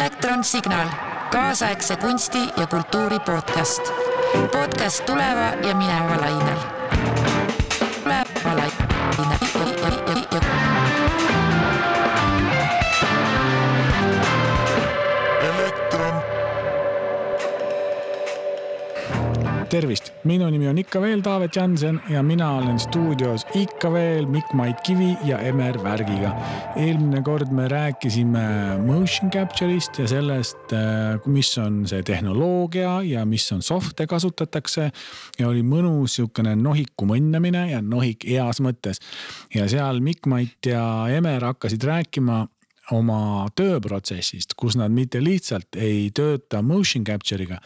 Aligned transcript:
elektronsignaal, 0.00 0.88
kaasaegse 1.30 1.96
kunsti 1.96 2.38
ja 2.56 2.66
kultuuri 2.66 3.18
podcast. 3.18 3.82
podcast 4.52 5.06
tuleva 5.06 5.68
ja 5.68 5.74
mineva 5.74 6.20
lainel. 6.20 6.79
Tervist, 19.70 20.08
minu 20.26 20.48
nimi 20.50 20.66
on 20.66 20.78
ikka 20.80 20.98
veel 21.02 21.20
Taavet 21.22 21.54
Jansen 21.54 22.00
ja 22.10 22.22
mina 22.26 22.48
olen 22.58 22.78
stuudios 22.82 23.44
ikka 23.54 23.92
veel 23.92 24.26
Mikk-Mait 24.26 24.80
Kivi 24.82 25.12
ja 25.28 25.38
Emer 25.46 25.76
Värgiga. 25.82 26.32
eelmine 26.76 27.22
kord 27.22 27.52
me 27.54 27.68
rääkisime 27.70 28.42
motion 28.82 29.30
capture'ist 29.30 30.00
ja 30.02 30.08
sellest, 30.10 30.72
äh, 30.74 31.20
mis 31.26 31.52
on 31.58 31.84
see 31.86 32.02
tehnoloogia 32.02 32.96
ja 33.06 33.22
mis 33.26 33.46
on 33.52 33.62
soft'e 33.62 34.06
kasutatakse. 34.10 34.90
ja 35.38 35.48
oli 35.48 35.62
mõnus 35.62 36.18
sihukene 36.18 36.56
nohiku 36.56 37.06
mõnnamine 37.06 37.68
ja 37.70 37.82
nohik 37.82 38.26
heas 38.26 38.60
mõttes. 38.60 38.98
ja 39.54 39.68
seal 39.68 40.00
Mikk-Mait 40.00 40.66
ja 40.66 41.06
Emer 41.14 41.44
hakkasid 41.44 41.84
rääkima 41.84 42.46
oma 42.90 43.46
tööprotsessist, 43.54 44.54
kus 44.56 44.76
nad 44.76 44.90
mitte 44.90 45.22
lihtsalt 45.22 45.76
ei 45.78 46.10
tööta 46.10 46.62
motion 46.62 47.04
capture'iga 47.04 47.62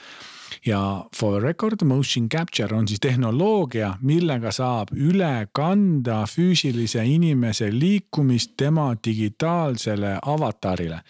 ja 0.67 1.05
for 1.17 1.43
record 1.43 1.85
motion 1.85 2.29
capture 2.29 2.77
on 2.77 2.89
siis 2.89 3.01
tehnoloogia, 3.01 3.95
millega 4.03 4.53
saab 4.53 4.93
üle 4.97 5.49
kanda 5.53 6.25
füüsilise 6.31 7.05
inimese 7.07 7.71
liikumist 7.73 8.57
tema 8.57 8.93
digitaalsele 9.05 10.19
avatarile 10.23 11.03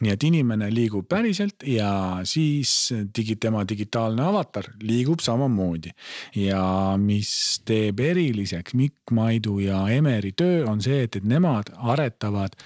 nii 0.00 0.12
et 0.14 0.24
inimene 0.24 0.70
liigub 0.72 1.04
päriselt 1.08 1.64
ja 1.68 1.90
siis 2.28 2.92
digi, 3.16 3.36
tema 3.36 3.66
digitaalne 3.68 4.24
avatar 4.24 4.70
liigub 4.82 5.20
samamoodi. 5.20 5.92
ja 6.36 6.62
mis 6.98 7.60
teeb 7.64 8.00
eriliseks 8.00 8.74
Mikk 8.74 9.12
Maidu 9.12 9.58
ja 9.60 9.86
Emeri 9.88 10.32
töö 10.32 10.64
on 10.70 10.80
see, 10.82 11.02
et, 11.04 11.16
et 11.16 11.24
nemad 11.24 11.72
aretavad 11.76 12.56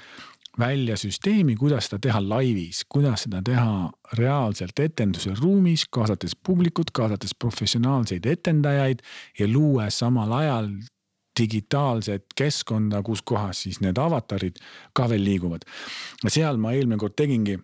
välja 0.58 0.96
süsteemi, 0.96 1.56
kuidas 1.56 1.88
seda 1.88 1.98
teha 1.98 2.20
laivis, 2.22 2.84
kuidas 2.88 3.26
seda 3.26 3.42
teha 3.44 3.90
reaalselt 4.18 4.78
etenduse 4.78 5.34
ruumis, 5.40 5.86
kaasates 5.90 6.36
publikut, 6.36 6.90
kaasates 6.94 7.34
professionaalseid 7.38 8.26
etendajaid 8.26 9.02
ja 9.38 9.48
luues 9.48 9.98
samal 9.98 10.32
ajal 10.32 10.70
digitaalset 11.40 12.26
keskkonda, 12.36 13.02
kus 13.02 13.22
kohas 13.22 13.64
siis 13.66 13.80
need 13.82 13.98
avatarid 13.98 14.60
ka 14.94 15.08
veel 15.10 15.24
liiguvad. 15.24 15.66
seal 16.28 16.56
ma 16.56 16.72
eelmine 16.72 16.98
kord 16.98 17.16
tegingi 17.18 17.58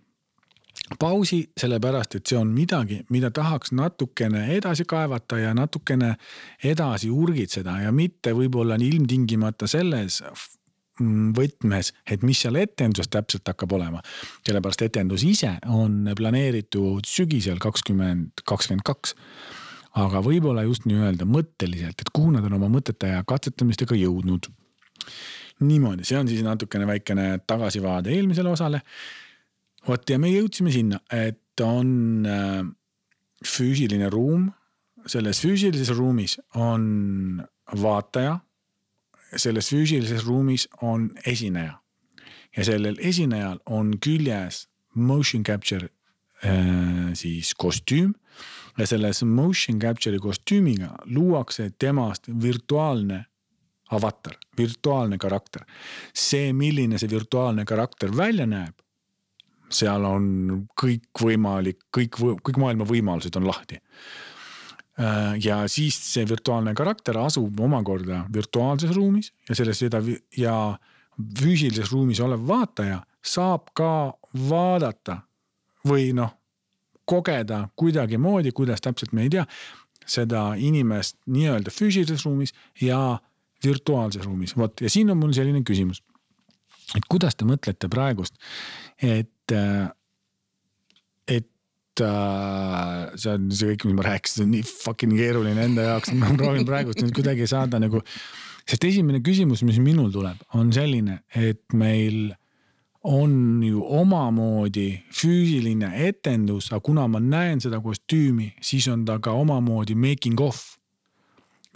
pausi, 0.99 1.45
sellepärast 1.61 2.17
et 2.19 2.27
see 2.27 2.39
on 2.39 2.51
midagi, 2.55 3.05
mida 3.11 3.31
tahaks 3.31 3.73
natukene 3.73 4.47
edasi 4.57 4.85
kaevata 4.85 5.39
ja 5.39 5.55
natukene 5.55 6.17
edasi 6.65 7.11
urgitseda 7.11 7.79
ja 7.85 7.93
mitte 7.93 8.35
võib-olla 8.35 8.75
ilmtingimata 8.75 9.71
selles 9.71 10.23
võtmes, 11.37 11.93
et 12.06 12.25
mis 12.27 12.41
seal 12.43 12.59
etenduses 12.61 13.11
täpselt 13.11 13.48
hakkab 13.48 13.73
olema. 13.73 14.03
sellepärast 14.47 14.83
etendus 14.83 15.25
ise 15.25 15.56
on 15.67 16.11
planeeritud 16.17 17.06
sügisel 17.09 17.59
kakskümmend, 17.59 18.45
kakskümmend 18.45 18.84
kaks. 18.84 19.15
aga 20.01 20.21
võib-olla 20.23 20.62
just 20.62 20.84
nii-öelda 20.87 21.27
mõtteliselt, 21.27 21.98
et 22.01 22.11
kuhu 22.12 22.31
nad 22.31 22.45
on 22.47 22.53
oma 22.61 22.69
mõtete 22.69 23.11
ja 23.15 23.25
katsetamistega 23.27 23.95
jõudnud. 23.95 24.51
niimoodi, 25.61 26.05
see 26.05 26.19
on 26.19 26.28
siis 26.28 26.43
natukene 26.43 26.87
väikene 26.87 27.41
tagasivaade 27.47 28.11
eelmisele 28.11 28.51
osale. 28.51 28.83
vot 29.89 30.11
ja 30.11 30.19
me 30.19 30.28
jõudsime 30.28 30.73
sinna, 30.73 31.01
et 31.11 31.61
on 31.61 32.27
äh, 32.27 32.65
füüsiline 33.45 34.11
ruum. 34.11 34.53
selles 35.06 35.41
füüsilises 35.41 35.97
ruumis 35.97 36.39
on 36.55 37.43
vaataja 37.72 38.41
selles 39.37 39.71
füüsilises 39.71 40.25
ruumis 40.27 40.69
on 40.83 41.11
esineja. 41.27 41.81
ja 42.57 42.65
sellel 42.65 42.97
esinejal 42.99 43.61
on 43.67 43.93
küljes 44.03 44.69
motion 44.95 45.45
capture 45.45 45.89
äh, 46.45 47.15
siis 47.15 47.55
kostüüm. 47.55 48.15
ja 48.79 48.87
selles 48.87 49.23
motion 49.23 49.79
capture'i 49.79 50.19
kostüümiga 50.19 50.95
luuakse 51.05 51.71
temast 51.79 52.29
virtuaalne 52.43 53.25
avatar, 53.91 54.35
virtuaalne 54.59 55.19
karakter. 55.19 55.62
see, 56.15 56.53
milline 56.53 56.99
see 56.99 57.11
virtuaalne 57.11 57.65
karakter 57.65 58.17
välja 58.17 58.47
näeb, 58.47 58.75
seal 59.71 60.05
on 60.05 60.67
kõikvõimalik, 60.83 61.79
kõik, 61.97 62.19
kõik 62.19 62.59
maailma 62.59 62.85
võimalused 62.85 63.37
on 63.37 63.47
lahti 63.47 63.79
ja 65.43 65.62
siis 65.69 65.97
see 66.12 66.27
virtuaalne 66.28 66.75
karakter 66.77 67.16
asub 67.19 67.61
omakorda 67.61 68.25
virtuaalses 68.34 68.93
ruumis 68.97 69.33
ja 69.49 69.55
selles 69.56 69.78
seda 69.81 70.03
ja 70.37 70.56
füüsilises 71.41 71.93
ruumis 71.93 72.21
olev 72.21 72.43
vaataja 72.49 73.00
saab 73.25 73.71
ka 73.77 73.91
vaadata 74.49 75.21
või 75.88 76.11
noh, 76.16 76.34
kogeda 77.09 77.65
kuidagimoodi, 77.77 78.53
kuidas 78.53 78.83
täpselt 78.84 79.12
me 79.16 79.25
ei 79.27 79.33
tea, 79.33 79.47
seda 80.06 80.50
inimest 80.59 81.19
nii-öelda 81.31 81.72
füüsilises 81.75 82.25
ruumis 82.27 82.55
ja 82.81 83.19
virtuaalses 83.65 84.25
ruumis, 84.25 84.56
vot 84.56 84.81
ja 84.81 84.91
siin 84.91 85.11
on 85.12 85.21
mul 85.21 85.34
selline 85.37 85.62
küsimus. 85.67 86.03
et 86.97 87.05
kuidas 87.06 87.37
te 87.38 87.47
mõtlete 87.47 87.87
praegust, 87.88 88.34
et, 88.99 89.53
äh, 89.53 89.91
äh, 92.05 93.11
see 93.21 93.33
on 93.34 93.49
see 93.55 93.75
kõik, 93.75 93.88
mis 93.91 93.97
ma 93.99 94.06
rääkisin, 94.09 94.47
on 94.47 94.53
nii 94.56 94.66
fucking 94.66 95.16
keeruline 95.19 95.65
enda 95.69 95.87
jaoks, 95.88 96.12
ma 96.16 96.33
proovin 96.38 96.66
praegust 96.69 97.03
nüüd 97.05 97.15
kuidagi 97.16 97.49
saada 97.50 97.81
nagu. 97.83 98.03
sest 98.71 98.84
esimene 98.87 99.19
küsimus, 99.25 99.65
mis 99.66 99.81
minul 99.83 100.12
tuleb, 100.15 100.38
on 100.55 100.69
selline, 100.72 101.22
et 101.34 101.65
meil 101.75 102.31
on 103.03 103.62
ju 103.65 103.81
omamoodi 104.00 105.03
füüsiline 105.16 105.88
etendus, 106.06 106.69
aga 106.71 106.83
kuna 106.84 107.06
ma 107.09 107.21
näen 107.21 107.62
seda 107.62 107.81
kostüümi, 107.81 108.53
siis 108.61 108.88
on 108.93 109.06
ta 109.09 109.19
ka 109.19 109.32
omamoodi 109.32 109.97
making 109.97 110.41
of 110.44 110.61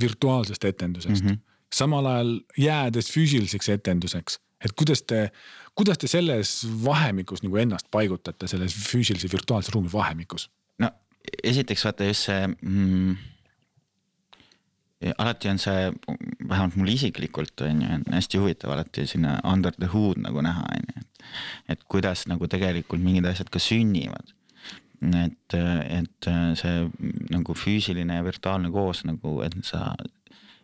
virtuaalsest 0.00 0.64
etendusest 0.64 1.24
mm. 1.24 1.30
-hmm. 1.30 1.38
samal 1.72 2.06
ajal 2.06 2.40
jäädes 2.58 3.10
füüsiliseks 3.10 3.68
etenduseks, 3.68 4.38
et 4.64 4.72
kuidas 4.72 5.02
te 5.02 5.30
kuidas 5.74 5.98
te 5.98 6.10
selles 6.10 6.56
vahemikus 6.84 7.42
nagu 7.44 7.58
ennast 7.62 7.90
paigutate, 7.94 8.48
selles 8.50 8.74
füüsilise 8.88 9.30
virtuaalse 9.32 9.74
ruumi 9.74 9.92
vahemikus? 9.92 10.48
no 10.78 10.90
esiteks 11.42 11.84
vaata 11.86 12.10
just 12.10 12.28
see 12.28 12.42
mm, 12.48 13.16
alati 15.18 15.48
on 15.48 15.58
see, 15.58 15.90
vähemalt 16.48 16.76
mul 16.76 16.92
isiklikult 16.94 17.60
on 17.66 17.82
ju, 17.82 17.90
on 17.98 18.06
hästi 18.14 18.40
huvitav 18.40 18.72
alati 18.74 19.06
sinna 19.10 19.36
under 19.52 19.74
the 19.78 19.90
hood 19.92 20.22
nagu 20.24 20.42
näha, 20.44 20.64
on 20.76 20.88
ju, 20.88 21.04
et. 21.68 21.84
kuidas 21.88 22.26
nagu 22.30 22.48
tegelikult 22.48 23.02
mingid 23.02 23.26
asjad 23.28 23.50
ka 23.52 23.62
sünnivad. 23.62 24.34
et, 25.04 25.54
et 25.54 26.28
see 26.56 26.76
nagu 27.34 27.54
füüsiline 27.58 28.14
ja 28.16 28.24
virtuaalne 28.24 28.70
koos 28.72 29.02
nagu, 29.04 29.40
et 29.44 29.56
sa 29.66 29.90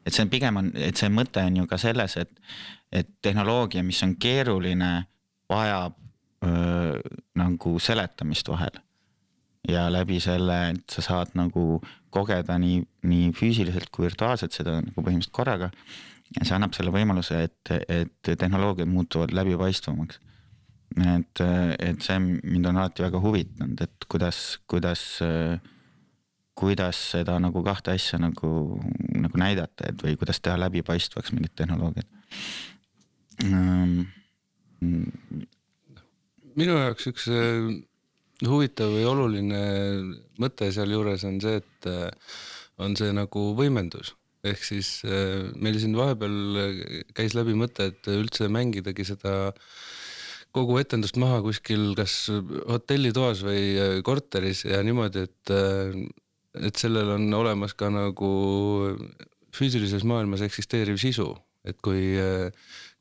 et 0.06 0.14
see 0.14 0.24
on 0.24 0.32
pigem 0.32 0.60
on, 0.60 0.70
et 0.74 0.98
see 0.98 1.10
mõte 1.12 1.42
on 1.46 1.60
ju 1.60 1.66
ka 1.70 1.78
selles, 1.80 2.16
et, 2.20 2.30
et 2.92 3.08
tehnoloogia, 3.22 3.82
mis 3.86 4.00
on 4.06 4.14
keeruline, 4.20 4.92
vajab 5.50 5.96
öö, 6.46 7.00
nagu 7.38 7.74
seletamist 7.82 8.48
vahel. 8.48 8.80
ja 9.68 9.90
läbi 9.92 10.16
selle, 10.24 10.54
et 10.70 10.90
sa 10.90 11.02
saad 11.04 11.34
nagu 11.36 11.82
kogeda 12.10 12.56
nii, 12.58 12.78
nii 13.06 13.26
füüsiliselt 13.36 13.90
kui 13.92 14.06
virtuaalselt 14.06 14.56
seda 14.56 14.78
nagu 14.80 15.02
põhimõtteliselt 15.02 15.36
korraga. 15.36 15.70
ja 16.38 16.46
see 16.46 16.56
annab 16.56 16.74
selle 16.74 16.94
võimaluse, 16.94 17.42
et, 17.44 17.74
et 17.88 18.30
tehnoloogiad 18.38 18.88
muutuvad 18.88 19.34
läbipaistvamaks. 19.36 20.20
et, 20.96 21.44
et 21.78 22.02
see 22.02 22.18
mind 22.22 22.66
on 22.66 22.80
alati 22.80 23.04
väga 23.04 23.20
huvitanud, 23.20 23.84
et 23.84 24.08
kuidas, 24.08 24.58
kuidas 24.66 25.04
öö, 25.26 25.58
kuidas 26.60 26.98
seda 27.14 27.38
nagu 27.42 27.62
kahte 27.64 27.94
asja 27.96 28.20
nagu, 28.20 28.50
nagu 29.16 29.40
näidata, 29.40 29.90
et 29.90 30.04
või 30.04 30.16
kuidas 30.20 30.40
teha 30.44 30.58
läbipaistvaks 30.60 31.32
mingit 31.36 31.56
tehnoloogiat 31.58 32.08
um,. 33.46 34.06
minu 36.60 36.76
jaoks 36.76 37.10
üks 37.10 37.28
äh, 37.32 37.68
huvitav 38.48 38.92
või 38.94 39.04
oluline 39.08 39.60
mõte 40.40 40.70
sealjuures 40.74 41.24
on 41.28 41.40
see, 41.42 41.60
et 41.60 41.90
äh, 41.90 42.08
on 42.80 42.96
see 42.98 43.12
nagu 43.16 43.50
võimendus 43.56 44.14
ehk 44.44 44.64
siis 44.64 45.00
äh, 45.04 45.50
meil 45.60 45.76
siin 45.80 45.96
vahepeal 45.96 47.10
käis 47.16 47.36
läbi 47.36 47.56
mõte, 47.56 47.90
et 47.92 48.12
üldse 48.12 48.48
mängidagi 48.52 49.04
seda 49.08 49.52
kogu 50.50 50.80
etendust 50.80 51.16
maha 51.20 51.38
kuskil 51.44 51.92
kas 51.94 52.24
hotellitoas 52.66 53.44
või 53.46 54.02
korteris 54.02 54.64
ja 54.66 54.80
niimoodi, 54.82 55.28
et 55.28 55.52
et 56.58 56.80
sellel 56.80 57.14
on 57.14 57.28
olemas 57.34 57.76
ka 57.78 57.90
nagu 57.92 58.32
füüsilises 59.54 60.04
maailmas 60.06 60.42
eksisteeriv 60.46 60.98
sisu. 61.00 61.32
Et 61.68 61.76
kui 61.84 62.14
äh, 62.16 62.48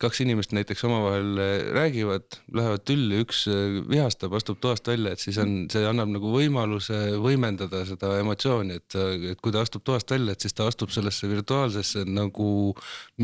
kaks 0.03 0.19
inimest 0.25 0.51
näiteks 0.51 0.81
omavahel 0.83 1.37
äh, 1.39 1.69
räägivad, 1.71 2.41
lähevad 2.51 2.83
tülli, 2.83 3.21
üks 3.23 3.45
äh, 3.47 3.77
vihastab, 3.87 4.35
astub 4.35 4.59
toast 4.59 4.89
välja, 4.89 5.13
et 5.15 5.23
siis 5.23 5.37
on, 5.39 5.53
see 5.71 5.85
annab 5.87 6.11
nagu 6.11 6.33
võimaluse 6.33 6.97
võimendada 7.23 7.85
seda 7.87 8.17
emotsiooni, 8.19 8.81
et, 8.81 8.97
et 9.31 9.39
kui 9.39 9.55
ta 9.55 9.63
astub 9.63 9.85
toast 9.87 10.11
välja, 10.11 10.35
et 10.35 10.43
siis 10.43 10.57
ta 10.57 10.67
astub 10.67 10.91
sellesse 10.91 11.31
virtuaalsesse 11.31 12.03
nagu 12.03 12.49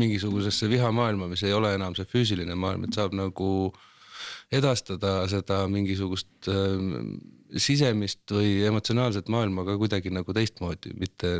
mingisugusesse 0.00 0.70
vihamaailma, 0.72 1.28
mis 1.28 1.44
ei 1.44 1.52
ole 1.52 1.74
enam 1.76 1.98
see 1.98 2.08
füüsiline 2.08 2.56
maailm, 2.56 2.88
et 2.88 2.96
saab 2.96 3.12
nagu 3.12 3.50
edastada 4.56 5.18
seda 5.28 5.66
mingisugust 5.68 6.48
sisemist 7.54 8.34
või 8.34 8.60
emotsionaalset 8.66 9.28
maailma 9.32 9.64
ka 9.66 9.76
kuidagi 9.80 10.12
nagu 10.14 10.34
teistmoodi, 10.34 10.94
mitte 10.98 11.32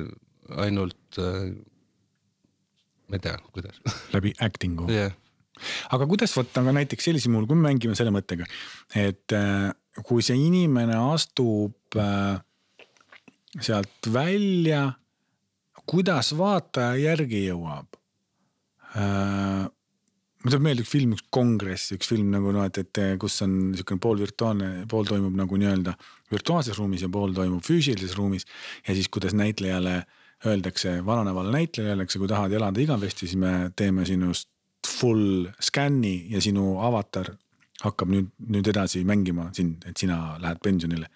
ainult 0.62 1.20
äh, 1.20 1.50
ma 3.06 3.18
ei 3.18 3.22
tea, 3.22 3.36
kuidas 3.54 3.80
läbi 4.14 4.34
acting'u 4.42 4.88
yeah. 4.90 5.14
aga 5.94 6.08
kuidas 6.10 6.34
võtta 6.36 6.62
ka 6.66 6.74
näiteks 6.76 7.08
sellisel 7.08 7.32
juhul, 7.34 7.48
kui 7.50 7.58
me 7.58 7.70
mängime 7.70 7.98
selle 7.98 8.14
mõttega, 8.14 8.46
et 8.94 9.34
äh, 9.36 9.70
kui 10.06 10.24
see 10.24 10.38
inimene 10.38 10.98
astub 11.14 11.98
äh, 12.00 12.38
sealt 13.62 14.10
välja, 14.12 14.90
kuidas 15.86 16.34
vaataja 16.38 16.98
järgi 17.02 17.46
jõuab 17.48 17.98
äh,? 18.94 19.72
Mul 20.46 20.52
tuleb 20.54 20.62
meelde 20.62 20.84
üks 20.84 20.92
film, 20.92 21.14
üks 21.16 21.24
kongress, 21.34 21.90
üks 21.96 22.06
film 22.12 22.28
nagu 22.30 22.52
noh, 22.54 22.62
et, 22.68 22.78
et 22.78 22.98
kus 23.18 23.40
on 23.42 23.54
niisugune 23.72 23.98
poolvirtuaalne, 24.04 24.68
pool 24.86 25.08
toimub 25.08 25.34
nagu 25.34 25.58
nii-öelda 25.58 25.96
virtuaalses 26.30 26.78
ruumis 26.78 27.02
ja 27.02 27.08
pool 27.10 27.34
toimub 27.34 27.64
füüsilises 27.66 28.14
ruumis. 28.14 28.46
ja 28.86 28.94
siis, 28.94 29.08
kuidas 29.10 29.34
näitlejale 29.34 30.04
öeldakse 30.46 31.00
vananevale 31.06 31.50
näitlejale, 31.50 31.96
öeldakse, 31.96 32.20
kui 32.22 32.30
tahad 32.30 32.54
elada 32.54 32.80
igavesti, 32.80 33.26
siis 33.26 33.40
me 33.42 33.72
teeme 33.74 34.06
sinust 34.06 34.46
full 34.86 35.48
scan'i 35.58 36.28
ja 36.30 36.38
sinu 36.40 36.76
avatar 36.86 37.32
hakkab 37.82 38.14
nüüd, 38.14 38.30
nüüd 38.46 38.70
edasi 38.70 39.02
mängima 39.04 39.48
sind, 39.56 39.82
et 39.90 39.98
sina 39.98 40.36
lähed 40.38 40.62
pensionile. 40.62 41.10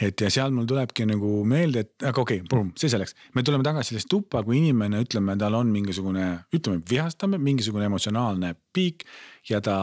Et 0.00 0.20
ja 0.20 0.28
seal 0.32 0.52
mul 0.52 0.66
tulebki 0.68 1.06
nagu 1.08 1.40
meelde, 1.48 1.84
et 1.86 2.06
aga 2.10 2.20
okei 2.20 2.42
okay,, 2.44 2.66
see 2.76 2.90
selleks, 2.92 3.14
me 3.36 3.44
tuleme 3.46 3.64
tagasi 3.64 3.94
sellest 3.94 4.10
tuppa, 4.12 4.42
kui 4.44 4.58
inimene, 4.60 5.00
ütleme, 5.06 5.36
tal 5.40 5.56
on 5.56 5.70
mingisugune, 5.72 6.26
ütleme, 6.56 6.82
vihastame, 6.90 7.40
mingisugune 7.40 7.88
emotsionaalne 7.88 8.52
piik 8.76 9.06
ja 9.48 9.62
ta 9.64 9.78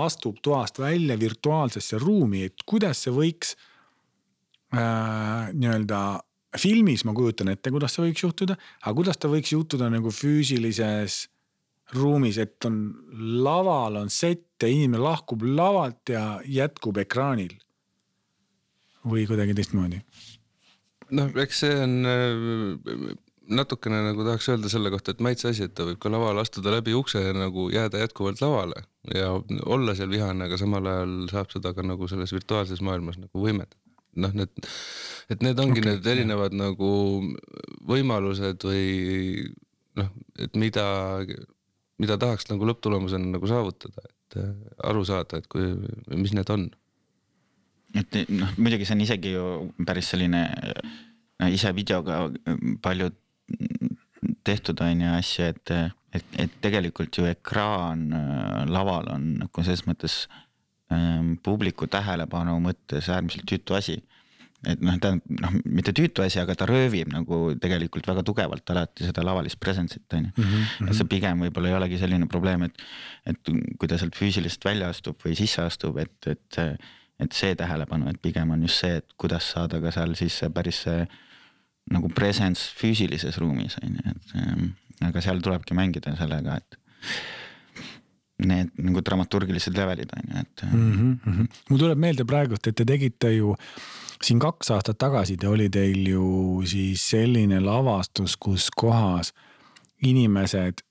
astub 0.00 0.40
toast 0.44 0.80
välja 0.80 1.18
virtuaalsesse 1.20 2.00
ruumi, 2.00 2.46
et 2.48 2.64
kuidas 2.64 3.04
see 3.04 3.12
võiks 3.14 3.52
äh, 4.72 5.52
nii-öelda 5.52 6.00
filmis 6.58 7.04
ma 7.06 7.14
kujutan 7.14 7.52
ette, 7.52 7.70
kuidas 7.70 7.94
see 7.94 8.08
võiks 8.08 8.24
juhtuda, 8.24 8.56
aga 8.82 8.94
kuidas 8.96 9.20
ta 9.20 9.30
võiks 9.30 9.52
juhtuda 9.52 9.90
nagu 9.92 10.10
füüsilises 10.14 11.26
ruumis, 11.94 12.38
et 12.38 12.64
on 12.66 12.80
laval 13.44 13.98
on 14.00 14.10
sett 14.10 14.62
ja 14.62 14.70
inimene 14.70 15.02
lahkub 15.02 15.42
lavalt 15.46 16.12
ja 16.12 16.40
jätkub 16.46 17.00
ekraanil. 17.02 17.54
Või 19.06 19.26
kuidagi 19.30 19.56
teistmoodi? 19.58 20.02
noh, 21.16 21.34
eks 21.42 21.64
see 21.64 21.74
on 21.82 21.96
äh, 22.06 23.12
natukene 23.50 24.02
nagu 24.06 24.24
tahaks 24.26 24.48
öelda 24.52 24.70
selle 24.70 24.92
kohta, 24.94 25.14
et 25.14 25.22
maitse 25.24 25.50
asi, 25.50 25.66
et 25.66 25.74
ta 25.74 25.86
võib 25.88 25.98
ka 26.02 26.12
laval 26.12 26.38
astuda 26.42 26.74
läbi 26.76 26.94
ukse 26.94 27.22
ja 27.22 27.34
nagu 27.34 27.68
jääda 27.72 28.04
jätkuvalt 28.04 28.42
lavale 28.44 28.84
ja 29.14 29.32
olla 29.66 29.96
seal 29.98 30.12
vihane, 30.12 30.46
aga 30.46 30.58
samal 30.60 30.86
ajal 30.86 31.14
saab 31.32 31.54
seda 31.54 31.74
ka 31.74 31.86
nagu 31.86 32.08
selles 32.10 32.34
virtuaalses 32.36 32.82
maailmas 32.86 33.18
nagu 33.18 33.42
võimendada 33.42 33.78
noh, 34.18 34.32
need, 34.34 34.70
et 35.30 35.42
need 35.44 35.60
ongi 35.62 35.82
okay, 35.82 35.86
need 35.92 36.06
erinevad 36.12 36.54
jah. 36.54 36.62
nagu 36.66 36.90
võimalused 37.90 38.66
või 38.66 38.86
noh, 40.00 40.10
et 40.40 40.56
mida, 40.58 40.86
mida 42.00 42.18
tahaks 42.20 42.48
nagu 42.50 42.68
lõpptulemusena 42.70 43.34
nagu 43.36 43.50
saavutada, 43.50 44.06
et 44.06 44.40
äh, 44.42 44.52
aru 44.90 45.04
saada, 45.06 45.40
et 45.40 45.50
kui, 45.50 45.72
mis 46.14 46.34
need 46.36 46.50
on. 46.54 46.70
Et 47.94 48.20
noh, 48.30 48.52
muidugi 48.58 48.86
see 48.86 48.96
on 48.96 49.06
isegi 49.06 49.32
ju 49.34 49.46
päris 49.86 50.12
selline 50.12 50.44
ise 51.50 51.72
videoga 51.74 52.26
palju 52.84 53.10
tehtud 54.44 54.80
on 54.84 55.00
ju 55.00 55.14
asju, 55.16 55.48
et, 55.50 55.72
et, 56.14 56.36
et 56.44 56.60
tegelikult 56.62 57.16
ju 57.18 57.24
ekraan 57.26 58.06
äh, 58.12 58.62
laval 58.70 59.08
on 59.14 59.26
nagu 59.40 59.64
selles 59.64 59.86
mõttes 59.88 60.22
Ähm, 60.90 61.36
publiku 61.38 61.86
tähelepanu 61.86 62.56
mõttes 62.64 63.06
äärmiselt 63.14 63.46
tüütu 63.46 63.76
asi. 63.78 64.00
et 64.66 64.80
noh, 64.84 64.96
tähendab 65.00 65.38
noh, 65.40 65.52
mitte 65.64 65.92
tüütu 65.96 66.20
asi, 66.20 66.36
aga 66.42 66.52
ta 66.58 66.66
röövib 66.68 67.08
nagu 67.08 67.54
tegelikult 67.62 68.04
väga 68.10 68.24
tugevalt 68.26 68.72
alati 68.74 69.06
seda 69.06 69.22
lavalist 69.24 69.56
presence'it 69.62 70.16
on 70.18 70.26
ju. 70.26 70.32
Mhm, 70.34 70.88
et 70.88 70.96
see 70.96 71.04
mhm. 71.04 71.10
pigem 71.12 71.44
võib-olla 71.46 71.70
ei 71.70 71.76
olegi 71.78 72.00
selline 72.02 72.26
probleem, 72.28 72.66
et, 72.66 72.82
et 73.24 73.52
kui 73.78 73.88
ta 73.88 73.96
sealt 74.02 74.18
füüsiliselt 74.18 74.66
välja 74.66 74.90
astub 74.92 75.22
või 75.24 75.38
sisse 75.38 75.62
astub, 75.62 75.96
et, 76.02 76.18
et, 76.26 76.60
et 77.20 77.36
see 77.36 77.56
tähelepanu, 77.58 78.08
et 78.10 78.20
pigem 78.22 78.50
on 78.54 78.62
just 78.64 78.84
see, 78.84 79.00
et 79.00 79.16
kuidas 79.20 79.50
saada 79.54 79.80
ka 79.82 79.92
seal 79.94 80.14
siis 80.18 80.38
see 80.42 80.50
päris 80.54 80.84
see 80.86 81.04
nagu 81.90 82.08
presence 82.14 82.70
füüsilises 82.78 83.38
ruumis 83.42 83.76
on 83.82 83.98
ju, 83.98 84.14
et 84.14 84.34
ähm, 84.40 84.66
aga 85.08 85.22
seal 85.24 85.40
tulebki 85.44 85.76
mängida 85.76 86.14
sellega, 86.18 86.58
et 86.60 86.78
need 88.50 88.70
nagu 88.80 89.02
dramaturgilised 89.04 89.76
levelid 89.76 90.12
on 90.16 90.28
ju, 90.28 90.44
et 90.44 90.66
mm. 90.72 91.18
-hmm. 91.24 91.48
mul 91.70 91.78
tuleb 91.78 91.98
meelde 91.98 92.24
praegult, 92.24 92.66
et 92.66 92.76
te 92.76 92.84
tegite 92.84 93.32
ju 93.36 93.56
siin 94.22 94.40
kaks 94.40 94.70
aastat 94.70 94.98
tagasi 94.98 95.36
te 95.36 95.48
oli 95.48 95.68
teil 95.72 96.06
ju 96.08 96.62
siis 96.64 97.10
selline 97.10 97.60
lavastus, 97.60 98.36
kus 98.36 98.68
kohas 98.70 99.32
inimesed 100.04 100.84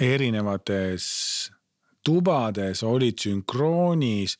erinevates 0.00 1.04
tubades 2.04 2.82
olid 2.82 3.18
sünkroonis, 3.18 4.38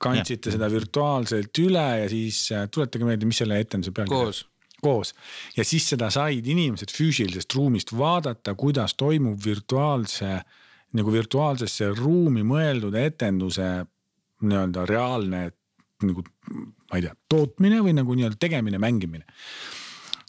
kandsite 0.00 0.50
ja. 0.50 0.56
seda 0.58 0.70
virtuaalselt 0.72 1.62
üle 1.62 1.86
ja 2.02 2.10
siis 2.10 2.46
äh, 2.52 2.66
tuletage 2.72 3.06
meelde, 3.06 3.28
mis 3.30 3.40
selle 3.42 3.60
etenduse 3.62 3.94
peal. 3.94 4.10
koos 4.10 4.44
koos 4.84 5.14
ja 5.56 5.64
siis 5.64 5.86
seda 5.94 6.10
said 6.12 6.46
inimesed 6.50 6.92
füüsilisest 6.92 7.56
ruumist 7.56 7.94
vaadata, 7.96 8.52
kuidas 8.58 8.96
toimub 9.00 9.40
virtuaalse 9.44 10.36
nagu 10.94 11.12
virtuaalsesse 11.14 11.90
ruumi 11.96 12.44
mõeldud 12.46 12.96
etenduse 13.00 13.68
nii-öelda 14.44 14.84
reaalne 14.90 15.46
nagu 16.04 16.24
ma 16.90 16.98
ei 16.98 17.06
tea, 17.06 17.14
tootmine 17.30 17.80
või 17.84 17.96
nagu 17.96 18.14
nii-öelda 18.16 18.38
tegemine, 18.40 18.78
mängimine. 18.82 19.24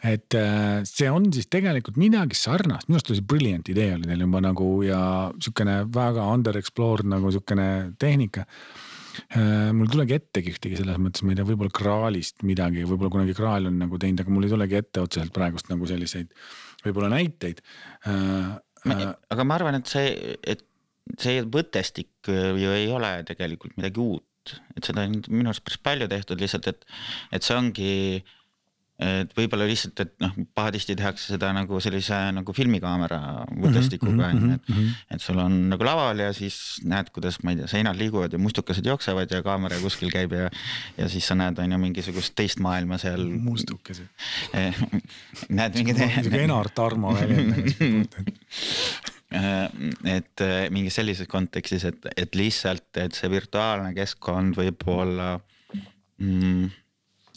et 0.06 0.36
äh, 0.38 0.84
see 0.86 1.10
on 1.10 1.28
siis 1.34 1.48
tegelikult 1.52 1.98
midagi 1.98 2.38
sarnast, 2.38 2.88
minu 2.88 3.00
arust 3.00 3.12
oli 3.12 3.20
see 3.20 3.30
brilliant 3.34 3.70
idee 3.74 3.94
oli 3.96 4.10
teil 4.10 4.26
juba 4.26 4.42
nagu 4.44 4.68
ja 4.86 5.00
sihukene 5.40 5.78
väga 5.94 6.28
underexplored 6.36 7.10
nagu 7.10 7.32
sihukene 7.34 7.70
tehnika 8.00 8.46
mul 9.36 9.88
ei 9.88 9.94
tulegi 9.94 10.16
ettegi 10.18 10.54
ühtegi 10.54 10.78
selles 10.80 11.00
mõttes, 11.02 11.24
ma 11.26 11.34
ei 11.34 11.40
tea, 11.40 11.48
võib-olla 11.48 11.74
Kraalist 11.76 12.46
midagi, 12.48 12.84
võib-olla 12.88 13.14
kunagi 13.18 13.36
Kraal 13.38 13.70
on 13.70 13.82
nagu 13.82 14.00
teinud, 14.02 14.24
aga 14.24 14.34
mul 14.34 14.48
ei 14.48 14.54
tulegi 14.54 14.80
ette 14.80 15.04
otseselt 15.04 15.34
praegust 15.36 15.72
nagu 15.72 15.88
selliseid 15.90 16.32
võib-olla 16.86 17.10
näiteid. 17.16 17.64
Äh, 18.10 18.56
Äh, 18.86 19.12
aga 19.34 19.46
ma 19.48 19.58
arvan, 19.58 19.80
et 19.80 19.90
see, 19.90 20.38
et 20.46 20.64
see 21.22 21.42
võttestik 21.50 22.30
ju 22.30 22.74
ei 22.74 22.88
ole 22.94 23.18
tegelikult 23.28 23.76
midagi 23.80 24.02
uut, 24.02 24.56
et 24.78 24.86
seda 24.86 25.06
on 25.08 25.20
minu 25.32 25.50
arust 25.50 25.66
päris 25.66 25.82
palju 25.86 26.10
tehtud 26.12 26.42
lihtsalt, 26.42 26.70
et, 26.70 26.86
et 27.34 27.46
see 27.46 27.58
ongi 27.58 27.92
et 28.96 29.34
võib-olla 29.36 29.66
lihtsalt, 29.68 30.00
et 30.06 30.14
noh, 30.24 30.32
pahatihti 30.56 30.96
tehakse 30.96 31.34
seda 31.34 31.50
nagu 31.56 31.80
sellise 31.84 32.16
nagu 32.32 32.54
filmikaamera 32.56 33.20
võtestikuga 33.52 34.30
on 34.30 34.38
ju, 34.38 34.52
et. 34.56 34.70
Mhm, 34.70 34.78
mhm. 34.78 34.94
et 35.12 35.24
sul 35.24 35.42
on 35.44 35.58
nagu 35.74 35.84
laval 35.88 36.22
ja 36.24 36.30
siis 36.36 36.80
näed, 36.88 37.10
kuidas 37.16 37.42
ma 37.44 37.52
ei 37.52 37.60
tea, 37.60 37.68
seinad 37.74 38.00
liiguvad 38.00 38.32
ja 38.32 38.40
mustukesed 38.40 38.88
jooksevad 38.88 39.32
ja 39.36 39.42
kaamera 39.44 39.82
kuskil 39.84 40.14
käib 40.14 40.38
ja. 40.38 40.48
ja 40.96 41.10
siis 41.12 41.28
sa 41.28 41.36
näed, 41.36 41.60
on 41.60 41.76
ju 41.76 41.82
mingisugust 41.82 42.38
teist 42.40 42.64
maailma 42.64 43.00
seal. 43.02 43.26
mustukesed 43.50 44.08
näed 45.60 45.76
mingit. 45.76 46.00
sihuke 46.00 46.46
Enar 46.46 46.72
Tarmo 46.76 47.12
väljend 47.18 47.76
et 50.08 50.46
mingis 50.76 50.96
sellises 50.96 51.28
kontekstis, 51.28 51.84
et, 51.92 52.10
et 52.16 52.40
lihtsalt, 52.40 52.88
et 53.04 53.18
see 53.18 53.28
virtuaalne 53.32 53.92
keskkond 53.98 54.56
võib 54.56 54.88
olla 54.88 55.34
mm,. 56.24 56.70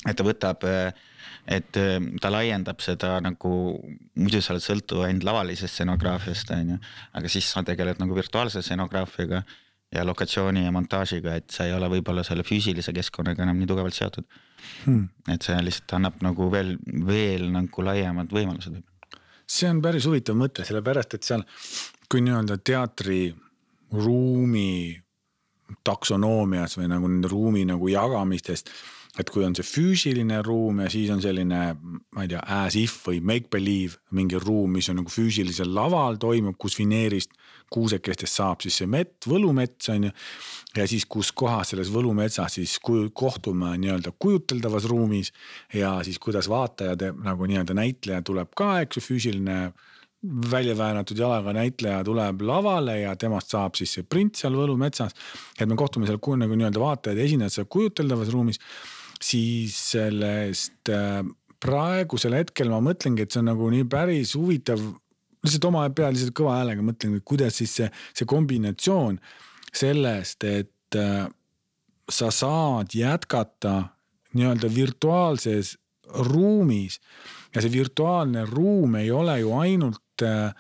et 0.07 0.15
ta 0.15 0.27
võtab 0.27 0.71
äh, 0.71 1.07
et 1.49 1.79
äh, 1.81 1.97
ta 2.21 2.31
laiendab 2.33 2.83
seda 2.85 3.17
nagu, 3.25 3.53
muidu 4.19 4.43
sa 4.45 4.53
oled 4.55 4.65
sõltuv 4.65 5.07
ainult 5.07 5.25
lavalisest 5.29 5.79
stsenograafiast, 5.79 6.53
on 6.57 6.75
ju, 6.75 6.83
aga 7.17 7.33
siis 7.33 7.49
sa 7.49 7.65
tegeled 7.67 8.03
nagu 8.03 8.17
virtuaalse 8.17 8.63
stsenograafiaga 8.65 9.43
ja 9.95 10.05
lokatsiooni 10.05 10.67
ja 10.67 10.73
montaažiga, 10.75 11.39
et 11.41 11.49
sa 11.51 11.65
ei 11.65 11.73
ole 11.73 11.89
võib-olla 11.89 12.25
selle 12.27 12.45
füüsilise 12.45 12.93
keskkonnaga 12.97 13.47
enam 13.47 13.57
nii 13.57 13.71
tugevalt 13.71 13.97
seotud. 13.97 14.29
Hmm.. 14.85 15.07
et 15.31 15.45
see 15.47 15.57
lihtsalt 15.63 15.95
annab 15.97 16.19
nagu 16.27 16.49
veel, 16.53 16.75
veel 17.07 17.47
nagu 17.55 17.85
laiemad 17.87 18.33
võimalused. 18.35 18.81
see 19.49 19.71
on 19.71 19.81
päris 19.83 20.05
huvitav 20.05 20.37
mõte, 20.37 20.67
sellepärast 20.67 21.15
et 21.17 21.25
seal, 21.25 21.45
kui 22.11 22.21
nii-öelda 22.27 22.59
teatri 22.61 23.23
ruumi 23.95 24.99
taksonoomias 25.85 26.77
või 26.77 26.89
nagu 26.91 27.09
nende 27.09 27.31
ruumi 27.33 27.65
nagu 27.69 27.89
jagamistest 27.89 28.73
et 29.19 29.31
kui 29.35 29.43
on 29.45 29.57
see 29.57 29.67
füüsiline 29.67 30.41
ruum 30.47 30.85
ja 30.85 30.91
siis 30.93 31.11
on 31.11 31.23
selline, 31.23 31.61
ma 32.15 32.25
ei 32.25 32.31
tea, 32.31 32.43
as 32.63 32.77
if 32.79 33.01
või 33.09 33.19
make 33.25 33.51
believe 33.51 33.99
mingi 34.15 34.39
ruum, 34.39 34.77
mis 34.79 34.89
on 34.93 35.01
nagu 35.01 35.11
füüsilisel 35.13 35.73
laval 35.75 36.21
toimub, 36.23 36.57
kus 36.61 36.79
vineerist 36.79 37.35
kuusekestest 37.73 38.39
saab 38.41 38.63
siis 38.65 38.79
see 38.81 38.89
mett, 38.89 39.27
võlumets 39.29 39.91
on 39.93 40.09
ju. 40.09 40.13
ja 40.77 40.87
siis, 40.89 41.05
kus 41.11 41.33
kohas 41.37 41.75
selles 41.75 41.91
võlumetsas 41.93 42.59
siis 42.61 42.79
kohtume 42.81 43.75
nii-öelda 43.83 44.15
kujuteldavas 44.19 44.89
ruumis 44.89 45.33
ja 45.75 45.99
siis 46.07 46.19
kuidas 46.23 46.49
vaataja 46.49 46.97
teeb 46.97 47.21
nagu 47.25 47.49
nii-öelda 47.49 47.77
näitleja 47.77 48.25
tuleb 48.25 48.55
ka, 48.57 48.79
eks 48.85 49.01
ju, 49.01 49.05
füüsiline 49.11 49.59
välja 50.51 50.75
väänatud 50.79 51.19
jalaga 51.19 51.53
näitleja 51.55 52.01
tuleb 52.05 52.41
lavale 52.43 53.01
ja 53.01 53.15
temast 53.17 53.53
saab 53.55 53.77
siis 53.79 53.93
see 53.95 54.03
print 54.03 54.41
seal 54.41 54.57
võlumetsas. 54.59 55.15
et 55.61 55.69
me 55.69 55.77
kohtume 55.77 56.07
seal 56.07 56.19
nagu 56.19 56.55
nii-öelda 56.55 56.81
vaatajad 56.81 57.19
ja 57.19 57.25
esinejad 57.25 57.55
seal 57.55 57.69
kujuteldavas 57.71 58.33
ruumis 58.35 58.59
siis 59.23 59.77
sellest 59.93 60.91
äh, 60.93 61.23
praegusel 61.63 62.37
hetkel 62.39 62.71
ma 62.73 62.81
mõtlengi, 62.85 63.25
et 63.25 63.35
see 63.35 63.43
on 63.43 63.51
nagu 63.53 63.71
nii 63.73 63.87
päris 63.91 64.35
huvitav. 64.39 64.83
lihtsalt 65.43 65.69
oma 65.69 65.85
peal 65.91 66.15
lihtsalt 66.15 66.35
kõva 66.37 66.59
häälega 66.59 66.83
mõtlen, 66.83 67.19
et 67.19 67.25
kuidas 67.27 67.59
siis 67.61 67.75
see, 67.79 67.91
see 68.15 68.27
kombinatsioon 68.27 69.21
sellest, 69.75 70.45
et 70.45 70.99
äh, 70.99 71.27
sa 72.09 72.31
saad 72.33 72.95
jätkata 72.95 73.91
nii-öelda 74.35 74.71
virtuaalses 74.75 75.77
ruumis 76.29 76.99
ja 77.55 77.63
see 77.63 77.73
virtuaalne 77.73 78.45
ruum 78.49 78.97
ei 79.01 79.11
ole 79.11 79.39
ju 79.41 79.53
ainult 79.59 80.25
äh, 80.25 80.55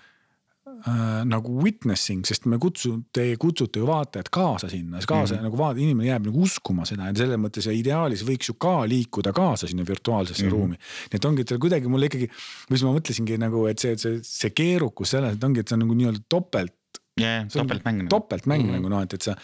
äh, 0.86 1.24
nagu 1.28 1.54
witnessing, 1.62 2.24
sest 2.26 2.46
me 2.50 2.58
kutsu-, 2.62 2.96
te 3.14 3.24
kutsute 3.40 3.80
ju 3.80 3.86
vaatajat 3.88 4.30
kaasa 4.34 4.70
sinna, 4.70 5.00
kaasa 5.06 5.34
mm 5.34 5.38
-hmm. 5.38 5.48
nagu 5.48 5.58
vaata, 5.58 5.80
inimene 5.80 6.08
jääb 6.08 6.26
nagu 6.28 6.42
uskuma 6.42 6.86
seda 6.86 7.06
ja 7.06 7.14
selles 7.14 7.40
mõttes 7.40 7.66
ja 7.66 7.74
ideaalis 7.74 8.24
võiks 8.26 8.50
ju 8.50 8.54
ka 8.54 8.88
liikuda 8.88 9.32
kaasa 9.32 9.66
sinna 9.66 9.86
virtuaalsesse 9.88 10.44
mm 10.44 10.48
-hmm. 10.48 10.52
ruumi. 10.52 10.76
nii 10.76 11.16
et 11.20 11.24
ongi, 11.24 11.40
et 11.40 11.54
kuidagi 11.60 11.88
mulle 11.88 12.06
ikkagi, 12.06 12.30
mis 12.70 12.82
ma 12.82 12.92
mõtlesingi 12.96 13.38
nagu, 13.38 13.66
et 13.66 13.78
see, 13.78 13.96
see, 13.96 14.20
see 14.22 14.50
keerukus 14.50 15.10
selles, 15.10 15.34
et 15.34 15.44
ongi, 15.44 15.60
et 15.60 15.68
see 15.68 15.74
on 15.74 15.80
nagu 15.86 15.94
nii-öelda 15.94 16.20
topelt. 16.28 16.74
jah, 17.20 17.48
topeltmäng. 17.52 18.08
Topeltmäng 18.08 18.62
mm 18.62 18.68
-hmm. 18.68 18.72
nagu 18.72 18.88
noh, 18.88 19.02
et, 19.02 19.14
et 19.14 19.22
sa 19.22 19.36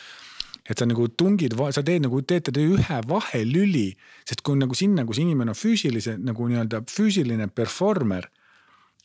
et 0.71 0.79
sa 0.79 0.87
nagu 0.87 1.09
tungid, 1.09 1.53
sa 1.71 1.83
teed 1.83 2.03
nagu, 2.03 2.23
teed 2.23 2.57
ühe 2.57 3.01
vahelüli, 3.09 3.97
sest 4.25 4.41
kui 4.41 4.57
nagu 4.57 4.75
sinna, 4.75 5.05
kus 5.05 5.19
inimene 5.19 5.51
on 5.51 5.55
füüsilise 5.57 6.17
nagu 6.19 6.49
nii-öelda 6.49 6.81
füüsiline 6.91 7.47
performer 7.47 8.31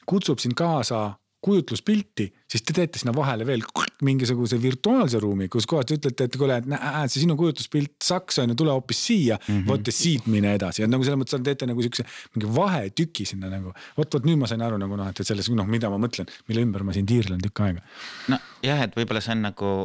kutsub 0.10 0.40
sind 0.42 0.58
kaasa 0.58 1.19
kujutluspilti, 1.42 2.26
siis 2.52 2.64
te 2.68 2.74
teete 2.76 3.00
sinna 3.00 3.14
vahele 3.16 3.46
veel 3.48 3.62
mingisuguse 4.04 4.58
virtuaalse 4.60 5.22
ruumi, 5.24 5.48
kus 5.52 5.68
kohas 5.70 5.88
te 5.88 5.96
ütlete, 5.96 6.28
et 6.28 6.36
kuule, 6.40 6.58
et 6.60 6.68
näe, 6.68 7.06
see 7.08 7.24
sinu 7.24 7.38
kujutluspilt 7.40 7.96
saks 8.04 8.42
on 8.44 8.52
ju, 8.52 8.58
tule 8.60 8.74
hoopis 8.76 9.00
siia 9.08 9.38
mm. 9.38 9.46
-hmm. 9.48 9.68
vot 9.68 9.88
ja 9.88 9.94
siit 9.96 10.28
mine 10.28 10.52
edasi, 10.58 10.84
et 10.84 10.92
nagu 10.92 11.06
selles 11.08 11.20
mõttes 11.22 11.44
teete 11.44 11.68
nagu 11.70 11.86
siukse 11.86 12.04
mingi 12.36 12.52
vahetüki 12.56 13.26
sinna 13.26 13.52
nagu. 13.52 13.72
vot, 13.98 14.14
vot 14.14 14.28
nüüd 14.28 14.42
ma 14.42 14.50
sain 14.52 14.62
aru 14.66 14.78
nagu 14.82 15.00
noh, 15.00 15.08
et 15.08 15.22
selles 15.24 15.50
noh, 15.56 15.68
mida 15.68 15.90
ma 15.90 16.00
mõtlen, 16.02 16.28
mille 16.52 16.64
ümber 16.68 16.84
ma 16.84 16.96
siin 16.96 17.08
tiirlen 17.08 17.40
tükk 17.44 17.64
aega. 17.68 17.84
nojah, 18.28 18.84
et 18.88 18.96
võib-olla 19.00 19.22
see 19.24 19.36
on 19.38 19.46
nagu. 19.48 19.76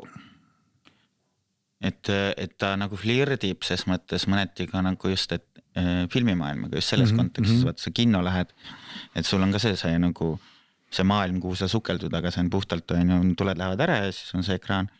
et, 1.81 2.09
et 2.37 2.59
ta 2.59 2.75
nagu 2.81 2.97
flirdib 2.97 3.63
ses 3.63 3.87
mõttes 3.87 4.27
mõneti 4.27 4.67
ka 4.67 4.83
nagu 4.83 5.09
just, 5.09 5.33
et 5.33 5.47
äh, 5.79 6.09
filmimaailmaga 6.11 6.83
just 6.83 6.89
selles 6.89 7.13
mm 7.13 7.19
-hmm. 7.19 7.31
kontekstis, 7.31 7.65
vaata 7.65 7.83
sa 7.83 7.91
kinno 7.91 8.25
lähed. 8.25 8.51
et 9.15 9.27
sul 9.27 9.43
on 9.43 9.53
ka 9.53 9.59
see, 9.59 9.77
see 9.77 9.99
nagu 9.99 10.39
see 10.97 11.07
maailm, 11.09 11.41
kuhu 11.43 11.57
sa 11.59 11.69
sukeldud, 11.71 12.15
aga 12.15 12.33
see 12.33 12.45
on 12.45 12.51
puhtalt 12.53 12.95
on 12.97 13.15
ju, 13.15 13.23
tuled 13.41 13.61
lähevad 13.61 13.83
ära 13.87 14.03
ja 14.05 14.13
siis 14.13 14.35
on 14.37 14.47
see 14.47 14.59
ekraan. 14.61 14.91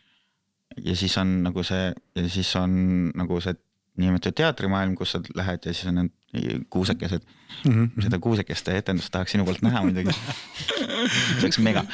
ja 0.83 0.95
siis 0.95 1.17
on 1.21 1.37
nagu 1.45 1.63
see 1.63 1.93
ja 1.93 2.29
siis 2.29 2.55
on 2.59 2.75
nagu 3.15 3.39
see 3.41 3.55
niinimetatud 3.95 4.35
teatrimaailm, 4.41 4.95
kus 4.99 5.15
sa 5.15 5.21
lähed 5.35 5.65
ja 5.65 5.73
siis 5.73 5.87
on 5.87 6.01
need 6.01 6.65
kuusekesed 6.69 7.21
mm. 7.21 7.71
-hmm. 7.71 8.03
seda 8.03 8.19
kuusekeste 8.19 8.77
etendust 8.77 9.11
tahaks 9.11 9.31
sinu 9.31 9.45
poolt 9.45 9.61
näha 9.61 9.83
muidugi 9.83 10.11
see 10.11 11.39
oleks 11.39 11.59
mega. 11.59 11.85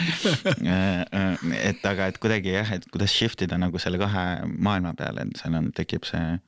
et 1.61 1.85
aga, 1.85 2.07
et 2.07 2.17
kuidagi 2.17 2.55
jah, 2.55 2.71
et 2.73 2.87
kuidas 2.91 3.13
shift 3.13 3.41
ida 3.45 3.57
nagu 3.61 3.79
selle 3.79 4.01
kahe 4.01 4.25
maailma 4.57 4.93
peale, 4.97 5.27
et 5.27 5.43
seal 5.43 5.57
on, 5.59 5.69
tekib 5.77 6.07
see 6.09 6.39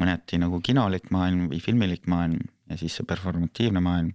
mõneti 0.00 0.40
nagu 0.40 0.60
kinolik 0.64 1.10
maailm 1.14 1.48
või 1.52 1.60
filmilik 1.62 2.08
maailm 2.10 2.40
ja 2.70 2.78
siis 2.80 2.96
see 2.96 3.06
performatiivne 3.06 3.80
maailm 3.84 4.14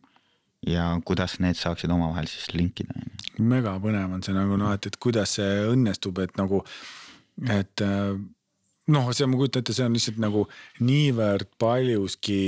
ja 0.68 0.88
kuidas 1.06 1.38
need 1.40 1.56
saaksid 1.60 1.92
omavahel 1.92 2.28
siis 2.28 2.50
linkida. 2.54 2.94
mega 3.40 3.78
põnev 3.80 4.18
on 4.18 4.24
see 4.26 4.36
nagu 4.36 4.58
noh, 4.60 4.74
et, 4.76 4.90
et 4.90 4.98
kuidas 5.00 5.38
see 5.40 5.62
õnnestub, 5.70 6.20
et 6.24 6.36
nagu, 6.40 6.64
et 7.48 7.86
äh, 7.86 8.18
noh, 8.92 9.14
see 9.16 9.30
ma 9.30 9.40
kujutan 9.40 9.64
ette, 9.64 9.76
see 9.76 9.88
on 9.88 9.96
lihtsalt 9.96 10.20
nagu 10.22 10.44
niivõrd 10.84 11.48
paljuski 11.62 12.42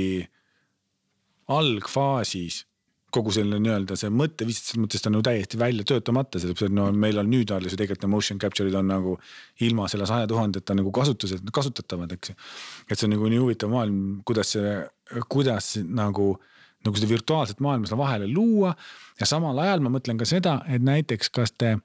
algfaasis 1.52 2.66
kogu 3.12 3.32
selle 3.34 3.58
nii-öelda 3.60 3.96
see 3.98 4.08
mõtteviis, 4.12 4.62
selles 4.64 4.80
mõttes 4.86 5.02
ta 5.04 5.10
on 5.10 5.18
ju 5.18 5.24
täiesti 5.26 5.58
välja 5.60 5.84
töötamata, 5.88 6.40
sellepärast 6.40 6.70
et 6.70 6.76
no 6.76 6.86
meil 6.96 7.20
on 7.20 7.28
nüüd 7.28 7.50
alles 7.52 7.74
ju 7.74 7.80
tegelikult 7.80 8.08
motion 8.08 8.40
capture'id 8.40 8.76
on 8.78 8.88
nagu 8.88 9.18
ilma 9.66 9.88
selle 9.92 10.06
saja 10.08 10.28
tuhandeta 10.30 10.76
nagu 10.78 10.92
kasutused, 10.96 11.44
kasutatavad, 11.52 12.14
eks 12.16 12.32
ju. 12.32 12.38
et 12.88 12.96
see 12.96 13.08
on 13.08 13.14
nagu 13.16 13.28
nii 13.28 13.42
huvitav 13.42 13.72
maailm, 13.72 14.22
kuidas 14.28 14.54
see, 14.56 14.72
kuidas 15.32 15.74
nagu 15.84 16.30
nagu 16.86 16.98
seda 16.98 17.10
virtuaalset 17.10 17.60
maailma 17.60 17.86
sinna 17.86 17.98
vahele 18.00 18.28
luua. 18.32 18.74
ja 19.20 19.26
samal 19.26 19.58
ajal 19.58 19.84
ma 19.84 19.92
mõtlen 19.92 20.18
ka 20.18 20.28
seda, 20.28 20.60
et 20.68 20.82
näiteks 20.82 21.30
kas 21.30 21.54
te, 21.58 21.76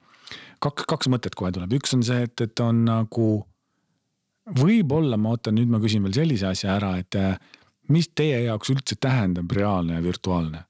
kaks, 0.64 0.86
kaks 0.88 1.10
mõtet 1.12 1.36
kohe 1.38 1.52
tuleb, 1.54 1.72
üks 1.78 1.94
on 1.96 2.02
see, 2.06 2.24
et, 2.28 2.40
et 2.40 2.64
on 2.64 2.84
nagu. 2.88 3.28
võib-olla 4.58 5.18
ma 5.20 5.34
ootan, 5.36 5.58
nüüd 5.58 5.68
ma 5.68 5.80
küsin 5.82 6.02
veel 6.06 6.16
sellise 6.16 6.48
asja 6.48 6.72
ära, 6.78 6.96
et 6.98 7.16
mis 7.92 8.08
teie 8.16 8.40
jaoks 8.46 8.72
üldse 8.72 8.96
tähendab 9.00 9.52
reaalne 9.52 9.98
ja 9.98 10.02
virtuaalne? 10.02 10.64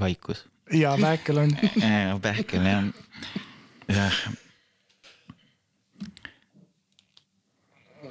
vaikus. 0.00 0.46
ja 0.82 0.94
pähkel 1.00 1.42
on 1.42 1.50
pähkel 2.24 2.64
jah, 2.64 2.86
jah 3.92 4.22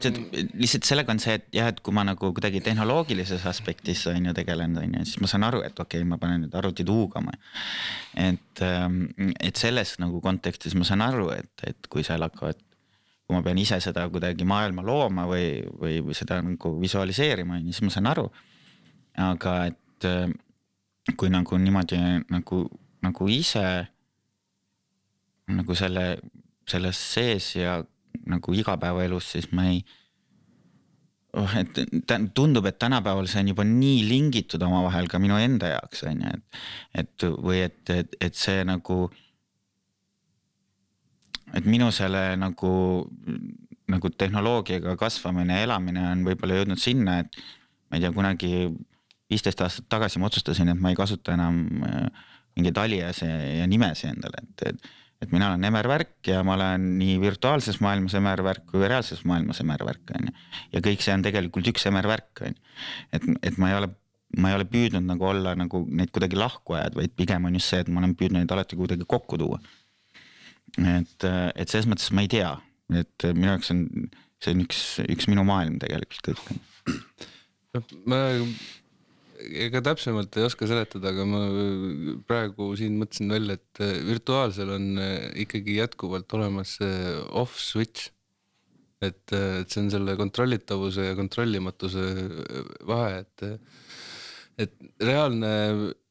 lihtsalt 0.06 0.88
sellega 0.88 1.14
on 1.14 1.22
see, 1.22 1.36
et 1.40 1.46
jah, 1.56 1.70
et 1.72 1.80
kui 1.84 1.94
ma 1.96 2.06
nagu 2.08 2.32
kuidagi 2.36 2.62
tehnoloogilises 2.66 3.46
aspektis 3.50 4.06
on 4.12 4.30
ju 4.30 4.34
tegelen, 4.38 4.78
on 4.80 4.96
ju, 5.00 5.04
siis 5.08 5.20
ma 5.24 5.30
saan 5.32 5.46
aru, 5.48 5.62
et 5.66 5.76
okei 5.76 6.02
okay,, 6.02 6.08
ma 6.08 6.20
panen 6.22 6.46
nüüd 6.46 6.56
arvutid 6.56 6.90
huugama. 6.90 7.36
et, 8.16 8.64
ähm, 8.66 9.04
et 9.40 9.60
selles 9.60 9.98
nagu 10.00 10.22
kontekstis 10.22 10.76
ma 10.76 10.88
saan 10.88 11.04
aru, 11.06 11.30
et, 11.36 11.52
et 11.68 11.90
kui 11.92 12.06
seal 12.08 12.24
hakkavad, 12.26 12.60
kui 13.28 13.38
ma 13.38 13.44
pean 13.46 13.62
ise 13.62 13.80
seda 13.84 14.08
kuidagi 14.10 14.48
maailma 14.48 14.86
looma 14.86 15.28
või, 15.30 15.62
või, 15.82 16.00
või 16.06 16.18
seda 16.18 16.42
nagu 16.46 16.76
visualiseerima, 16.82 17.60
on 17.60 17.70
ju, 17.70 17.76
siis 17.78 17.88
ma 17.88 17.96
saan 17.98 18.12
aru. 18.14 18.28
aga 19.20 19.56
et 19.72 20.08
äh, 20.08 20.28
kui 21.18 21.32
nagu 21.34 21.58
niimoodi 21.58 22.00
nagu, 22.30 22.66
nagu 23.06 23.30
ise 23.32 23.66
nagu 25.50 25.76
selle, 25.78 26.20
selles 26.70 27.00
sees 27.14 27.56
ja 27.58 27.80
nagu 28.30 28.54
igapäevaelus, 28.54 29.32
siis 29.36 29.50
ma 29.56 29.70
ei 29.72 29.82
oh,. 31.38 31.56
et 31.60 31.80
tundub, 32.36 32.66
et 32.70 32.80
tänapäeval 32.82 33.30
see 33.30 33.44
on 33.44 33.52
juba 33.54 33.66
nii 33.68 34.04
lingitud 34.10 34.64
omavahel 34.66 35.10
ka 35.12 35.22
minu 35.22 35.38
enda 35.40 35.74
jaoks 35.76 36.06
on 36.10 36.24
ju, 36.26 36.36
et, 36.36 36.62
et 37.04 37.28
või 37.38 37.64
et, 37.68 37.82
et, 37.94 38.20
et 38.30 38.38
see 38.38 38.64
nagu. 38.68 39.10
et 41.58 41.66
minu 41.66 41.90
selle 41.92 42.36
nagu, 42.38 42.72
nagu 43.90 44.10
tehnoloogiaga 44.10 44.94
kasvamine, 45.02 45.64
elamine 45.64 46.04
on 46.12 46.28
võib-olla 46.28 46.60
jõudnud 46.60 46.82
sinna, 46.82 47.24
et 47.24 47.40
ma 47.90 47.98
ei 47.98 48.04
tea, 48.04 48.12
kunagi 48.14 48.52
viisteist 49.30 49.62
aastat 49.66 49.88
tagasi 49.90 50.22
ma 50.22 50.30
otsustasin, 50.30 50.70
et 50.70 50.82
ma 50.82 50.92
ei 50.92 50.98
kasuta 50.98 51.34
enam 51.34 51.64
äh, 51.86 52.28
mingeid 52.58 52.78
aliase 52.78 53.30
ja 53.60 53.66
nimesi 53.70 54.10
endale, 54.10 54.44
et, 54.44 54.68
et 54.70 54.90
et 55.20 55.32
mina 55.36 55.50
olen 55.52 55.64
Emmer 55.68 55.88
Värk 55.88 56.28
ja 56.32 56.42
ma 56.48 56.56
olen 56.56 56.86
nii 57.00 57.18
virtuaalses 57.22 57.80
maailmas 57.84 58.16
Emmer 58.16 58.42
Värk 58.44 58.66
kui 58.72 58.88
reaalses 58.88 59.26
maailmas 59.28 59.60
Emmer 59.64 59.84
Värk 59.86 60.14
on 60.16 60.30
ju. 60.30 60.36
ja 60.76 60.84
kõik 60.86 61.04
see 61.04 61.16
on 61.16 61.26
tegelikult 61.26 61.68
üks 61.74 61.88
Emmer 61.90 62.08
Värk 62.08 62.44
on 62.46 62.56
ju. 62.56 62.70
et, 63.18 63.28
et 63.52 63.60
ma 63.60 63.72
ei 63.72 63.78
ole, 63.82 63.92
ma 64.40 64.52
ei 64.52 64.60
ole 64.60 64.68
püüdnud 64.72 65.08
nagu 65.10 65.28
olla 65.28 65.56
nagu 65.60 65.84
neid 65.90 66.14
kuidagi 66.16 66.40
lahku 66.40 66.78
ajada, 66.80 67.02
vaid 67.02 67.16
pigem 67.20 67.50
on 67.50 67.60
just 67.60 67.74
see, 67.74 67.84
et 67.84 67.92
ma 67.92 68.04
olen 68.04 68.16
püüdnud 68.20 68.40
neid 68.40 68.56
alati 68.56 68.80
kuidagi 68.80 69.08
kokku 69.10 69.42
tuua. 69.42 69.60
et, 70.80 71.28
et 71.28 71.68
selles 71.68 71.90
mõttes 71.92 72.14
ma 72.16 72.24
ei 72.24 72.32
tea, 72.32 72.54
et 72.96 73.30
minu 73.34 73.52
jaoks 73.52 73.76
on, 73.76 73.86
see 74.40 74.56
on 74.56 74.64
üks, 74.64 74.84
üks 75.04 75.28
minu 75.32 75.44
maailm 75.48 75.82
tegelikult 75.84 76.32
kõik. 76.32 77.28
ma 78.08 78.24
ega 79.40 79.82
täpsemalt 79.86 80.36
ei 80.38 80.46
oska 80.48 80.68
seletada, 80.70 81.14
aga 81.14 81.26
ma 81.28 81.42
praegu 82.28 82.72
siin 82.80 82.98
mõtlesin 83.00 83.32
välja, 83.32 83.58
et 83.60 83.84
äh, 83.84 83.96
virtuaalsel 84.08 84.74
on 84.76 84.90
äh, 85.02 85.30
ikkagi 85.46 85.80
jätkuvalt 85.80 86.38
olemas 86.38 86.78
see 86.80 87.14
off 87.30 87.60
switch. 87.62 88.12
et, 89.02 89.32
äh, 89.32 89.62
et 89.62 89.72
see 89.72 89.86
on 89.86 89.94
selle 89.94 90.18
kontrollitavuse 90.20 91.08
ja 91.12 91.16
kontrollimatuse 91.16 92.06
vahe, 92.88 93.24
et, 93.24 93.48
et 94.66 94.78
reaalne 95.00 95.54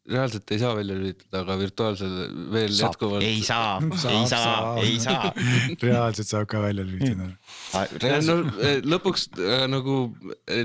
reaalselt 0.09 0.53
ei 0.55 0.61
saa 0.61 0.75
välja 0.77 0.97
lülitada, 0.97 1.43
aga 1.43 1.57
virtuaalsel 1.61 2.13
veel 2.53 2.73
Saab. 2.73 2.95
jätkuvalt. 2.95 3.25
ei 3.25 3.43
saa, 3.45 3.81
ei 4.13 4.23
saa, 4.31 4.77
ei 4.83 5.01
saa. 5.03 5.33
reaalselt 5.83 6.31
saab 6.31 6.49
ka 6.49 6.63
välja 6.63 6.87
lülitada. 6.89 7.29
no 8.25 8.39
eh, 8.65 8.79
lõpuks 8.89 9.29
äh, 9.37 9.67
nagu 9.71 9.99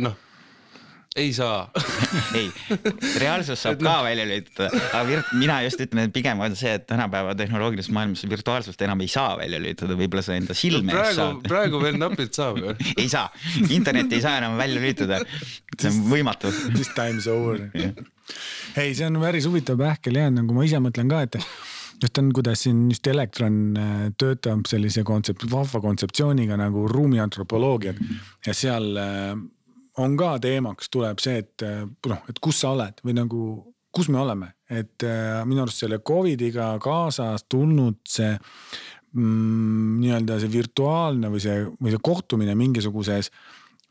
noh, 0.05 0.15
ei 1.15 1.33
saa. 1.33 1.71
ei, 2.39 2.47
reaalsus 3.21 3.61
saab 3.63 3.81
ka 3.83 3.95
välja 4.05 4.25
lülitada, 4.25 4.69
aga 4.89 5.03
virt-, 5.07 5.33
mina 5.37 5.59
just 5.65 5.81
ütlen, 5.83 6.07
et 6.07 6.13
pigem 6.15 6.41
on 6.41 6.55
see, 6.57 6.73
et 6.79 6.87
tänapäeva 6.89 7.35
tehnoloogilises 7.37 7.91
maailmas 7.93 8.25
virtuaalsust 8.29 8.81
enam 8.85 9.03
ei 9.05 9.11
saa 9.11 9.35
välja 9.39 9.61
lülitada, 9.61 9.97
võib-olla 9.99 10.25
sa 10.25 10.37
enda 10.37 10.57
silme 10.57 10.93
ees 10.93 10.99
praegu, 10.99 11.19
saad. 11.19 11.43
praegu 11.49 11.83
veel 11.83 11.99
napilt 12.01 12.33
saab 12.39 12.61
ju. 12.61 12.73
ei 13.01 13.09
saa, 13.11 13.27
internetti 13.67 14.17
ei 14.17 14.25
saa 14.25 14.39
enam 14.41 14.57
välja 14.57 14.81
lülitada. 14.81 15.21
see 15.77 15.91
on 15.91 16.01
võimatu. 16.09 16.53
This 16.73 16.89
time 16.97 17.21
is 17.21 17.29
over. 17.29 17.61
ei, 18.79 18.93
see 18.93 19.05
on 19.05 19.21
päris 19.21 19.49
huvitav 19.49 19.77
pähkel 19.81 20.17
jah, 20.17 20.33
nagu 20.33 20.57
ma 20.57 20.65
ise 20.65 20.81
mõtlen 20.81 21.11
ka, 21.11 21.23
et 21.27 21.41
just 22.01 22.17
on, 22.17 22.33
kuidas 22.35 22.65
siin 22.65 22.87
just 22.89 23.07
Elektron 23.07 23.57
äh, 23.77 24.05
töötab 24.17 24.65
sellise 24.69 25.05
kontsept, 25.07 25.45
vahva 25.51 25.81
kontseptsiooniga 25.83 26.57
nagu 26.59 26.87
ruumiantropoloogiat 26.89 28.01
ja 28.47 28.55
seal 28.57 28.95
äh, 28.97 29.35
on 30.01 30.17
ka 30.17 30.35
teemaks 30.41 30.89
tuleb 30.93 31.21
see, 31.23 31.43
et 31.43 31.65
äh, 31.65 31.83
noh, 32.09 32.21
et 32.29 32.39
kus 32.43 32.63
sa 32.63 32.73
oled 32.73 33.01
või 33.05 33.17
nagu, 33.17 33.41
kus 33.93 34.09
me 34.13 34.21
oleme, 34.23 34.53
et 34.69 35.05
äh, 35.05 35.41
minu 35.47 35.65
arust 35.65 35.83
selle 35.83 36.01
Covidiga 36.05 36.73
kaasas 36.83 37.45
tulnud 37.51 37.99
see 38.09 38.31
mm, 38.33 39.99
nii-öelda 40.01 40.39
see 40.41 40.53
virtuaalne 40.53 41.33
või 41.33 41.43
see, 41.43 41.59
või 41.79 41.93
see 41.93 42.05
kohtumine 42.09 42.55
mingisuguses 42.59 43.29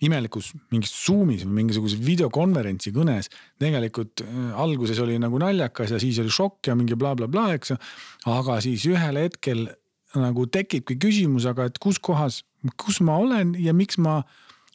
imelikus 0.02 0.50
mingis 0.72 0.90
Zoom'is 1.04 1.44
või 1.46 1.60
mingisuguses 1.60 2.00
videokonverentsi 2.02 2.90
kõnes 2.94 3.30
tegelikult 3.62 4.24
äh, 4.24 4.40
alguses 4.64 4.98
oli 5.04 5.20
nagu 5.22 5.38
naljakas 5.42 5.94
ja 5.94 6.02
siis 6.02 6.18
oli 6.22 6.32
šokk 6.34 6.72
ja 6.72 6.78
mingi 6.78 6.98
blablabla 6.98 7.30
bla,, 7.30 7.46
eks 7.58 7.74
ju. 7.74 7.78
aga 8.32 8.58
siis 8.64 8.86
ühel 8.90 9.20
hetkel 9.22 9.68
nagu 10.18 10.46
tekibki 10.52 10.98
küsimus, 11.00 11.46
aga 11.48 11.70
et 11.70 11.78
kus 11.80 12.00
kohas, 12.02 12.42
kus 12.80 13.00
ma 13.04 13.16
olen 13.22 13.54
ja 13.60 13.72
miks 13.76 13.98
ma, 14.02 14.20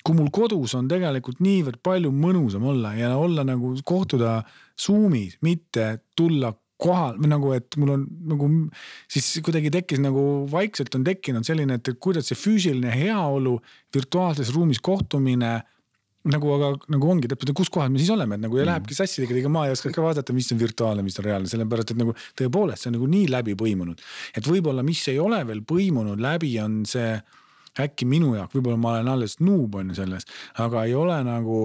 kui 0.08 0.16
mul 0.16 0.30
kodus 0.32 0.72
on 0.78 0.88
tegelikult 0.88 1.42
niivõrd 1.44 1.82
palju 1.84 2.14
mõnusam 2.16 2.64
olla 2.72 2.94
ja 2.96 3.12
olla 3.20 3.44
nagu 3.48 3.74
kohtuda 3.88 4.40
Zoom'is, 4.80 5.36
mitte 5.44 5.98
tulla 6.16 6.54
kohal 6.78 7.18
või 7.18 7.32
nagu, 7.32 7.54
et 7.58 7.76
mul 7.82 7.94
on 7.96 8.04
nagu 8.30 8.50
siis 9.10 9.40
kuidagi 9.46 9.72
tekkis 9.74 10.02
nagu 10.04 10.22
vaikselt 10.52 10.94
on 10.96 11.06
tekkinud 11.08 11.48
selline, 11.48 11.80
et 11.80 11.90
kuidas 12.00 12.30
see 12.30 12.38
füüsiline 12.38 12.94
heaolu 12.94 13.58
virtuaalses 13.96 14.54
ruumis 14.54 14.80
kohtumine 14.86 15.56
nagu, 16.28 16.52
aga 16.58 16.70
nagu 16.92 17.10
ongi 17.10 17.30
täpselt, 17.32 17.54
kus 17.58 17.72
kohas 17.74 17.90
me 17.92 18.02
siis 18.02 18.12
oleme, 18.14 18.38
et 18.38 18.44
nagu 18.44 18.60
ja 18.60 18.68
lähebki 18.68 18.96
sassi 18.98 19.22
tegelikult, 19.22 19.42
ega 19.46 19.52
ma 19.54 19.66
ei 19.68 19.74
oska 19.74 19.92
ka 19.96 20.04
vaadata, 20.04 20.36
mis 20.36 20.52
on 20.54 20.62
virtuaalne, 20.62 21.06
mis 21.06 21.18
on 21.22 21.28
reaalne, 21.28 21.50
sellepärast 21.52 21.94
et 21.94 22.00
nagu 22.02 22.16
tõepoolest 22.38 22.84
see 22.84 22.92
on 22.92 22.98
nagu 23.00 23.10
nii 23.12 23.28
läbi 23.32 23.58
põimunud. 23.60 24.04
et 24.38 24.48
võib-olla, 24.48 24.86
mis 24.86 25.02
ei 25.12 25.20
ole 25.24 25.42
veel 25.48 25.64
põimunud 25.68 26.22
läbi, 26.22 26.54
on 26.64 26.82
see 26.90 27.16
äkki 27.84 28.08
minu 28.10 28.34
jaoks, 28.36 28.56
võib-olla 28.56 28.80
ma 28.82 28.96
olen 28.96 29.12
alles 29.16 29.38
noob 29.44 29.76
on 29.80 29.92
ju 29.92 30.00
selles, 30.02 30.28
aga 30.64 30.86
ei 30.88 30.96
ole 30.98 31.18
nagu 31.28 31.60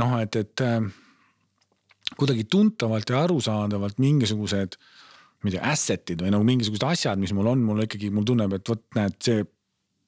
noh, 0.00 0.14
et, 0.20 0.36
et 0.36 0.64
äh, 0.64 0.86
kuidagi 2.18 2.46
tuntavalt 2.50 3.10
ja 3.10 3.24
arusaadavalt 3.24 3.98
mingisugused, 4.02 4.78
ma 5.42 5.50
ei 5.50 5.56
tea, 5.56 5.64
asset'id 5.74 6.22
või 6.24 6.32
nagu 6.34 6.46
mingisugused 6.46 6.86
asjad, 6.88 7.20
mis 7.20 7.34
mul 7.36 7.50
on, 7.52 7.62
mul 7.64 7.84
ikkagi, 7.86 8.10
mul 8.14 8.26
tunneb, 8.28 8.56
et 8.58 8.70
vot 8.70 8.84
näed, 8.98 9.18
see 9.24 9.44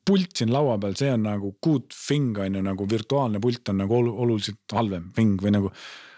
pult 0.07 0.39
siin 0.39 0.53
laua 0.55 0.77
peal, 0.83 0.95
see 0.99 1.11
on 1.11 1.25
nagu 1.27 1.53
good 1.65 1.89
thing 1.91 2.37
on 2.39 2.55
ju 2.55 2.63
nagu 2.63 2.87
virtuaalne 2.89 3.41
pult 3.43 3.73
on 3.73 3.81
nagu 3.83 3.97
olu- 3.97 4.15
oluliselt 4.23 4.77
halvem 4.77 5.11
thing 5.17 5.41
või 5.43 5.57
nagu. 5.57 5.73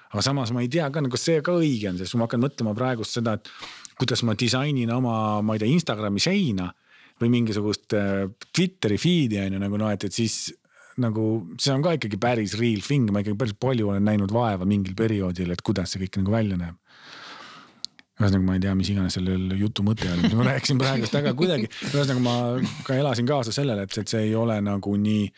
aga 0.08 0.24
samas 0.24 0.52
ma 0.56 0.62
ei 0.64 0.68
tea 0.72 0.86
ka, 0.92 1.02
kas 1.12 1.24
see 1.24 1.40
ka 1.44 1.52
õige 1.56 1.90
on, 1.90 1.98
sest 2.00 2.16
ma 2.16 2.24
hakkan 2.24 2.40
mõtlema 2.40 2.74
praegust 2.76 3.16
seda, 3.16 3.34
et 3.36 3.48
kuidas 4.00 4.22
ma 4.24 4.36
disainin 4.38 4.92
oma, 4.92 5.40
ma 5.44 5.56
ei 5.56 5.62
tea, 5.62 5.72
Instagrami 5.72 6.20
seina 6.20 6.70
või 7.20 7.32
mingisugust 7.32 7.94
äh, 7.98 8.26
Twitteri 8.54 8.98
feed'i 9.00 9.40
on 9.44 9.56
ju 9.56 9.62
nagu 9.62 9.80
noh, 9.80 9.92
et, 9.94 10.08
et 10.08 10.14
siis 10.14 10.48
nagu 10.98 11.24
see 11.60 11.72
on 11.74 11.84
ka 11.84 11.94
ikkagi 11.98 12.18
päris 12.20 12.56
real 12.58 12.82
thing, 12.84 13.10
ma 13.14 13.22
ikkagi 13.22 13.38
päris 13.38 13.56
palju 13.58 13.92
olen 13.92 14.06
näinud 14.06 14.32
vaeva 14.34 14.66
mingil 14.68 14.96
perioodil, 14.98 15.52
et 15.54 15.62
kuidas 15.66 15.94
see 15.94 16.02
kõik 16.04 16.20
nagu 16.22 16.34
välja 16.34 16.58
näeb 16.60 16.76
ühesõnaga, 18.18 18.44
ma 18.48 18.56
ei 18.56 18.62
tea, 18.64 18.72
mis 18.74 18.88
iganes 18.90 19.14
sellel 19.14 19.52
jutu 19.60 19.84
mõte 19.86 20.08
oli, 20.10 20.24
mis 20.26 20.34
ma 20.34 20.48
rääkisin 20.48 20.80
praegust, 20.80 21.14
aga 21.14 21.32
kuidagi, 21.38 21.68
ühesõnaga 21.92 22.22
ma 22.24 22.34
ka 22.86 22.96
elasin 22.98 23.28
kaasa 23.28 23.54
sellele, 23.54 23.84
et, 23.86 23.94
et 24.02 24.10
see 24.10 24.24
ei 24.26 24.34
ole 24.38 24.56
nagu 24.64 24.94
nii 24.98 25.28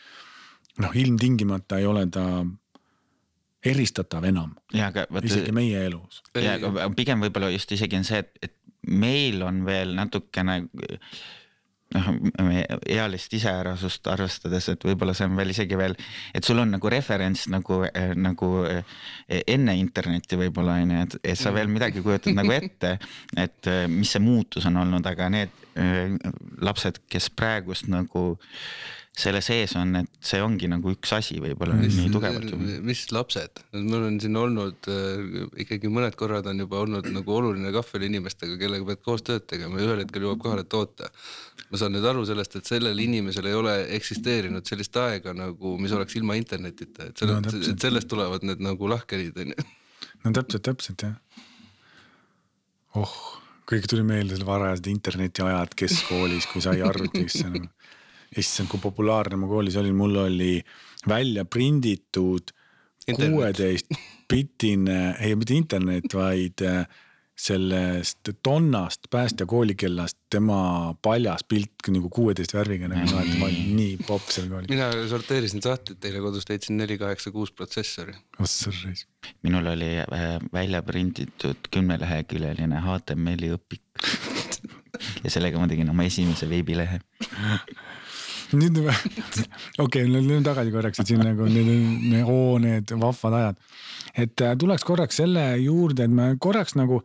noh, 0.81 0.95
ilmtingimata 1.03 1.77
ei 1.81 1.85
ole 1.85 2.07
ta 2.13 2.25
eristatav 3.69 4.25
enam, 4.25 4.55
isegi 4.73 5.53
meie 5.53 5.85
elus. 5.85 6.23
ja 6.33 6.57
aga 6.57 6.89
pigem 6.97 7.21
võib-olla 7.21 7.51
just 7.53 7.75
isegi 7.77 7.99
on 7.99 8.07
see, 8.07 8.23
et, 8.23 8.49
et 8.49 8.57
meil 8.89 9.43
on 9.45 9.61
veel 9.67 9.93
natukene 9.93 10.63
noh, 11.95 12.09
meie 12.47 12.65
ealist 12.89 13.33
iseärasust 13.35 14.07
arvestades, 14.11 14.69
et 14.71 14.85
võib-olla 14.87 15.15
see 15.17 15.27
on 15.29 15.37
veel 15.39 15.53
isegi 15.53 15.79
veel, 15.79 15.95
et 16.35 16.47
sul 16.47 16.61
on 16.63 16.71
nagu 16.75 16.91
referents 16.91 17.47
nagu, 17.51 17.81
nagu 18.19 18.51
eh, 18.69 19.01
enne 19.41 19.75
internetti 19.79 20.39
võib-olla 20.39 20.79
on 20.81 20.95
ju, 20.95 21.01
et, 21.07 21.17
et 21.33 21.41
sa 21.41 21.53
veel 21.55 21.71
midagi 21.71 22.03
kujutad 22.03 22.37
nagu 22.37 22.55
ette, 22.55 22.95
et 23.35 23.71
eh, 23.71 23.83
mis 23.91 24.11
see 24.11 24.23
muutus 24.23 24.67
on 24.69 24.79
olnud, 24.83 25.11
aga 25.11 25.29
need 25.33 25.53
eh, 25.75 26.15
lapsed, 26.63 27.03
kes 27.11 27.31
praegust 27.35 27.91
nagu 27.91 28.31
selle 29.11 29.41
sees 29.43 29.73
on, 29.75 29.91
et 29.99 30.23
see 30.23 30.39
ongi 30.39 30.69
nagu 30.71 30.93
üks 30.93 31.11
asi 31.17 31.35
võib-olla 31.43 31.75
nii 31.75 32.07
tugevalt. 32.13 32.53
mis 32.87 33.01
lapsed, 33.11 33.59
mul 33.75 34.05
on 34.07 34.19
siin 34.23 34.37
olnud 34.39 34.87
äh, 34.91 35.41
ikkagi 35.65 35.91
mõned 35.91 36.15
korrad 36.19 36.47
on 36.47 36.63
juba 36.63 36.79
olnud 36.85 37.09
nagu 37.11 37.35
oluline 37.35 37.73
kahvel 37.75 38.05
inimestega, 38.07 38.55
kellega 38.61 38.87
pead 38.87 39.01
koos 39.03 39.25
tööd 39.27 39.43
tegema 39.51 39.81
ja 39.81 39.89
ühel 39.89 40.03
hetkel 40.05 40.23
jõuab 40.27 40.39
kohale, 40.45 40.63
et 40.63 40.77
oota. 40.79 41.11
ma 41.67 41.81
saan 41.81 41.91
nüüd 41.95 42.07
aru 42.07 42.23
sellest, 42.29 42.55
et 42.55 42.71
sellel 42.71 43.03
inimesel 43.03 43.51
ei 43.51 43.57
ole 43.59 43.75
eksisteerinud 43.99 44.71
sellist 44.71 44.95
aega 45.03 45.35
nagu, 45.35 45.75
mis 45.81 45.91
oleks 45.97 46.15
ilma 46.19 46.39
internetita, 46.39 47.11
et 47.11 47.19
sellest 47.25 47.51
no, 47.51 47.75
sellest 47.83 48.09
tulevad 48.11 48.47
need 48.47 48.63
nagu 48.63 48.89
lahkhelid 48.95 49.43
onju. 49.43 49.67
no 50.23 50.35
täpselt, 50.39 50.63
täpselt 50.71 51.03
jah. 51.03 51.43
oh, 52.95 53.19
kõik 53.67 53.91
tuli 53.91 54.07
meelde 54.07 54.39
selle 54.39 54.47
varajased 54.47 54.87
internetiajad 54.95 55.75
keskkoolis, 55.83 56.47
kui 56.47 56.63
sai 56.63 56.79
arvutisse 56.79 57.49
nagu.. 57.51 57.67
issand, 58.37 58.69
kui 58.71 58.79
populaarne 58.79 59.39
ma 59.39 59.49
koolis 59.49 59.75
olin, 59.81 59.95
mul 59.95 60.15
oli 60.23 60.55
välja 61.07 61.45
prinditud 61.45 62.53
Internet. 63.07 63.31
kuueteist 63.33 63.87
bitine, 64.29 65.15
ei 65.19 65.35
mitte 65.35 65.55
internet, 65.57 66.13
vaid 66.13 66.63
äh, 66.63 66.85
sellest 67.41 68.29
tonnast 68.43 69.09
päästja 69.09 69.45
koolikellast 69.49 70.17
tema 70.29 70.93
paljas 71.01 71.43
pilt 71.49 71.89
nagu 71.89 72.09
kuueteist 72.13 72.53
värviga 72.53 72.89
nagu 72.91 73.17
et 73.23 73.31
ma 73.39 73.47
olin 73.47 73.71
nii 73.77 73.95
popp 74.05 74.29
seal 74.29 74.49
koolis. 74.51 74.69
mina 74.69 74.91
sorteerisin 75.09 75.63
sahtlit 75.65 76.05
eile 76.05 76.21
kodus, 76.21 76.45
leidsin 76.49 76.77
neli 76.77 76.99
kaheksa 77.01 77.33
kuus 77.33 77.51
protsessori. 77.51 78.13
minul 79.43 79.71
oli 79.73 79.89
äh, 80.03 80.27
välja 80.53 80.83
prinditud 80.85 81.71
kümneleheküljeline 81.71 82.83
HTML-i 82.85 83.55
õpik. 83.57 84.05
ja 85.23 85.33
sellega 85.33 85.59
ma 85.59 85.67
tegin 85.71 85.89
oma 85.89 86.05
esimese 86.05 86.49
veebilehe. 86.49 87.01
nüüd, 88.57 88.79
okei, 89.83 90.05
nüüd 90.11 90.45
tagasi 90.47 90.73
korraks, 90.73 91.01
et 91.01 91.11
siin 91.11 91.23
nagu 91.23 91.47
need 91.49 91.69
on, 91.73 92.15
oo 92.23 92.55
need 92.61 92.93
vahvad 93.01 93.37
ajad. 93.41 93.59
et 94.15 94.45
äh, 94.45 94.55
tuleks 94.59 94.83
korraks 94.87 95.21
selle 95.21 95.45
juurde, 95.61 96.07
et 96.07 96.13
me 96.13 96.31
korraks 96.41 96.75
nagu 96.79 97.01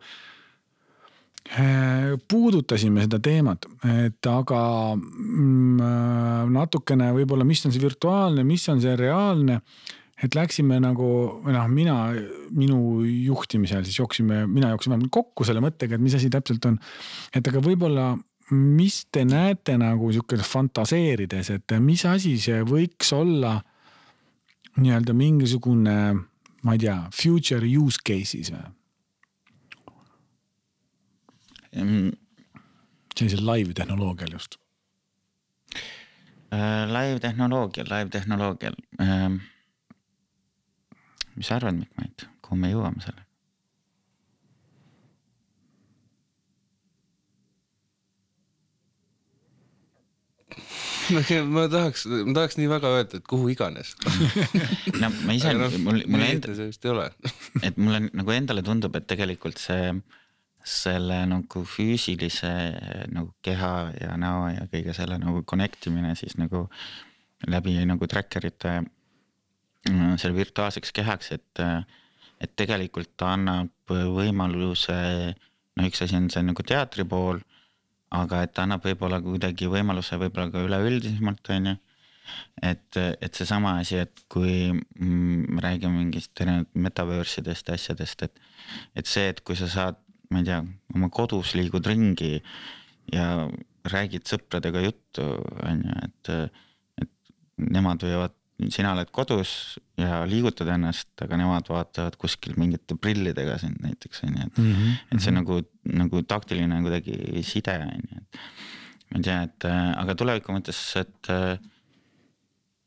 äh, 1.57 2.15
puudutasime 2.27 3.05
seda 3.05 3.19
teemat, 3.23 3.69
et 4.07 4.31
aga 4.31 4.61
mm, 4.95 5.77
äh, 5.79 6.41
natukene 6.57 7.13
võib-olla, 7.19 7.47
mis 7.47 7.65
on 7.65 7.75
see 7.75 7.83
virtuaalne, 7.83 8.47
mis 8.47 8.67
on 8.73 8.83
see 8.83 8.97
reaalne 8.99 9.61
et 10.23 10.33
läksime 10.33 10.79
nagu 10.81 11.07
või 11.43 11.53
noh, 11.53 11.67
mina, 11.69 11.97
minu 12.57 13.03
juhtimisel 13.05 13.85
siis 13.85 13.99
jooksime, 13.99 14.45
mina 14.49 14.71
jooksin 14.73 14.95
vähemalt 14.95 15.13
kokku 15.13 15.45
selle 15.45 15.61
mõttega, 15.61 15.97
et 15.97 16.03
mis 16.03 16.15
asi 16.17 16.31
täpselt 16.33 16.65
on. 16.65 16.79
et 17.35 17.47
aga 17.47 17.61
võib-olla, 17.61 18.07
mis 18.51 19.01
te 19.11 19.25
näete 19.27 19.77
nagu 19.79 20.11
sihuke 20.11 20.37
fantaseerides, 20.43 21.49
et 21.51 21.75
mis 21.83 22.05
asi 22.07 22.37
see 22.39 22.61
võiks 22.67 23.11
olla 23.15 23.57
nii-öelda 24.77 25.15
mingisugune, 25.17 25.97
ma 26.63 26.75
ei 26.77 26.81
tea, 26.85 26.97
future 27.15 27.67
use 27.67 28.01
cases 28.05 28.53
või? 28.53 28.65
sellisel 33.17 33.43
live 33.45 33.73
tehnoloogial 33.77 34.31
just. 34.33 34.57
Live 36.93 37.19
tehnoloogial, 37.21 37.89
live 37.91 38.09
tehnoloogial. 38.09 38.77
mis 41.35 41.47
sa 41.47 41.59
arvad, 41.59 41.77
Mikk 41.77 41.97
Mait, 41.99 42.27
kuhu 42.41 42.57
me 42.57 42.71
jõuame 42.71 43.03
sellega? 43.03 43.26
Ma 51.55 51.65
tahaks, 51.71 52.05
ma 52.09 52.35
tahaks 52.35 52.57
nii 52.59 52.69
väga 52.71 52.91
öelda, 52.97 53.19
et 53.21 53.27
kuhu 53.29 53.49
iganes. 53.53 53.95
no 55.01 55.11
ma 55.27 55.35
ise, 55.37 55.53
noh, 55.57 55.73
mul, 55.85 56.03
mulle 56.11 56.29
enda, 56.35 56.53
see 56.57 56.69
vist 56.71 56.87
ei 56.87 56.93
ole. 56.93 57.09
et 57.67 57.79
mulle 57.79 58.07
nagu 58.07 58.35
endale 58.35 58.63
tundub, 58.65 58.95
et 58.99 59.07
tegelikult 59.09 59.61
see, 59.61 59.93
selle 60.67 61.21
nagu 61.31 61.63
füüsilise 61.63 62.51
nagu 63.15 63.31
keha 63.45 63.73
ja 64.01 64.17
näo 64.19 64.49
ja 64.51 64.65
kõige 64.71 64.95
selle 64.97 65.15
nagu 65.21 65.45
connect 65.47 65.87
imine 65.87 66.11
siis 66.19 66.35
nagu 66.35 66.65
läbi 67.47 67.77
nagu 67.87 68.09
tracker 68.09 68.49
ite 68.49 68.73
mm, 68.81 70.17
selle 70.19 70.35
virtuaalseks 70.35 70.91
kehaks, 70.91 71.31
et, 71.37 71.61
et 72.43 72.55
tegelikult 72.59 73.13
ta 73.15 73.31
annab 73.37 73.71
võimaluse, 73.87 74.97
no 75.77 75.87
üks 75.87 76.03
asi 76.03 76.17
on 76.19 76.27
see 76.33 76.43
nagu 76.43 76.67
teatri 76.67 77.07
pool 77.07 77.39
aga 78.15 78.41
et 78.45 78.53
ta 78.55 78.63
annab 78.63 78.85
võib-olla 78.87 79.19
kuidagi 79.23 79.67
võimaluse 79.71 80.19
võib-olla 80.19 80.51
ka 80.53 80.63
üleüldisemalt 80.63 81.51
on 81.55 81.71
ju. 81.71 81.75
et, 82.69 82.97
et 82.97 83.39
seesama 83.39 83.77
asi, 83.81 83.99
et 84.03 84.23
kui 84.31 84.71
mm, 84.71 85.47
me 85.55 85.63
räägime 85.63 86.01
mingist 86.01 86.41
erinevat 86.41 86.71
metaverse 86.87 87.41
idest 87.43 87.67
ja 87.67 87.77
asjadest, 87.79 88.23
et, 88.27 88.41
et 88.95 89.07
see, 89.07 89.27
et 89.31 89.41
kui 89.41 89.55
sa 89.59 89.69
saad, 89.71 89.99
ma 90.31 90.43
ei 90.43 90.47
tea, 90.47 90.61
oma 90.95 91.09
kodus 91.13 91.53
liigud 91.55 91.87
ringi 91.87 92.37
ja 93.13 93.47
räägid 93.87 94.27
sõpradega 94.27 94.83
juttu, 94.83 95.27
on 95.63 95.83
ju, 95.87 95.99
et, 96.07 96.33
et 97.03 97.13
nemad 97.75 98.03
võivad 98.03 98.36
sina 98.73 98.91
oled 98.95 99.09
kodus 99.13 99.51
ja 99.99 100.23
liigutad 100.29 100.69
ennast, 100.73 101.11
aga 101.21 101.37
nemad 101.37 101.67
vaatavad 101.69 102.17
kuskil 102.17 102.55
mingite 102.57 102.97
prillidega 102.97 103.57
sind 103.61 103.77
näiteks 103.83 104.23
on 104.25 104.33
ju, 104.33 104.47
et 104.47 104.57
mm. 104.57 104.71
-hmm. 104.73 104.95
et 105.11 105.21
see 105.21 105.33
nagu, 105.33 105.61
nagu 106.01 106.21
taktiline 106.23 106.81
kuidagi 106.81 107.43
side 107.43 107.77
on 107.85 108.01
ju, 108.11 108.17
et. 108.17 108.39
ma 109.11 109.19
ei 109.19 109.23
tea, 109.23 109.41
et 109.43 109.67
aga 110.03 110.15
tuleviku 110.15 110.55
mõttes, 110.55 110.79
et, 110.99 111.31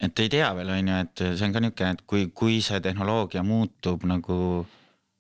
et 0.01 0.19
ei 0.19 0.29
tea 0.29 0.51
veel 0.59 0.75
on 0.75 0.93
ju, 0.93 0.99
et 1.07 1.25
see 1.39 1.47
on 1.47 1.55
ka 1.55 1.63
niisugune, 1.63 1.95
et 1.95 2.03
kui, 2.07 2.27
kui 2.35 2.61
see 2.61 2.81
tehnoloogia 2.81 3.43
muutub 3.47 4.05
nagu 4.05 4.67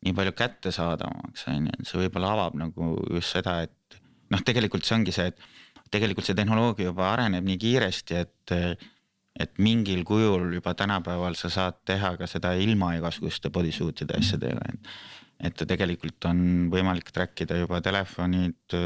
nii 0.04 0.16
palju 0.16 0.32
kättesaadavamaks 0.32 1.46
on 1.46 1.66
ju, 1.70 1.78
et 1.78 1.86
see 1.86 2.02
võib-olla 2.02 2.34
avab 2.34 2.58
nagu 2.58 2.94
just 3.14 3.38
seda, 3.38 3.60
et 3.62 4.00
noh, 4.30 4.42
tegelikult 4.42 4.84
see 4.84 4.98
ongi 4.98 5.14
see, 5.14 5.30
et 5.30 5.38
tegelikult 5.90 6.26
see 6.26 6.34
tehnoloogia 6.38 6.90
juba 6.90 7.12
areneb 7.12 7.46
nii 7.46 7.58
kiiresti, 7.60 8.24
et 8.24 8.54
et 9.38 9.52
mingil 9.62 10.02
kujul 10.04 10.56
juba 10.56 10.74
tänapäeval 10.74 11.36
sa 11.38 11.50
saad 11.52 11.80
teha 11.86 12.16
ka 12.18 12.26
seda 12.30 12.52
ilma 12.58 12.94
igasuguste 12.98 13.52
bodysuit'ide 13.54 14.18
asjadega, 14.18 14.72
et. 14.72 14.92
et 15.40 15.62
tegelikult 15.68 16.26
on 16.28 16.42
võimalik 16.72 17.12
track 17.14 17.46
ida 17.46 17.56
juba 17.56 17.80
telefonid 17.80 18.76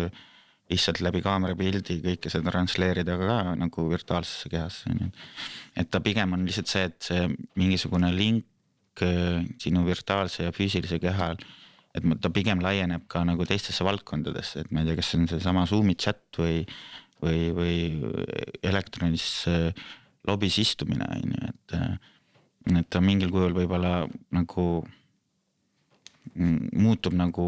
lihtsalt 0.71 1.01
läbi 1.05 1.21
kaamera 1.25 1.57
pildi 1.59 1.99
kõike 2.05 2.31
seda 2.33 2.53
transleerida 2.53 3.17
ka 3.21 3.39
nagu 3.59 3.89
virtuaalsesse 3.91 4.49
kehasse 4.53 4.93
on 4.93 5.03
ju. 5.07 5.11
et 5.77 5.91
ta 5.91 6.01
pigem 6.01 6.33
on 6.37 6.47
lihtsalt 6.47 6.71
see, 6.71 6.85
et 6.89 7.11
see 7.11 7.27
mingisugune 7.61 8.13
link 8.15 8.47
sinu 9.61 9.83
virtuaalse 9.85 10.47
ja 10.47 10.55
füüsilise 10.55 11.01
keha 11.03 11.35
et 11.95 12.07
ta 12.23 12.31
pigem 12.35 12.63
laieneb 12.63 13.07
ka 13.11 13.23
nagu 13.27 13.47
teistesse 13.47 13.87
valdkondadesse, 13.87 14.65
et 14.65 14.73
ma 14.75 14.83
ei 14.83 14.91
tea, 14.91 14.99
kas 14.99 15.13
see 15.13 15.21
on 15.21 15.29
seesama 15.31 15.67
Zoom'i 15.71 15.95
chat 15.95 16.23
või, 16.39 16.65
või, 17.23 17.45
või 17.55 17.77
elektronis 18.67 19.27
äh, 19.51 19.85
lobis 20.29 20.59
istumine 20.63 21.07
on 21.09 21.33
ju, 21.35 21.49
et, 21.49 21.75
et 22.79 22.91
ta 22.91 23.03
mingil 23.05 23.33
kujul 23.33 23.57
võib-olla 23.57 24.05
nagu 24.35 24.67
muutub 26.35 27.15
nagu 27.17 27.47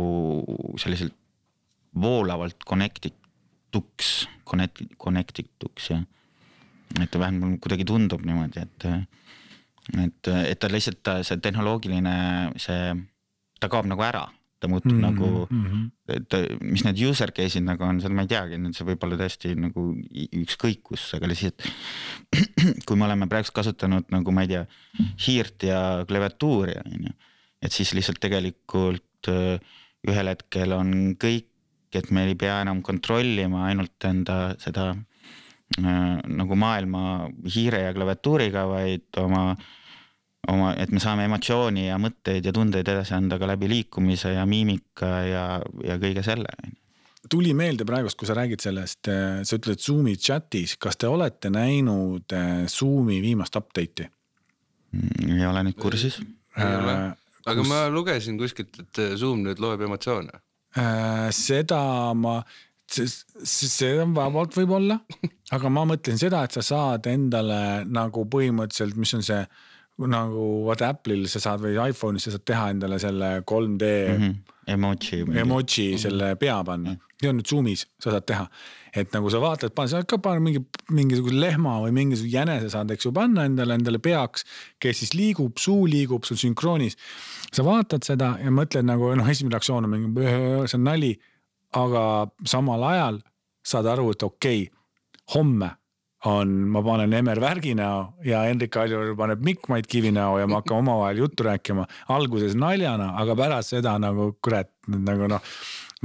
selliselt 0.80 1.14
voolavalt 1.96 2.66
connect 2.68 3.08
ituks, 3.08 4.26
connect, 4.44 4.82
connect 5.00 5.40
ituks 5.40 5.90
ja 5.90 6.02
et 7.00 7.18
vähemalt 7.18 7.42
mulle 7.42 7.60
kuidagi 7.62 7.84
tundub 7.88 8.22
niimoodi, 8.24 8.62
et, 8.62 8.84
et, 10.04 10.28
et 10.52 10.60
ta 10.60 10.70
lihtsalt 10.70 11.10
see 11.26 11.40
tehnoloogiline, 11.42 12.16
see, 12.62 12.92
ta 13.60 13.70
kaob 13.72 13.88
nagu 13.90 14.04
ära 14.06 14.26
ta 14.60 14.68
muutub 14.68 14.92
mm 14.92 14.98
-hmm. 14.98 15.02
nagu 15.02 15.46
mm, 15.50 15.64
-hmm. 15.66 15.90
et 16.16 16.60
mis 16.60 16.84
need 16.84 17.00
user 17.08 17.32
case'id 17.38 17.64
nagu 17.64 17.84
on, 17.84 18.00
seda 18.00 18.14
ma 18.14 18.24
ei 18.24 18.30
teagi, 18.30 18.60
see 18.72 18.86
võib 18.88 19.04
olla 19.04 19.18
tõesti 19.20 19.54
nagu 19.56 19.82
ükskõik 20.42 20.82
kus, 20.82 21.04
aga 21.14 21.28
lihtsalt. 21.28 21.66
kui 22.86 22.96
me 22.96 23.04
oleme 23.04 23.28
praegu 23.28 23.52
kasutanud 23.52 24.08
nagu 24.10 24.32
ma 24.32 24.46
ei 24.46 24.52
tea, 24.54 24.64
hiirt 25.26 25.68
ja 25.68 25.80
klaviatuuri 26.08 26.78
on 26.84 27.08
ju, 27.08 27.12
et 27.62 27.72
siis 27.72 27.92
lihtsalt 27.92 28.20
tegelikult 28.20 29.28
äh, 29.28 29.60
ühel 30.08 30.32
hetkel 30.32 30.72
on 30.72 31.16
kõik, 31.20 31.52
et 31.92 32.10
me 32.10 32.26
ei 32.26 32.34
pea 32.34 32.60
enam 32.60 32.82
kontrollima 32.82 33.66
ainult 33.68 34.04
enda 34.04 34.56
seda 34.58 34.90
äh, 34.92 36.16
nagu 36.42 36.56
maailma 36.56 37.28
hiire 37.44 37.80
ja 37.86 37.92
klaviatuuriga, 37.96 38.66
vaid 38.72 39.20
oma 39.20 39.50
äh, 39.52 39.66
oma, 40.52 40.72
et 40.78 40.92
me 40.94 41.02
saame 41.02 41.26
emotsiooni 41.28 41.88
ja 41.88 41.98
mõtteid 42.00 42.46
ja 42.46 42.54
tundeid 42.54 42.88
edasi 42.88 43.14
anda 43.16 43.38
ka 43.40 43.48
läbi 43.50 43.68
liikumise 43.70 44.34
ja 44.36 44.46
miimika 44.48 45.10
ja, 45.26 45.44
ja 45.84 45.98
kõige 46.02 46.24
selle. 46.26 46.50
tuli 47.30 47.54
meelde 47.58 47.84
praegust, 47.84 48.18
kui 48.18 48.28
sa 48.28 48.36
räägid 48.38 48.62
sellest, 48.62 49.08
äh, 49.10 49.42
sa 49.42 49.58
ütled 49.58 49.82
Zoom'i 49.82 50.16
chatis, 50.16 50.76
kas 50.78 50.96
te 50.96 51.10
olete 51.10 51.50
näinud 51.50 52.32
äh, 52.32 52.66
Zoom'i 52.70 53.20
viimast 53.22 53.56
update'i? 53.58 54.08
Mm, 54.94 55.38
ei 55.40 55.46
ole 55.46 55.64
nüüd 55.66 55.80
kursis. 55.80 56.20
ei 56.56 56.76
ole, 56.80 56.94
äh, 56.94 57.40
aga 57.44 57.60
kus... 57.60 57.70
ma 57.70 57.86
lugesin 57.90 58.38
kuskilt, 58.38 58.78
et 58.84 59.02
Zoom 59.18 59.42
nüüd 59.46 59.62
loeb 59.62 59.82
emotsioone 59.88 60.42
äh,. 60.78 61.28
seda 61.34 62.14
ma 62.14 62.40
see, 62.86 63.08
see 63.42 63.94
on 64.02 64.14
vabalt 64.16 64.54
võib-olla, 64.56 65.00
aga 65.54 65.70
ma 65.72 65.86
mõtlen 65.88 66.18
seda, 66.20 66.44
et 66.46 66.54
sa 66.54 66.62
saad 66.64 67.08
endale 67.10 67.84
nagu 67.90 68.26
põhimõtteliselt, 68.30 68.98
mis 69.00 69.14
on 69.18 69.26
see 69.26 69.42
nagu 70.04 70.46
vaata 70.66 70.90
Apple'il 70.92 71.24
sa 71.30 71.40
saad 71.40 71.62
või 71.64 71.76
iPhone'is 71.80 72.26
sa 72.26 72.34
saad 72.34 72.44
teha 72.48 72.68
endale 72.74 72.98
selle 73.00 73.38
3D 73.48 73.88
mm. 73.88 74.22
-hmm. 74.22 74.34
Emoji. 74.66 75.20
Emoji 75.40 75.92
-hmm. 75.94 75.98
selle 75.98 76.36
pea 76.36 76.64
panna 76.64 76.90
mm, 76.90 76.96
-hmm. 76.96 77.14
see 77.20 77.28
on 77.30 77.36
nüüd 77.38 77.48
Zoom'is, 77.48 77.86
sa 78.00 78.10
saad 78.10 78.26
teha. 78.26 78.48
et 78.96 79.12
nagu 79.12 79.30
sa 79.30 79.40
vaatad, 79.40 79.72
sa 79.76 79.86
saad 79.86 80.06
ka 80.06 80.18
panna 80.18 80.40
mingi, 80.40 80.60
mingisuguse 80.90 81.40
lehma 81.40 81.80
või 81.80 81.92
mingisuguse 81.92 82.36
jänese 82.36 82.70
saad, 82.70 82.90
eks 82.90 83.04
ju, 83.04 83.12
panna 83.12 83.44
endale, 83.44 83.74
endale 83.74 83.98
peaks. 83.98 84.44
kes 84.78 84.98
siis 84.98 85.14
liigub, 85.14 85.56
suu 85.58 85.86
liigub 85.86 86.24
sul 86.24 86.36
sünkroonis. 86.36 86.96
sa 87.52 87.64
vaatad 87.64 88.02
seda 88.02 88.38
ja 88.44 88.50
mõtled 88.50 88.84
nagu 88.84 89.14
noh, 89.14 89.28
esimene 89.28 89.54
reaktsioon 89.54 89.84
on 89.84 89.90
mingi, 89.90 90.22
see 90.66 90.78
on 90.78 90.84
nali. 90.84 91.18
aga 91.72 92.28
samal 92.44 92.82
ajal 92.82 93.20
saad 93.64 93.86
aru, 93.86 94.10
et 94.10 94.22
okei 94.22 94.62
okay,, 94.62 94.76
homme 95.34 95.70
on, 96.26 96.52
ma 96.74 96.82
panen 96.82 97.12
Emmer 97.14 97.40
Värgi 97.40 97.74
näo 97.78 98.16
ja 98.26 98.42
Hendrik 98.48 98.72
Kaljulaid 98.74 99.16
paneb 99.18 99.42
Mikk 99.46 99.68
Mait 99.70 99.86
Kivi 99.86 100.10
näo 100.14 100.38
ja 100.40 100.46
me 100.50 100.58
hakkame 100.58 100.82
omavahel 100.82 101.22
juttu 101.22 101.46
rääkima. 101.46 101.86
alguses 102.08 102.54
naljana, 102.58 103.12
aga 103.20 103.36
pärast 103.36 103.74
seda 103.76 103.96
nagu 104.02 104.32
kurat, 104.42 104.70
nagu 104.88 105.28
noh 105.30 105.42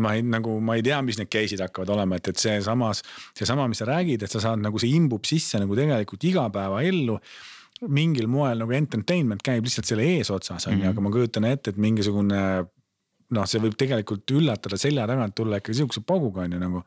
ma 0.02 0.16
ei, 0.16 0.24
nagu 0.24 0.58
ma 0.64 0.78
ei 0.78 0.84
tea, 0.86 1.00
mis 1.06 1.20
need 1.20 1.30
case'id 1.32 1.62
hakkavad 1.66 1.92
olema, 1.96 2.18
et, 2.18 2.32
et 2.32 2.40
seesamas, 2.40 3.02
seesama, 3.38 3.68
mis 3.72 3.82
sa 3.82 3.88
räägid, 3.90 4.24
et 4.24 4.32
sa 4.32 4.42
saad 4.44 4.62
nagu 4.64 4.80
see 4.82 4.94
imbub 4.96 5.28
sisse 5.28 5.60
nagu 5.62 5.78
tegelikult 5.78 6.30
igapäevaellu. 6.32 7.18
mingil 7.90 8.28
moel 8.30 8.60
nagu 8.62 8.76
entertainment 8.78 9.42
käib 9.42 9.66
lihtsalt 9.66 9.88
selle 9.90 10.04
eesotsas 10.06 10.68
on 10.68 10.74
ju 10.74 10.78
mm 10.78 10.84
-hmm., 10.84 10.90
aga 10.92 11.02
ma 11.02 11.10
kujutan 11.10 11.46
ette, 11.50 11.72
et 11.72 11.78
mingisugune 11.78 12.42
noh, 13.32 13.46
see 13.46 13.62
võib 13.64 13.74
tegelikult 13.78 14.32
üllatada 14.32 14.78
selja 14.78 15.08
tagant 15.08 15.36
tulla 15.36 15.58
ikkagi 15.58 15.80
sihukese 15.80 16.04
pauguga 16.06 16.42
on 16.42 16.52
ju 16.52 16.60
nagu 16.60 16.84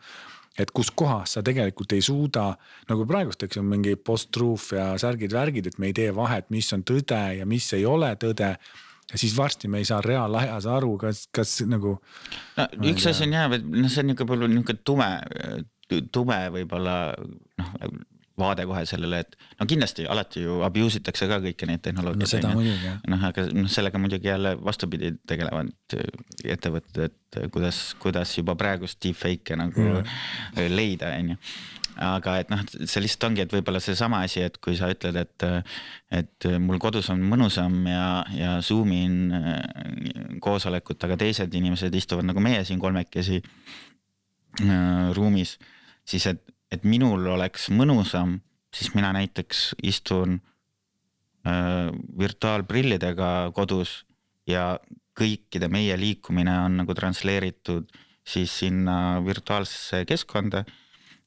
et 0.58 0.70
kus 0.74 0.90
kohas 0.94 1.36
sa 1.36 1.42
tegelikult 1.46 1.92
ei 1.96 2.02
suuda, 2.04 2.52
nagu 2.90 3.06
praegust, 3.08 3.42
eks 3.46 3.58
ju, 3.58 3.64
mingi 3.66 3.96
post-truth 3.96 4.76
ja 4.76 4.92
särgid-värgid, 5.00 5.70
et 5.70 5.78
me 5.82 5.90
ei 5.90 5.96
tee 5.96 6.14
vahet, 6.14 6.50
mis 6.54 6.70
on 6.76 6.84
tõde 6.86 7.20
ja 7.40 7.46
mis 7.48 7.70
ei 7.76 7.86
ole 7.88 8.12
tõde 8.20 8.54
ja 8.54 9.20
siis 9.20 9.34
varsti 9.36 9.68
me 9.68 9.82
ei 9.82 9.88
saa 9.88 10.00
reaalajas 10.04 10.66
aru, 10.70 10.94
kas, 10.98 11.26
kas 11.34 11.58
nagu. 11.68 11.98
no 12.56 12.68
üks 12.90 13.08
asi 13.10 13.26
on 13.26 13.36
jah, 13.36 13.50
noh, 13.50 13.90
see 13.90 14.04
on 14.04 14.12
niisugune 14.12 14.30
võib-olla 14.30 14.50
niisugune 14.54 14.80
tume, 14.86 15.10
tume 16.14 16.40
võib-olla 16.54 16.98
noh 17.58 18.02
vaade 18.40 18.66
kohe 18.66 18.82
sellele, 18.88 19.20
et 19.22 19.36
no 19.60 19.66
kindlasti 19.70 20.08
alati 20.10 20.42
ju 20.42 20.58
abuse 20.66 20.98
itakse 20.98 21.28
ka 21.30 21.38
kõiki 21.44 21.68
neid 21.70 21.84
tehnoloogiaid. 21.84 22.24
no 22.24 22.30
seda 22.30 22.50
muidugi 22.56 22.88
jah. 22.88 22.98
noh, 23.12 23.28
aga 23.30 23.46
noh, 23.52 23.70
sellega 23.70 24.00
muidugi 24.02 24.30
jälle 24.30 24.56
vastupidi 24.58 25.12
tegelevad 25.28 25.70
ettevõtted, 26.56 27.04
et 27.06 27.40
kuidas, 27.54 27.84
kuidas 28.02 28.34
juba 28.38 28.56
praegust 28.58 28.98
deepfake'e 29.04 29.58
nagu 29.60 29.86
mm. 29.86 30.66
leida, 30.74 31.14
on 31.14 31.34
ju 31.34 31.40
aga 32.00 32.38
et 32.42 32.50
noh, 32.50 32.62
see 32.74 33.02
lihtsalt 33.04 33.28
ongi, 33.28 33.44
et 33.44 33.52
võib-olla 33.54 33.80
seesama 33.82 34.22
asi, 34.26 34.42
et 34.44 34.56
kui 34.62 34.74
sa 34.78 34.88
ütled, 34.92 35.16
et, 35.20 35.46
et 36.14 36.48
mul 36.62 36.80
kodus 36.82 37.10
on 37.14 37.22
mõnusam 37.30 37.76
ja, 37.86 38.08
ja 38.34 38.56
Zoom 38.64 38.92
in 38.96 39.18
äh, 39.36 39.60
koosolekut, 40.42 40.98
aga 41.06 41.18
teised 41.20 41.54
inimesed 41.54 41.94
istuvad 41.94 42.26
nagu 42.26 42.42
meie 42.42 42.64
siin 42.66 42.82
kolmekesi 42.82 43.38
äh, 43.38 45.14
ruumis, 45.14 45.56
siis 46.08 46.26
et 46.32 46.42
et 46.74 46.84
minul 46.88 47.26
oleks 47.34 47.68
mõnusam, 47.74 48.38
siis 48.74 48.92
mina 48.96 49.12
näiteks 49.14 49.74
istun 49.86 50.40
äh, 51.46 51.90
virtuaalprillidega 52.18 53.52
kodus 53.56 54.02
ja 54.50 54.74
kõikide 55.14 55.70
meie 55.70 55.96
liikumine 55.98 56.56
on 56.64 56.80
nagu 56.82 56.94
transleeritud 56.96 57.92
siis 58.24 58.52
sinna 58.64 59.20
virtuaalsesse 59.24 60.04
keskkonda. 60.08 60.64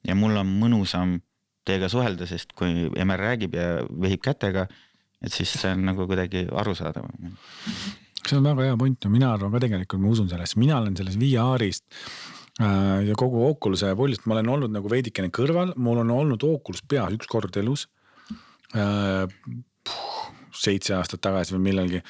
Ja 0.06 0.14
mul 0.18 0.36
on 0.38 0.50
mõnusam 0.60 1.18
teiega 1.66 1.88
suhelda, 1.92 2.26
sest 2.28 2.54
kui 2.58 2.88
Emmer 2.96 3.20
räägib 3.20 3.56
ja 3.58 3.82
vehib 3.88 4.22
kätega, 4.24 4.66
et 5.22 5.34
siis 5.34 5.52
see 5.52 5.72
on 5.74 5.84
nagu 5.90 6.06
kuidagi 6.08 6.46
arusaadavam. 6.48 7.36
see 8.28 8.36
on 8.36 8.44
väga 8.44 8.66
hea 8.68 8.76
point. 8.76 9.04
Ja 9.04 9.10
mina 9.10 9.32
arvan 9.32 9.52
ka 9.52 9.60
tegelikult, 9.64 10.02
ma 10.02 10.10
usun 10.12 10.28
sellesse, 10.28 10.58
mina 10.60 10.78
olen 10.78 10.96
selles 10.96 11.18
VR-ist 11.20 11.84
ja 12.58 13.14
kogu 13.18 13.44
Oculus'e 13.46 13.94
pullist, 13.96 14.26
ma 14.26 14.34
olen 14.34 14.48
olnud 14.54 14.74
nagu 14.74 14.90
veidikene 14.90 15.30
kõrval, 15.34 15.74
mul 15.78 16.02
on 16.02 16.10
olnud 16.10 16.42
Oculus 16.48 16.82
peas 16.82 17.14
üks 17.14 17.30
kord 17.30 17.56
elus 17.60 17.86
äh,. 18.74 19.26
seitse 20.58 20.96
aastat 20.96 21.20
tagasi 21.22 21.54
või 21.54 21.68
millalgi 21.68 22.00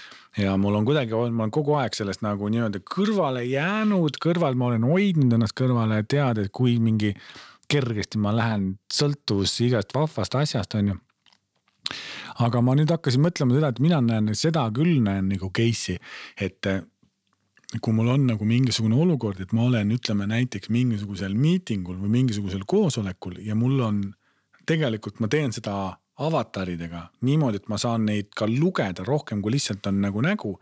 ja 0.40 0.54
mul 0.56 0.78
on 0.78 0.86
kuidagi 0.88 1.12
ma 1.12 1.44
olen 1.44 1.52
kogu 1.52 1.74
aeg 1.76 1.96
sellest 1.96 2.22
nagu 2.24 2.48
nii-öelda 2.48 2.80
kõrvale 2.86 3.42
jäänud, 3.44 4.16
kõrval 4.24 4.56
ma 4.56 4.70
olen 4.70 4.86
hoidnud 4.88 5.36
ennast 5.36 5.56
kõrvale, 5.58 6.00
tead, 6.08 6.40
et 6.40 6.52
kui 6.54 6.78
mingi 6.80 7.12
kergesti 7.68 8.20
ma 8.22 8.32
lähen 8.32 8.70
sõltuvusse 8.92 9.66
igast 9.66 9.92
vahvast 9.94 10.38
asjast, 10.40 10.78
onju 10.78 10.96
aga 12.44 12.60
ma 12.64 12.76
nüüd 12.78 12.92
hakkasin 12.92 13.22
mõtlema 13.24 13.56
seda, 13.56 13.72
et 13.72 13.82
mina 13.82 14.00
näen 14.04 14.32
seda 14.38 14.66
küll 14.74 15.00
näen 15.04 15.28
nagu 15.32 15.50
case'i, 15.54 15.98
et 16.40 16.68
kui 17.76 17.92
mul 17.92 18.08
on 18.14 18.26
nagu 18.30 18.46
mingisugune 18.48 18.96
olukord, 18.96 19.40
et 19.44 19.52
ma 19.52 19.66
olen, 19.68 19.90
ütleme 19.92 20.28
näiteks 20.30 20.70
mingisugusel 20.72 21.34
miitingul 21.36 21.98
või 22.00 22.14
mingisugusel 22.20 22.64
koosolekul 22.68 23.42
ja 23.44 23.56
mul 23.58 23.82
on 23.84 24.04
tegelikult 24.68 25.20
ma 25.20 25.28
teen 25.32 25.52
seda 25.52 25.74
avataridega 26.18 27.02
niimoodi, 27.28 27.60
et 27.60 27.68
ma 27.70 27.78
saan 27.78 28.08
neid 28.08 28.32
ka 28.36 28.48
lugeda 28.48 29.04
rohkem 29.06 29.42
kui 29.44 29.54
lihtsalt 29.54 29.86
on 29.90 30.00
nagu 30.02 30.24
nägu 30.24 30.54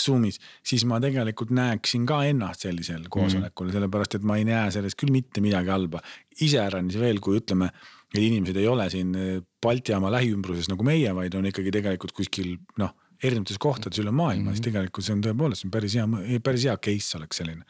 Zoom'is, 0.00 0.38
siis 0.64 0.86
ma 0.88 0.96
tegelikult 1.02 1.50
näeksin 1.52 2.06
ka 2.08 2.22
ennast 2.28 2.64
sellisel 2.64 3.04
koosolekul 3.12 3.68
mm, 3.68 3.74
sellepärast 3.76 4.16
et 4.16 4.26
ma 4.26 4.38
ei 4.40 4.46
näe 4.48 4.70
selles 4.72 4.96
küll 4.96 5.12
mitte 5.12 5.42
midagi 5.44 5.68
halba. 5.68 6.00
iseäranis 6.40 6.96
veel, 6.98 7.20
kui 7.20 7.36
ütleme, 7.36 7.68
et 8.14 8.22
inimesed 8.22 8.56
ei 8.56 8.68
ole 8.70 8.88
siin 8.90 9.12
Balti 9.60 9.92
jaama 9.92 10.10
lähiümbruses 10.14 10.70
nagu 10.72 10.86
meie, 10.86 11.12
vaid 11.14 11.36
on 11.36 11.50
ikkagi 11.50 11.74
tegelikult 11.74 12.16
kuskil 12.16 12.54
noh, 12.80 12.94
erinevates 13.22 13.60
kohtades 13.60 14.00
üle 14.02 14.10
maailma 14.10 14.42
mm, 14.42 14.48
-hmm. 14.48 14.58
siis 14.58 14.66
tegelikult 14.68 15.06
see 15.06 15.16
on 15.16 15.22
tõepoolest 15.24 15.66
on 15.66 15.70
päris 15.74 15.96
hea, 15.98 16.08
päris 16.42 16.66
hea 16.68 16.76
case 16.76 17.18
oleks 17.18 17.42
selline 17.42 17.64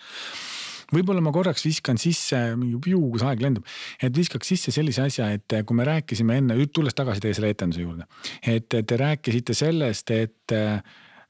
võib-olla 0.94 1.22
ma 1.22 1.32
korraks 1.34 1.64
viskan 1.66 1.98
sisse, 2.02 2.38
piu, 2.82 3.02
kus 3.12 3.22
aeg 3.26 3.42
lendab, 3.44 3.68
et 4.02 4.16
viskaks 4.16 4.48
sisse 4.54 4.74
sellise 4.74 5.06
asja, 5.06 5.30
et 5.36 5.54
kui 5.66 5.78
me 5.78 5.86
rääkisime 5.86 6.40
enne, 6.40 6.56
tulles 6.74 6.96
tagasi 6.98 7.22
teie 7.22 7.36
selle 7.36 7.52
etenduse 7.54 7.84
juurde, 7.84 8.08
et 8.42 8.66
te 8.68 8.98
rääkisite 8.98 9.54
sellest, 9.54 10.10
et 10.10 10.56
äh, 10.56 10.82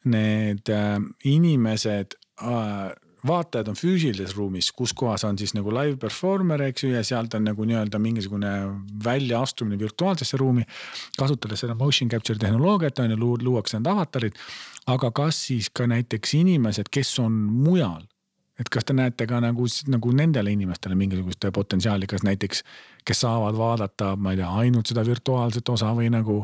need 0.05 0.73
äh, 0.73 0.97
inimesed, 1.29 2.17
vaatajad 3.27 3.69
on 3.69 3.77
füüsilises 3.79 4.35
ruumis, 4.37 4.71
kus 4.77 4.93
kohas 4.97 5.25
on 5.29 5.39
siis 5.39 5.53
nagu 5.57 5.73
live 5.75 5.97
performer, 6.01 6.63
eks 6.71 6.85
ju, 6.85 6.93
ja 6.95 7.03
sealt 7.07 7.35
on 7.37 7.45
nagu 7.49 7.65
nii-öelda 7.69 8.01
mingisugune 8.03 8.53
väljaastumine 9.05 9.79
virtuaalsesse 9.79 10.41
ruumi. 10.41 10.65
kasutades 11.19 11.61
seda 11.61 11.75
motion 11.75 12.11
capture 12.11 12.39
tehnoloogiat 12.39 12.99
on 12.99 13.11
ju, 13.11 13.19
luuakse 13.43 13.79
need 13.79 13.91
avatarid. 13.93 14.39
aga 14.87 15.11
kas 15.11 15.47
siis 15.47 15.71
ka 15.71 15.87
näiteks 15.87 16.35
inimesed, 16.35 16.89
kes 16.91 17.19
on 17.19 17.33
mujal 17.33 18.03
et 18.61 18.69
kas 18.69 18.85
te 18.85 18.93
näete 18.93 19.25
ka 19.27 19.39
nagu, 19.41 19.67
nagu 19.89 20.13
nendele 20.13 20.53
inimestele 20.53 20.95
mingisugust 20.95 21.47
potentsiaali, 21.55 22.07
kas 22.07 22.23
näiteks, 22.27 22.63
kes 23.09 23.23
saavad 23.25 23.57
vaadata, 23.57 24.17
ma 24.21 24.35
ei 24.35 24.41
tea, 24.43 24.51
ainult 24.65 24.91
seda 24.91 25.05
virtuaalset 25.07 25.69
osa 25.73 25.95
või 25.97 26.11
nagu 26.13 26.43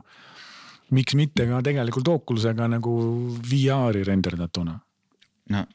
miks 0.96 1.16
mitte 1.18 1.44
ka 1.50 1.60
tegelikult 1.66 2.08
Oculusega 2.08 2.70
nagu 2.72 2.96
VR-i 3.50 4.04
renderdatuna? 4.06 4.78
no 5.50 5.66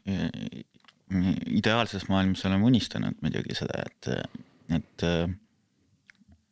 ideaalses 1.51 2.07
maailmas 2.09 2.45
oleme 2.47 2.69
unistanud 2.71 3.17
muidugi 3.21 3.55
seda, 3.57 3.83
et, 3.85 4.09
et, 4.77 5.05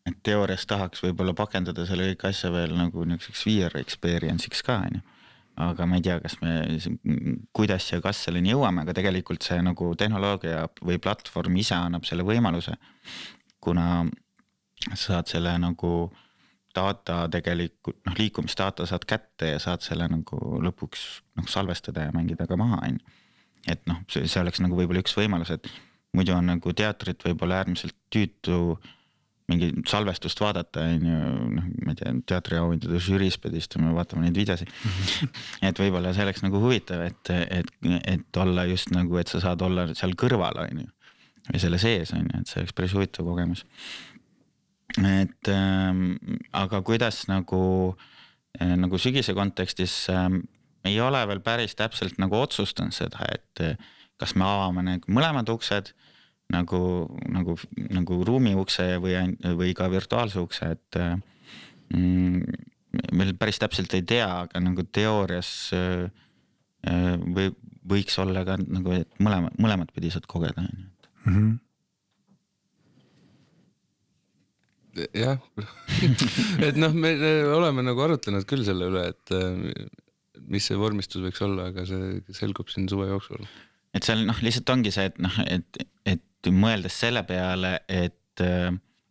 et 0.10 0.19
teoorias 0.24 0.65
tahaks 0.67 1.04
võib-olla 1.06 1.36
pakendada 1.38 1.86
selle 1.88 2.12
kõik 2.12 2.28
asja 2.32 2.52
veel 2.54 2.76
nagu 2.78 3.06
niisuguseks 3.08 3.45
VR 3.48 3.80
experience'iks 3.84 4.65
ka 4.65 4.82
onju 4.89 5.06
aga 5.60 5.86
ma 5.89 5.98
ei 6.00 6.04
tea, 6.06 6.15
kas 6.24 6.38
me, 6.39 6.54
kuidas 7.56 7.89
ja 7.91 8.00
kas 8.04 8.22
selleni 8.26 8.54
jõuame, 8.54 8.86
aga 8.86 8.95
tegelikult 8.95 9.43
see 9.43 9.60
nagu 9.63 9.91
tehnoloogia 10.00 10.63
või 10.86 11.00
platvorm 11.04 11.58
ise 11.60 11.76
annab 11.76 12.08
selle 12.08 12.24
võimaluse. 12.28 12.78
kuna 13.60 14.06
sa 14.93 14.95
saad 14.95 15.28
selle 15.28 15.58
nagu 15.60 15.91
data 16.76 17.26
tegelikult 17.32 18.00
noh, 18.08 18.15
liikumisdata 18.15 18.86
saad 18.88 19.04
kätte 19.10 19.54
ja 19.56 19.60
saad 19.60 19.84
selle 19.84 20.08
nagu 20.08 20.62
lõpuks 20.63 21.06
noh 21.36 21.50
salvestada 21.50 22.08
ja 22.08 22.15
mängida 22.15 22.48
ka 22.48 22.56
maha 22.56 22.80
on 22.88 23.00
ju. 23.00 23.17
Et 23.67 23.82
noh, 23.89 24.00
see, 24.12 24.28
see 24.30 24.41
oleks 24.41 24.62
nagu 24.63 24.78
võib-olla 24.78 25.04
üks 25.04 25.15
võimalus, 25.17 25.52
et 25.56 25.67
muidu 26.15 26.34
on 26.36 26.48
nagu 26.54 26.74
teatrit 26.74 27.26
võib-olla 27.26 27.62
äärmiselt 27.63 27.98
tüütu 28.13 28.78
mingi 29.50 29.72
salvestust 29.89 30.38
vaadata 30.43 30.84
on 30.86 31.06
ju, 31.10 31.19
noh, 31.56 31.69
ma 31.86 31.93
ei 31.95 31.98
tea, 31.98 32.12
teatriauhindade 32.34 33.00
žüriis 33.02 33.39
pead 33.41 33.56
istuma 33.58 33.89
ja 33.89 33.95
vaatama 33.98 34.22
neid 34.22 34.38
videosid. 34.38 34.69
et 35.67 35.82
võib-olla 35.82 36.13
see 36.13 36.28
oleks 36.28 36.45
nagu 36.45 36.62
huvitav, 36.62 37.02
et, 37.08 37.34
et, 37.58 37.72
et 38.13 38.41
olla 38.43 38.67
just 38.69 38.93
nagu, 38.93 39.17
et 39.17 39.32
sa 39.32 39.41
saad 39.41 39.65
olla 39.65 39.88
seal 39.98 40.13
kõrval 40.19 40.62
on 40.67 40.86
ju 40.86 40.89
või 41.50 41.62
selle 41.63 41.80
sees 41.82 42.13
on 42.13 42.28
ju, 42.28 42.43
et 42.43 42.52
see 42.52 42.62
oleks 42.62 42.76
päris 42.78 42.93
huvitav 42.93 43.26
kogemus 43.26 43.65
et 44.98 45.50
ähm, 45.54 46.17
aga 46.56 46.82
kuidas 46.86 47.28
nagu 47.30 47.95
äh,, 48.60 48.76
nagu 48.78 48.98
sügise 48.98 49.36
kontekstis 49.38 50.08
ähm, 50.13 50.41
ei 50.87 50.99
ole 51.03 51.21
veel 51.27 51.41
päris 51.43 51.75
täpselt 51.75 52.19
nagu 52.21 52.37
otsustanud 52.39 52.95
seda, 52.95 53.25
et 53.33 53.63
äh, 53.65 53.89
kas 54.19 54.35
me 54.35 54.45
avame 54.47 54.83
need 54.85 55.07
mõlemad 55.11 55.49
uksed 55.51 55.93
nagu, 56.53 56.81
nagu, 57.29 57.55
nagu 57.93 58.19
ruumi 58.25 58.55
ukse 58.57 58.97
või, 59.01 59.15
või 59.59 59.73
ka 59.77 59.89
virtuaalse 59.91 60.41
ukse, 60.41 60.71
et 60.75 60.99
mm, 61.93 62.41
meil 63.13 63.35
päris 63.39 63.61
täpselt 63.61 63.93
ei 63.97 64.03
tea, 64.07 64.27
aga 64.45 64.61
nagu 64.63 64.85
teoorias 64.89 65.51
äh, 65.77 66.09
äh, 66.89 67.15
või 67.21 67.51
võiks 67.89 68.19
olla 68.21 68.43
ka 68.47 68.57
nagu, 68.61 68.93
et 68.97 69.23
mõlemad, 69.23 69.55
mõlemat 69.61 69.93
pidi 69.95 70.11
saad 70.13 70.27
kogeda, 70.29 70.65
on 70.65 70.69
ju. 70.73 70.85
-hmm. 71.25 71.57
jah, 75.15 75.39
et 76.67 76.77
noh, 76.81 76.93
me 76.93 77.15
oleme 77.55 77.85
nagu 77.85 78.03
arutlenud 78.03 78.45
küll 78.49 78.65
selle 78.67 78.89
üle, 78.91 79.07
et 79.13 79.25
mis 80.47 80.69
see 80.69 80.78
vormistus 80.80 81.23
võiks 81.25 81.41
olla, 81.45 81.69
aga 81.73 81.86
see 81.89 82.21
selgub 82.36 82.71
siin 82.71 82.89
suve 82.91 83.10
jooksul. 83.10 83.47
et 83.93 84.06
seal 84.06 84.25
noh, 84.28 84.38
lihtsalt 84.45 84.69
ongi 84.75 84.93
see, 84.93 85.10
et 85.12 85.17
noh, 85.21 85.39
et, 85.47 85.82
et 86.08 86.52
mõeldes 86.54 86.95
selle 87.04 87.23
peale, 87.28 87.80
et 87.89 88.45
äh, 88.45 88.69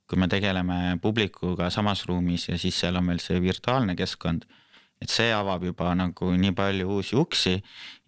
kui 0.08 0.20
me 0.20 0.28
tegeleme 0.30 0.96
publikuga 1.02 1.68
samas 1.70 2.06
ruumis 2.08 2.48
ja 2.48 2.56
siis 2.60 2.78
seal 2.80 2.96
on 2.96 3.10
veel 3.12 3.20
see 3.20 3.40
virtuaalne 3.44 3.96
keskkond, 3.98 4.46
et 4.98 5.12
see 5.12 5.28
avab 5.30 5.62
juba 5.62 5.92
nagu 5.94 6.30
nii 6.34 6.54
palju 6.58 6.88
uusi 6.96 7.18
uksi 7.18 7.54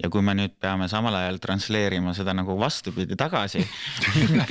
ja 0.00 0.08
kui 0.10 0.24
me 0.26 0.34
nüüd 0.34 0.56
peame 0.58 0.88
samal 0.90 1.14
ajal 1.20 1.38
transleerima 1.42 2.14
seda 2.16 2.34
nagu 2.34 2.56
vastupidi 2.58 3.18
tagasi 3.20 3.62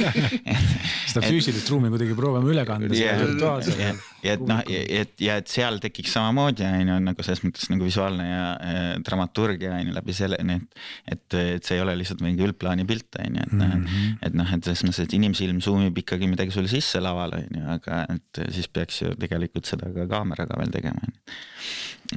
seda 1.09 1.25
füüsilist 1.25 1.67
ruumi 1.73 1.91
kuidagi 1.91 2.15
proovime 2.15 2.53
üle 2.53 2.63
kanda 2.69 2.95
ja, 2.95 3.17
yeah. 3.19 3.99
Ja, 4.23 4.35
et 4.35 4.43
noh, 4.47 4.61
et 4.67 5.23
ja 5.23 5.37
et 5.39 5.51
seal 5.51 5.79
tekiks 5.83 6.13
samamoodi 6.15 6.65
on 6.67 6.91
ju 6.91 6.97
nagu 7.05 7.25
selles 7.25 7.41
mõttes 7.45 7.69
nagu 7.71 7.87
visuaalne 7.87 8.27
ja 8.27 8.43
äh, 8.55 8.91
dramaturgia 9.05 9.73
on 9.77 9.91
ju 9.91 9.95
läbi 9.95 10.15
selle, 10.17 10.39
nii 10.45 10.59
et, 10.59 10.83
et, 11.15 11.37
et 11.57 11.69
see 11.69 11.79
ei 11.79 11.83
ole 11.85 11.95
lihtsalt 11.99 12.23
mingi 12.25 12.45
üldplaani 12.47 12.85
pilt 12.89 13.19
on 13.23 13.39
ju, 13.39 13.47
et 13.47 13.55
noh 13.55 13.73
mm 13.73 13.87
-hmm., 13.87 14.19
et 14.27 14.37
noh, 14.37 14.53
et 14.55 14.69
selles 14.69 14.85
mõttes, 14.87 15.01
et 15.05 15.17
inimsilm 15.19 15.61
zoom 15.63 15.87
ib 15.87 16.03
ikkagi 16.03 16.29
midagi 16.31 16.55
sulle 16.55 16.71
sisse 16.71 17.01
lavale 17.03 17.43
on 17.45 17.59
ju, 17.61 17.65
aga 17.77 18.05
et 18.15 18.43
siis 18.55 18.67
peaks 18.67 19.01
ju 19.03 19.15
tegelikult 19.19 19.69
seda 19.69 19.91
ka 19.95 20.07
kaameraga 20.11 20.59
veel 20.59 20.71
tegema 20.73 21.03
on 21.07 21.13
ju. 21.13 21.21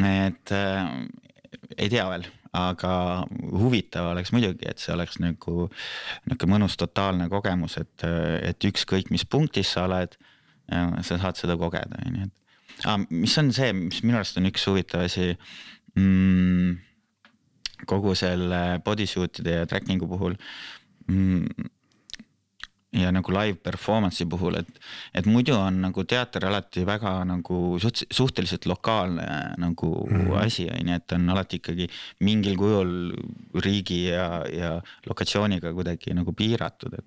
et 0.09 0.57
äh, 0.57 0.87
ei 1.79 1.89
tea 1.93 2.05
veel, 2.09 2.27
aga 2.57 2.93
huvitav 3.53 4.11
oleks 4.13 4.33
muidugi, 4.35 4.67
et 4.69 4.83
see 4.83 4.93
oleks 4.95 5.19
nagu 5.23 5.69
niisugune 5.69 6.53
mõnus 6.55 6.77
totaalne 6.81 7.29
kogemus, 7.33 7.79
et, 7.81 8.05
et 8.43 8.69
ükskõik 8.69 9.13
mis 9.15 9.25
punktis 9.25 9.73
sa 9.73 9.87
oled, 9.89 10.17
sa 10.69 11.19
saad 11.19 11.39
seda 11.39 11.57
kogeda, 11.61 12.01
on 12.07 12.17
ju, 12.21 12.29
et 12.29 12.87
ah, 12.89 12.99
mis 13.11 13.35
on 13.39 13.53
see, 13.55 13.73
mis 13.77 14.01
minu 14.05 14.19
arust 14.21 14.39
on 14.41 14.49
üks 14.49 14.65
huvitav 14.69 15.05
asi 15.07 15.33
mm, 15.99 16.79
kogu 17.91 18.15
selle 18.19 18.81
bodysuit'ide 18.85 19.59
ja 19.61 19.69
tracking'u 19.71 20.09
puhul 20.11 20.37
mm, 21.09 21.69
ja 22.93 23.09
nagu 23.13 23.33
live 23.33 23.57
performance'i 23.65 24.27
puhul, 24.29 24.59
et, 24.61 24.81
et 25.17 25.27
muidu 25.29 25.55
on 25.57 25.79
nagu 25.87 26.05
teater 26.09 26.45
alati 26.45 26.85
väga 26.85 27.15
nagu 27.29 27.61
suht- 27.81 28.05
suhteliselt 28.13 28.67
lokaalne 28.69 29.27
nagu 29.59 29.93
mm 30.11 30.21
-hmm. 30.21 30.45
asi 30.45 30.69
on 30.71 30.89
ju, 30.89 30.95
et 30.95 31.13
on 31.13 31.31
alati 31.31 31.57
ikkagi 31.57 31.89
mingil 32.21 32.57
kujul 32.57 32.93
riigi 33.65 34.05
ja, 34.05 34.45
ja 34.53 34.83
lokatsiooniga 35.07 35.73
kuidagi 35.73 36.15
nagu 36.15 36.33
piiratud, 36.33 36.93
et. 36.99 37.07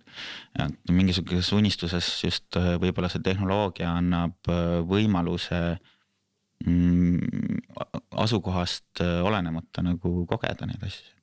et 0.60 0.92
mingisuguses 0.92 1.54
unistuses 1.54 2.24
just 2.24 2.56
äh, 2.56 2.80
võib-olla 2.82 3.10
see 3.10 3.22
tehnoloogia 3.22 3.92
annab 3.98 4.50
äh, 4.50 4.82
võimaluse 4.82 5.78
mm, 6.66 7.20
asukohast 8.12 9.02
äh, 9.02 9.22
olenemata 9.24 9.84
nagu 9.86 10.26
kogeda 10.26 10.66
neid 10.66 10.84
asju. 10.84 11.15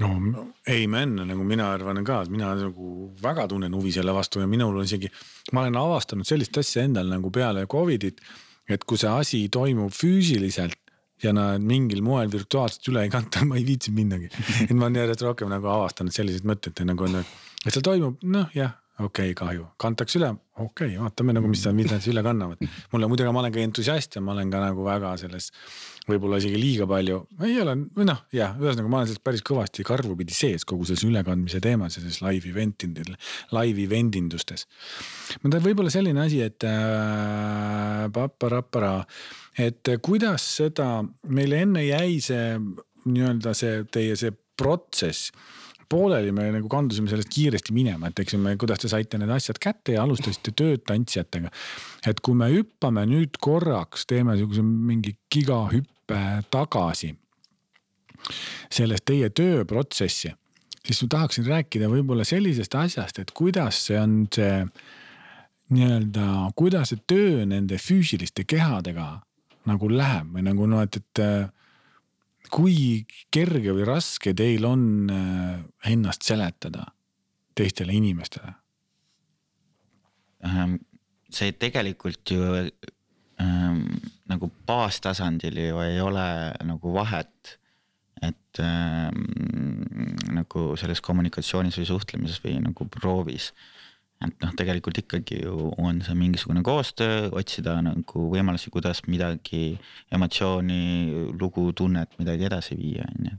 No 0.00 0.46
amen, 0.72 1.14
nagu 1.28 1.44
mina 1.46 1.70
arvan 1.72 2.02
ka, 2.04 2.22
et 2.26 2.32
mina 2.32 2.52
nagu 2.58 3.10
väga 3.22 3.46
tunnen 3.52 3.74
huvi 3.76 3.94
selle 3.94 4.14
vastu 4.16 4.42
ja 4.42 4.48
minul 4.50 4.76
on 4.76 4.88
isegi, 4.88 5.10
ma 5.56 5.64
olen 5.64 5.78
avastanud 5.80 6.28
sellist 6.28 6.58
asja 6.60 6.84
endal 6.84 7.08
nagu 7.12 7.32
peale 7.32 7.66
Covidit. 7.70 8.20
et 8.68 8.82
kui 8.84 8.98
see 8.98 9.08
asi 9.08 9.44
toimub 9.52 9.94
füüsiliselt 9.94 10.78
ja 11.22 11.32
nad 11.32 11.62
mingil 11.62 12.02
moel 12.02 12.28
virtuaalselt 12.32 12.88
üle 12.90 13.06
ei 13.06 13.12
kanta, 13.12 13.44
ma 13.48 13.56
ei 13.56 13.66
viitsi 13.66 13.94
minnagi. 13.94 14.30
et 14.68 14.74
ma 14.74 14.88
olen 14.88 15.02
järjest 15.02 15.22
rohkem 15.22 15.52
nagu 15.52 15.70
avastanud 15.72 16.12
selliseid 16.12 16.48
mõtteid 16.48 16.84
nagu, 16.88 17.12
et 17.16 17.72
see 17.72 17.84
toimub, 17.84 18.20
noh 18.22 18.52
jah 18.56 18.76
okei 18.98 19.32
okay,, 19.32 19.34
kahju, 19.36 19.66
kantakse 19.80 20.16
üle, 20.20 20.30
okei 20.56 20.94
okay,, 20.94 21.00
vaatame 21.02 21.34
nagu, 21.36 21.48
mis, 21.52 21.64
mis 21.76 21.90
nad 21.90 22.06
üle 22.08 22.22
kannavad. 22.24 22.62
mulle 22.92 23.08
muidugi, 23.10 23.32
ma 23.34 23.42
olen 23.42 23.52
ka 23.52 23.60
entusiast 23.60 24.16
ja 24.16 24.22
ma 24.24 24.32
olen 24.32 24.52
ka 24.52 24.62
nagu 24.62 24.86
väga 24.86 25.12
selles, 25.20 25.50
võib-olla 26.06 26.38
isegi 26.40 26.58
liiga 26.60 26.86
palju, 26.88 27.18
ei 27.46 27.56
ole, 27.62 27.74
või 27.96 28.06
noh, 28.08 28.22
jah, 28.34 28.54
ühesõnaga 28.60 28.90
ma 28.90 29.00
olen 29.00 29.10
selles 29.10 29.24
päris 29.26 29.42
kõvasti 29.46 29.86
karvupidi 29.86 30.36
sees 30.36 30.66
kogu 30.68 30.86
selles 30.86 31.04
ülekandmise 31.06 31.60
teemas 31.64 31.98
ja 31.98 32.04
selles 32.04 32.20
live 32.22 32.52
event 32.52 32.86
indil, 32.86 33.12
live 33.56 33.84
event 33.86 34.18
industes. 34.18 34.66
ma 35.42 35.50
tean 35.50 35.64
võib-olla 35.66 35.92
selline 35.92 36.22
asi, 36.22 36.40
et 36.46 36.66
äh, 36.68 38.06
paparapara, 38.14 38.94
et 39.58 39.94
kuidas 40.04 40.46
seda, 40.60 40.90
meile 41.26 41.64
enne 41.66 41.86
jäi 41.88 42.20
see 42.22 42.56
nii-öelda 43.06 43.54
see 43.54 43.84
teie 43.90 44.16
see 44.18 44.34
protsess 44.56 45.30
pooleli 45.88 46.32
me 46.34 46.48
nagu 46.54 46.68
kandusime 46.70 47.10
sellest 47.10 47.30
kiiresti 47.30 47.74
minema, 47.76 48.10
et 48.10 48.22
eks 48.22 48.34
ju 48.34 48.40
me, 48.42 48.56
kuidas 48.58 48.82
te 48.82 48.90
saite 48.90 49.20
need 49.20 49.30
asjad 49.32 49.60
kätte 49.62 49.94
ja 49.94 50.02
alustasite 50.02 50.54
tööd 50.58 50.82
tantsijatega. 50.88 51.52
et 52.10 52.20
kui 52.20 52.34
me 52.38 52.50
hüppame 52.50 53.06
nüüd 53.06 53.38
korraks, 53.42 54.06
teeme 54.10 54.36
sihukese 54.38 54.64
mingi 54.66 55.16
gigahüppe 55.32 55.95
tagasi 56.50 57.12
sellest 58.72 59.04
teie 59.06 59.30
tööprotsessi, 59.30 60.32
siis 60.86 61.02
ma 61.02 61.08
tahaksin 61.16 61.46
rääkida 61.46 61.90
võib-olla 61.90 62.24
sellisest 62.26 62.74
asjast, 62.78 63.20
et 63.22 63.32
kuidas 63.36 63.86
see 63.88 63.98
on 64.00 64.16
see 64.34 64.64
nii-öelda, 65.74 66.26
kuidas 66.58 66.92
see 66.92 67.02
töö 67.10 67.44
nende 67.48 67.78
füüsiliste 67.82 68.46
kehadega 68.48 69.08
nagu 69.66 69.90
läheb 69.90 70.34
või 70.36 70.44
nagu 70.46 70.68
noh, 70.70 70.84
et, 70.86 70.98
et 71.02 72.50
kui 72.52 73.06
kerge 73.34 73.74
või 73.74 73.86
raske 73.88 74.34
teil 74.36 74.66
on 74.68 75.10
äh, 75.10 75.64
ennast 75.90 76.26
seletada 76.26 76.86
teistele 77.56 77.96
inimestele? 77.96 78.52
Ähm, 80.46 80.78
see 81.32 81.54
tegelikult 81.58 82.30
ju 82.30 82.66
nagu 84.30 84.50
baastasandil 84.66 85.58
ju 85.68 85.80
ei 85.84 86.00
ole 86.02 86.26
nagu 86.64 86.92
vahet. 86.94 87.58
et 88.22 88.58
ähm, 88.64 90.14
nagu 90.32 90.70
selles 90.80 91.02
kommunikatsioonis 91.04 91.76
või 91.76 91.88
suhtlemises 91.90 92.38
või 92.40 92.54
nagu 92.64 92.86
proovis 92.88 93.50
et 94.24 94.40
noh, 94.40 94.52
tegelikult 94.56 95.02
ikkagi 95.02 95.42
ju 95.42 95.70
on 95.82 96.00
see 96.04 96.16
mingisugune 96.16 96.62
koostöö, 96.64 97.28
otsida 97.36 97.76
nagu 97.84 98.26
võimalusi, 98.32 98.72
kuidas 98.72 99.02
midagi, 99.10 99.76
emotsiooni, 100.14 100.80
lugu, 101.36 101.68
tunnet, 101.76 102.16
midagi 102.20 102.48
edasi 102.48 102.78
viia, 102.80 103.04
on 103.12 103.28
ju. 103.30 103.36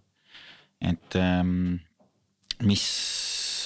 et 0.91 1.17
ähm, 1.17 1.79
mis 2.67 2.85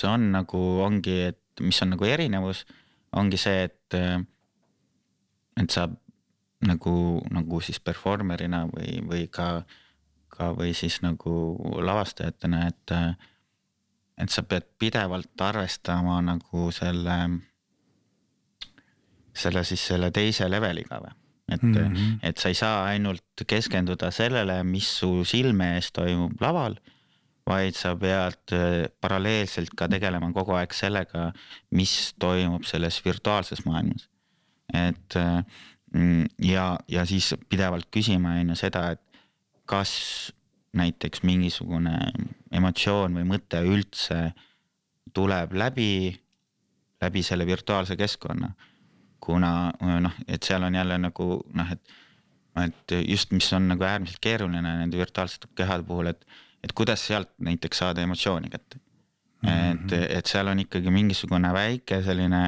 on 0.08 0.32
nagu, 0.38 0.62
ongi, 0.86 1.18
et 1.34 1.64
mis 1.64 1.82
on 1.84 1.94
nagu 1.96 2.08
erinevus, 2.08 2.64
ongi 3.20 3.40
see, 3.40 3.68
et, 3.68 3.98
äh, 3.98 4.24
et 5.60 5.74
sa 5.74 5.90
nagu, 6.68 7.22
nagu 7.32 7.62
siis 7.62 7.80
performer'ina 7.80 8.66
või, 8.72 9.00
või 9.08 9.28
ka, 9.32 9.64
ka 10.32 10.52
või 10.58 10.74
siis 10.78 11.02
nagu 11.06 11.34
lavastajatena, 11.82 12.68
et 12.68 12.96
et 14.22 14.30
sa 14.30 14.44
pead 14.46 14.68
pidevalt 14.80 15.42
arvestama 15.42 16.20
nagu 16.22 16.68
selle, 16.76 17.18
selle 19.34 19.64
siis 19.66 19.88
selle 19.88 20.12
teise 20.14 20.50
leveliga 20.52 21.02
või? 21.02 21.16
et 21.52 21.64
mm, 21.64 21.74
-hmm. 21.74 22.20
et 22.24 22.38
sa 22.38 22.48
ei 22.48 22.56
saa 22.56 22.86
ainult 22.86 23.44
keskenduda 23.48 24.12
sellele, 24.12 24.64
mis 24.64 24.88
su 25.00 25.26
silme 25.28 25.74
ees 25.76 25.92
toimub 25.92 26.42
laval, 26.42 26.78
vaid 27.48 27.76
sa 27.76 27.96
pead 28.00 28.54
äh, 28.56 28.86
paralleelselt 29.02 29.74
ka 29.78 29.90
tegelema 29.92 30.32
kogu 30.32 30.56
aeg 30.56 30.74
sellega, 30.74 31.32
mis 31.72 32.14
toimub 32.20 32.64
selles 32.64 33.02
virtuaalses 33.06 33.66
maailmas. 33.66 34.08
et 34.74 35.16
äh, 35.20 35.44
ja, 36.42 36.66
ja 36.88 37.06
siis 37.06 37.34
pidevalt 37.50 37.90
küsima 37.92 38.38
on 38.40 38.54
ju 38.54 38.60
seda, 38.60 38.92
et 38.96 39.02
kas 39.70 39.94
näiteks 40.78 41.24
mingisugune 41.28 41.96
emotsioon 42.52 43.18
või 43.20 43.28
mõte 43.28 43.60
üldse 43.68 44.32
tuleb 45.14 45.56
läbi, 45.60 46.12
läbi 47.04 47.24
selle 47.24 47.48
virtuaalse 47.48 47.98
keskkonna. 48.00 48.54
kuna 49.22 49.72
noh, 50.02 50.14
et 50.28 50.44
seal 50.44 50.64
on 50.64 50.76
jälle 50.76 50.98
nagu 50.98 51.26
noh, 51.54 51.72
et, 51.72 51.92
et 52.58 52.94
just, 53.06 53.32
mis 53.32 53.52
on 53.54 53.68
nagu 53.70 53.84
äärmiselt 53.84 54.18
keeruline 54.22 54.62
nende 54.62 54.98
virtuaalsete 54.98 55.52
kehade 55.56 55.84
puhul, 55.84 56.08
et, 56.08 56.26
et 56.64 56.74
kuidas 56.74 57.04
sealt 57.08 57.30
näiteks 57.38 57.84
saada 57.84 58.02
emotsiooni 58.02 58.50
kätte 58.50 58.80
mm. 59.42 59.50
et, 59.50 59.94
et 60.18 60.30
seal 60.30 60.52
on 60.52 60.62
ikkagi 60.64 60.94
mingisugune 60.94 61.52
väike 61.54 62.02
selline, 62.06 62.44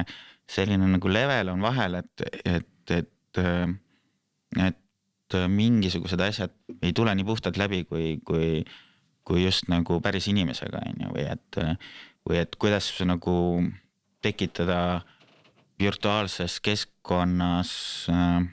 selline 0.50 0.88
nagu 0.96 1.10
level 1.12 1.52
on 1.54 1.64
vahel, 1.64 2.00
et, 2.00 2.26
et, 2.44 2.70
et, 2.98 3.10
et 3.40 5.38
mingisugused 5.48 6.20
asjad 6.20 6.52
ei 6.82 6.92
tule 6.92 7.14
nii 7.14 7.26
puhtalt 7.26 7.56
läbi, 7.58 7.84
kui, 7.88 8.18
kui, 8.26 8.64
kui 9.24 9.44
just 9.44 9.68
nagu 9.72 10.00
päris 10.04 10.28
inimesega 10.30 10.82
on 10.90 11.06
ju, 11.06 11.14
või 11.16 11.24
et, 11.32 11.60
või 12.28 12.42
et 12.42 12.56
kuidas 12.60 12.90
nagu 13.08 13.36
tekitada 14.24 15.02
virtuaalses 15.80 16.60
keskkonnas 16.64 17.72
äh, 18.12 18.44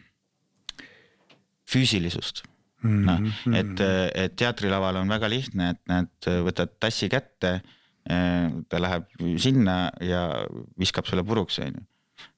füüsilisust 1.70 2.44
mm. 2.84 3.06
-hmm. 3.06 3.06
noh, 3.06 3.56
et, 3.60 3.86
et 4.16 4.36
teatrilaval 4.36 5.02
on 5.04 5.10
väga 5.10 5.30
lihtne, 5.30 5.70
et 5.76 5.82
nad 5.88 6.32
võtad 6.48 6.74
tassi 6.80 7.10
kätte, 7.10 7.62
äh, 8.10 8.50
ta 8.70 8.82
läheb 8.82 9.08
sinna 9.38 9.92
ja 10.02 10.46
viskab 10.80 11.08
selle 11.10 11.24
puruks, 11.24 11.60
on 11.60 11.78
ju. 11.78 11.86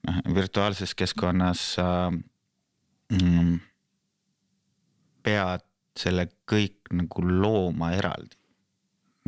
noh, 0.08 0.22
virtuaalses 0.36 0.96
keskkonnas 0.96 1.74
sa 1.78 1.88
mm, 3.20 3.60
pead 5.24 5.64
selle 5.98 6.28
kõik 6.50 6.94
nagu 6.94 7.26
looma 7.26 7.94
eraldi. 7.98 8.38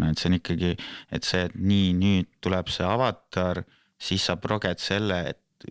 no 0.01 0.09
et 0.11 0.19
see 0.19 0.27
on 0.27 0.37
ikkagi, 0.39 0.73
et 1.15 1.23
see, 1.23 1.45
et 1.47 1.53
nii, 1.55 1.93
nüüd 1.95 2.31
tuleb 2.43 2.71
see 2.73 2.83
avatar, 2.87 3.61
siis 4.01 4.25
sa 4.27 4.35
proged 4.41 4.81
selle, 4.83 5.21
et 5.31 5.69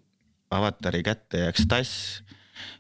avatari 0.55 1.03
kätte 1.05 1.43
jääks 1.43 1.67
tass. 1.69 2.23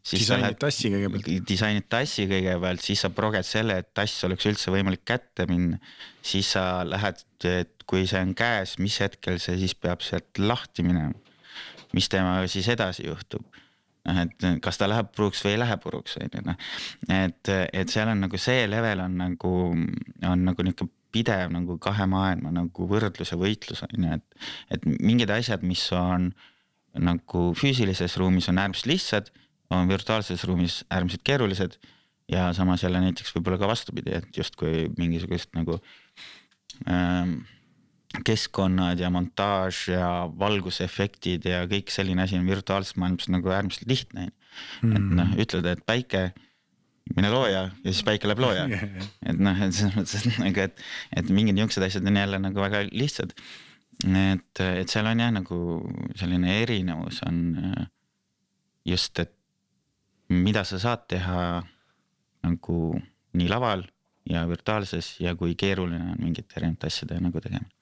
disainid 0.09 0.57
tassi 0.63 0.89
kõigepealt. 0.95 1.29
disainid 1.49 1.89
tassi 1.93 2.25
kõigepealt, 2.31 2.81
siis 2.87 3.03
sa 3.05 3.11
proged 3.13 3.47
selle, 3.47 3.77
et 3.83 3.91
tass 3.97 4.25
oleks 4.25 4.47
üldse 4.49 4.73
võimalik 4.73 5.05
kätte 5.05 5.49
minna. 5.51 5.81
siis 6.23 6.55
sa 6.57 6.85
lähed, 6.87 7.21
et 7.51 7.85
kui 7.85 8.07
see 8.09 8.23
on 8.25 8.33
käes, 8.39 8.79
mis 8.79 8.97
hetkel 9.05 9.37
see 9.43 9.59
siis 9.61 9.75
peab 9.75 10.01
sealt 10.07 10.39
lahti 10.39 10.87
minema. 10.87 11.13
mis 11.93 12.09
temaga 12.09 12.49
siis 12.51 12.71
edasi 12.73 13.05
juhtub 13.11 13.45
et 14.05 14.47
kas 14.63 14.81
ta 14.81 14.89
läheb 14.91 15.09
puruks 15.17 15.41
või 15.45 15.55
ei 15.55 15.63
lähe 15.63 15.77
puruks, 15.81 16.19
on 16.21 16.29
ju 16.29 16.43
noh. 16.45 16.59
et, 17.09 17.53
et 17.73 17.93
seal 17.93 18.11
on 18.13 18.27
nagu 18.27 18.41
see 18.41 18.67
level 18.69 19.01
on 19.07 19.17
nagu, 19.23 19.53
on 20.29 20.45
nagu 20.45 20.67
nihuke 20.67 20.89
pidev 21.15 21.53
nagu 21.55 21.79
kahe 21.83 22.07
maailma 22.11 22.53
nagu 22.55 22.89
võrdlus 22.91 23.33
ja 23.33 23.39
võitlus 23.41 23.85
on 23.87 23.95
ju, 23.97 24.19
et, 24.19 24.51
et 24.77 24.85
mingid 24.99 25.33
asjad, 25.33 25.65
mis 25.67 25.87
on 25.97 26.33
nagu 26.95 27.47
füüsilises 27.59 28.19
ruumis 28.21 28.49
on 28.51 28.61
äärmiselt 28.63 28.91
lihtsad, 28.91 29.33
on 29.75 29.89
virtuaalses 29.91 30.45
ruumis 30.47 30.83
äärmiselt 30.93 31.25
keerulised. 31.27 31.79
ja 32.29 32.53
samas 32.57 32.83
jälle 32.83 33.01
näiteks 33.03 33.35
võib-olla 33.35 33.59
ka 33.61 33.69
vastupidi, 33.69 34.15
et 34.17 34.37
justkui 34.37 34.87
mingisugust 34.97 35.51
nagu 35.53 35.77
ähm, 36.89 37.43
keskkonnad 38.23 39.01
ja 39.01 39.11
montaaž 39.11 39.89
ja 39.91 40.09
valgusefektid 40.39 41.47
ja 41.49 41.65
kõik 41.71 41.91
selline 41.93 42.25
asi 42.25 42.39
on 42.39 42.47
virtuaalses 42.47 42.97
maailmas 43.01 43.29
nagu 43.33 43.51
äärmiselt 43.51 43.89
lihtne. 43.91 44.31
et 44.85 44.89
mm. 44.91 45.15
noh, 45.19 45.35
ütled, 45.41 45.67
et 45.67 45.83
päike, 45.87 46.29
mine 47.17 47.31
looja 47.33 47.65
ja 47.67 47.91
siis 47.91 48.05
päike 48.07 48.31
läheb 48.31 48.43
looja. 48.45 48.67
et 49.29 49.41
noh, 49.41 49.63
et 49.67 49.75
selles 49.75 49.97
mõttes 49.99 50.29
nagu, 50.39 50.67
et, 50.69 50.85
et 51.17 51.31
mingid 51.35 51.59
niuksed 51.59 51.83
asjad 51.83 52.07
on 52.07 52.21
jälle 52.23 52.41
nagu 52.43 52.63
väga 52.63 52.85
lihtsad. 52.93 53.35
et, 54.05 54.61
et 54.61 54.89
seal 54.91 55.11
on 55.11 55.25
jah, 55.25 55.33
nagu 55.35 55.59
selline 56.19 56.61
erinevus 56.63 57.23
on 57.27 57.41
just, 58.85 59.19
et 59.19 59.35
mida 60.29 60.65
sa 60.65 60.79
saad 60.83 61.09
teha 61.09 61.63
nagu 62.45 62.79
nii 63.35 63.49
laval 63.51 63.85
ja 64.29 64.45
virtuaalses 64.49 65.17
ja 65.21 65.35
kui 65.37 65.55
keeruline 65.55 66.15
on 66.15 66.21
mingite 66.21 66.61
erinevate 66.61 66.89
asjade 66.89 67.19
nagu 67.21 67.41
tegemine 67.41 67.73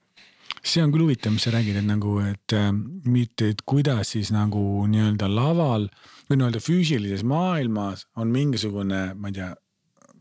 see 0.62 0.82
on 0.82 0.92
küll 0.94 1.06
huvitav, 1.06 1.34
mis 1.34 1.42
sa 1.46 1.52
räägid, 1.54 1.80
et 1.80 1.86
nagu, 1.86 2.18
et 2.22 2.54
äh, 2.54 2.70
mitte, 3.10 3.50
et 3.52 3.64
kuidas 3.66 4.14
siis 4.14 4.30
nagu 4.34 4.86
nii-öelda 4.90 5.28
laval 5.30 5.88
või 6.28 6.38
nii-öelda 6.38 6.62
füüsilises 6.62 7.24
maailmas 7.26 8.06
on 8.16 8.30
mingisugune, 8.34 9.02
ma 9.18 9.32
ei 9.32 9.38
tea, 9.40 9.50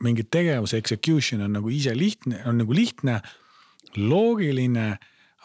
mingi 0.01 0.25
tegevuse 0.25 0.79
execution 0.81 1.45
on 1.45 1.53
nagu 1.59 1.69
ise 1.69 1.93
lihtne, 1.97 2.41
on 2.49 2.57
nagu 2.63 2.73
lihtne. 2.73 3.21
loogiline 3.95 4.97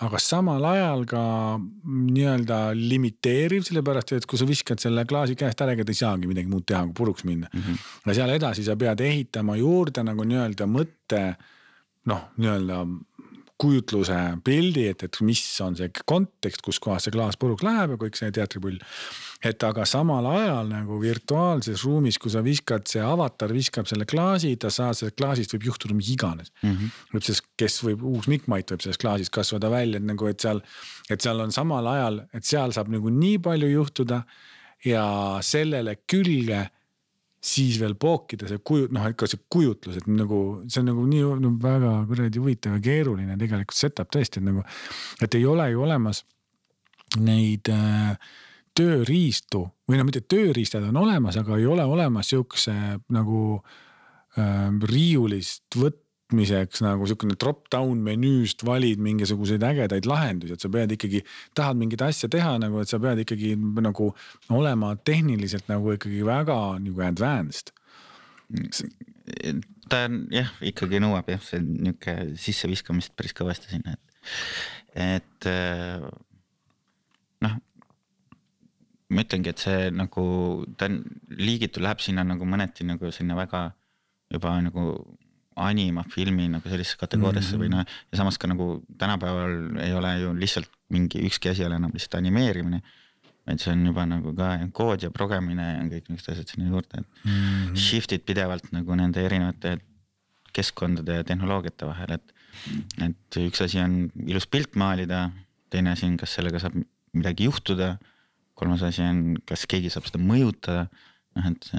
aga 0.04 0.18
samal 0.20 0.64
ajal 0.68 1.04
ka 1.08 1.20
nii-öelda 1.56 2.58
limiteeriv, 2.76 3.64
sellepärast 3.64 4.12
et 4.12 4.26
kui 4.28 4.38
sa 4.38 4.48
viskad 4.48 4.82
selle 4.82 5.06
klaasi 5.08 5.36
käest 5.40 5.62
ära, 5.64 5.72
ega 5.72 5.86
ta 5.88 5.94
ei 5.94 6.00
saagi 6.02 6.28
midagi 6.28 6.52
muud 6.52 6.66
teha, 6.68 6.82
kui 6.84 6.96
puruks 6.98 7.24
minna 7.24 7.48
mm. 7.52 7.60
-hmm. 7.60 7.78
ja 8.06 8.14
seal 8.18 8.34
edasi 8.34 8.64
sa 8.64 8.76
pead 8.76 9.00
ehitama 9.00 9.56
juurde 9.56 10.04
nagu 10.04 10.24
nii-öelda 10.24 10.68
mõtte 10.68 11.22
noh, 12.06 12.28
nii-öelda 12.36 12.82
kujutluse 13.60 14.16
pildi, 14.44 14.86
et, 14.90 15.02
et 15.06 15.18
mis 15.24 15.40
on 15.64 15.76
see 15.78 15.88
kontekst, 16.08 16.60
kus 16.64 16.80
kohas 16.82 17.06
see 17.06 17.14
klaas 17.14 17.38
puruks 17.40 17.64
läheb 17.64 17.94
ja 17.94 18.00
kõik 18.00 18.18
see 18.18 18.32
teatripull. 18.34 18.76
et 19.44 19.62
aga 19.64 19.84
samal 19.88 20.26
ajal 20.28 20.68
nagu 20.68 20.98
virtuaalses 21.00 21.84
ruumis, 21.84 22.18
kui 22.18 22.32
sa 22.32 22.42
viskad, 22.44 22.86
see 22.88 23.02
avatar 23.04 23.52
viskab 23.52 23.88
selle 23.88 24.06
klaasi, 24.08 24.54
ta 24.60 24.70
saab 24.72 24.96
sellest 24.98 25.16
klaasist 25.16 25.54
võib 25.54 25.68
juhtuda 25.70 25.96
mis 25.96 26.10
iganes 26.12 26.52
mm. 26.62 26.72
-hmm. 26.72 26.94
võib 27.14 27.26
sellest, 27.28 27.48
kes 27.56 27.80
võib, 27.84 28.04
uus 28.04 28.28
Mikk 28.28 28.48
Mait 28.52 28.70
võib 28.70 28.84
sellest 28.84 29.00
klaasist 29.00 29.32
kasvada 29.32 29.70
välja, 29.70 30.00
et 30.00 30.08
nagu, 30.08 30.28
et 30.28 30.40
seal, 30.40 30.62
et 31.10 31.20
seal 31.20 31.40
on 31.40 31.52
samal 31.52 31.86
ajal, 31.86 32.22
et 32.34 32.44
seal 32.44 32.72
saab 32.76 32.92
nagu 32.92 33.10
nii 33.10 33.38
palju 33.38 33.72
juhtuda 33.72 34.22
ja 34.84 35.06
sellele 35.40 35.96
külge 36.06 36.66
siis 37.46 37.78
veel 37.80 37.94
pookida 38.00 38.48
see 38.50 38.62
kuju, 38.66 38.88
noh 38.94 39.04
ikka 39.10 39.28
see 39.30 39.42
kujutlus, 39.52 40.00
et 40.00 40.08
nagu 40.10 40.40
see 40.66 40.80
on 40.82 40.90
nagu 40.90 41.04
nii 41.08 41.26
no, 41.42 41.52
väga 41.62 41.92
kuradi 42.08 42.42
huvitav 42.42 42.78
ja 42.78 42.82
keeruline 42.82 43.36
tegelikult 43.38 43.78
setup 43.78 44.10
tõesti, 44.14 44.42
et 44.42 44.48
nagu. 44.48 44.64
et 45.22 45.38
ei 45.38 45.46
ole 45.46 45.68
ju 45.70 45.84
olemas 45.86 46.24
neid 47.22 47.70
äh, 47.70 48.16
tööriistu 48.76 49.62
või 49.88 50.00
no 50.00 50.06
mitte 50.08 50.24
tööriistad 50.26 50.88
on 50.88 50.98
olemas, 51.04 51.38
aga 51.40 51.58
ei 51.58 51.68
ole 51.70 51.84
olemas 51.86 52.32
sihukese 52.32 52.74
nagu 53.14 53.42
äh, 53.60 54.72
riiulist 54.90 55.78
võtta 55.78 56.05
võtmiseks 56.26 56.82
nagu 56.82 57.06
sihukene 57.06 57.36
drop-down 57.38 58.00
menüüst 58.02 58.64
valid 58.66 58.98
mingisuguseid 58.98 59.62
ägedaid 59.62 60.06
lahendusi, 60.06 60.54
et 60.54 60.60
sa 60.60 60.68
pead 60.68 60.90
ikkagi, 60.90 61.22
tahad 61.54 61.76
mingit 61.78 62.02
asja 62.02 62.28
teha 62.28 62.56
nagu, 62.58 62.80
et 62.80 62.88
sa 62.88 62.98
pead 62.98 63.22
ikkagi 63.22 63.54
nagu 63.56 64.12
olema 64.50 64.96
tehniliselt 64.96 65.68
nagu 65.68 65.94
ikkagi 65.94 66.24
väga 66.26 66.78
nagu 66.82 67.02
advanced. 67.06 67.70
ta 69.88 70.04
on 70.06 70.26
jah, 70.30 70.50
ikkagi 70.60 70.98
nõuab 71.02 71.30
jah, 71.30 71.42
see 71.42 71.62
nihuke 71.62 72.34
sisseviskamist 72.38 73.14
päris 73.16 73.34
kõvasti 73.34 73.70
sinna, 73.70 73.94
et, 73.94 75.46
et 75.46 75.48
noh 77.46 77.54
ma 79.06 79.22
ütlengi, 79.22 79.52
et 79.52 79.62
see 79.62 79.90
nagu 79.94 80.26
ta 80.76 80.90
on 80.90 80.98
liigitu, 81.38 81.78
läheb 81.82 82.02
sinna 82.02 82.26
nagu 82.26 82.42
mõneti 82.42 82.86
nagu 82.86 83.12
sinna 83.14 83.38
väga 83.38 83.68
juba 84.34 84.56
nagu 84.58 84.88
animafilmi 85.56 86.48
nagu 86.52 86.68
sellisesse 86.68 86.98
kategooriasse 87.00 87.56
mm 87.56 87.62
-hmm. 87.62 87.64
või 87.64 87.72
noh, 87.72 87.96
ja 88.12 88.18
samas 88.20 88.38
ka 88.38 88.48
nagu 88.50 88.82
tänapäeval 88.98 89.80
ei 89.80 89.94
ole 89.96 90.12
ju 90.20 90.34
lihtsalt 90.36 90.70
mingi 90.92 91.22
ükski 91.28 91.50
asi 91.50 91.62
ei 91.62 91.66
ole 91.66 91.80
enam 91.80 91.92
lihtsalt 91.94 92.14
animeerimine. 92.20 92.82
vaid 93.46 93.60
see 93.62 93.72
on 93.72 93.86
juba 93.86 94.02
nagu 94.06 94.32
ka 94.34 94.46
kood 94.74 95.02
ja 95.02 95.10
progemine 95.10 95.62
ja 95.62 95.82
kõik 95.86 96.08
niisugused 96.10 96.32
asjad 96.32 96.48
sinna 96.48 96.68
juurde, 96.68 96.98
et 96.98 97.06
mm 97.24 97.30
-hmm. 97.30 97.76
shift'id 97.76 98.24
pidevalt 98.26 98.72
nagu 98.72 98.94
nende 98.94 99.22
erinevate 99.24 99.78
keskkondade 100.52 101.14
ja 101.14 101.24
tehnoloogiate 101.24 101.86
vahel, 101.86 102.12
et. 102.18 102.34
et 103.04 103.36
üks 103.36 103.62
asi 103.62 103.78
on 103.78 104.10
ilus 104.26 104.46
pilt 104.46 104.76
maalida, 104.76 105.30
teine 105.70 105.90
asi 105.90 106.06
on, 106.06 106.16
kas 106.16 106.34
sellega 106.34 106.58
saab 106.58 106.74
midagi 107.12 107.44
juhtuda. 107.44 107.96
kolmas 108.54 108.82
asi 108.82 109.02
on, 109.02 109.36
kas 109.44 109.66
keegi 109.66 109.90
saab 109.92 110.06
seda 110.08 110.18
mõjutada, 110.18 110.86
noh 111.36 111.46
et 111.50 111.70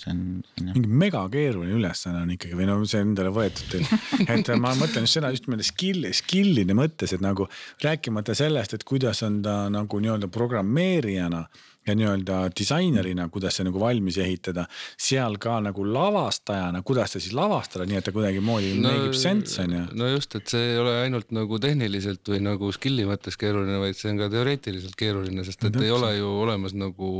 see 0.00 0.12
on, 0.12 0.22
see 0.56 0.64
on 0.64 0.72
mingi 0.76 0.98
megakeeruline 1.02 1.76
ülesanne 1.78 2.22
on 2.24 2.34
ikkagi 2.34 2.58
või 2.58 2.68
no 2.68 2.78
see 2.88 3.02
endale 3.04 3.32
võetud 3.34 3.70
teil. 3.72 3.86
et 4.34 4.50
ma 4.60 4.74
mõtlen 4.78 5.06
just 5.06 5.18
seda 5.18 5.32
just 5.34 5.48
nimelt 5.48 5.66
skill'i, 5.66 6.12
skill'ide 6.16 6.76
mõttes, 6.76 7.14
et 7.16 7.24
nagu 7.24 7.48
rääkimata 7.84 8.36
sellest, 8.36 8.76
et 8.76 8.86
kuidas 8.88 9.22
on 9.26 9.40
ta 9.46 9.64
nagu 9.72 10.02
nii-öelda 10.02 10.30
programmeerijana 10.32 11.46
ja 11.86 11.94
nii-öelda 11.94 12.38
disainerina, 12.58 13.28
kuidas 13.32 13.58
see 13.58 13.66
nagu 13.66 13.80
valmis 13.80 14.18
ehitada, 14.22 14.66
seal 14.98 15.38
ka 15.42 15.58
nagu 15.62 15.86
lavastajana, 15.86 16.82
kuidas 16.86 17.14
ta 17.14 17.22
siis 17.22 17.34
lavastada, 17.36 17.86
nii 17.86 18.00
et 18.00 18.08
ta 18.08 18.14
kuidagimoodi 18.14 18.72
no, 18.80 18.90
make 18.90 19.10
ib 19.10 19.18
sense 19.18 19.62
on 19.62 19.76
ju. 19.76 19.84
no 20.00 20.10
just, 20.10 20.34
et 20.38 20.50
see 20.50 20.72
ei 20.72 20.80
ole 20.82 20.96
ainult 21.04 21.30
nagu 21.36 21.60
tehniliselt 21.62 22.26
või 22.32 22.42
nagu 22.44 22.70
skill'i 22.74 23.06
mõttes 23.08 23.38
keeruline, 23.40 23.78
vaid 23.82 23.98
see 23.98 24.10
on 24.12 24.20
ka 24.22 24.30
teoreetiliselt 24.34 24.98
keeruline, 24.98 25.46
sest 25.46 25.68
et 25.68 25.78
no, 25.78 25.84
ei 25.86 25.94
ole 25.94 26.12
ju 26.18 26.32
olemas 26.42 26.74
nagu 26.76 27.12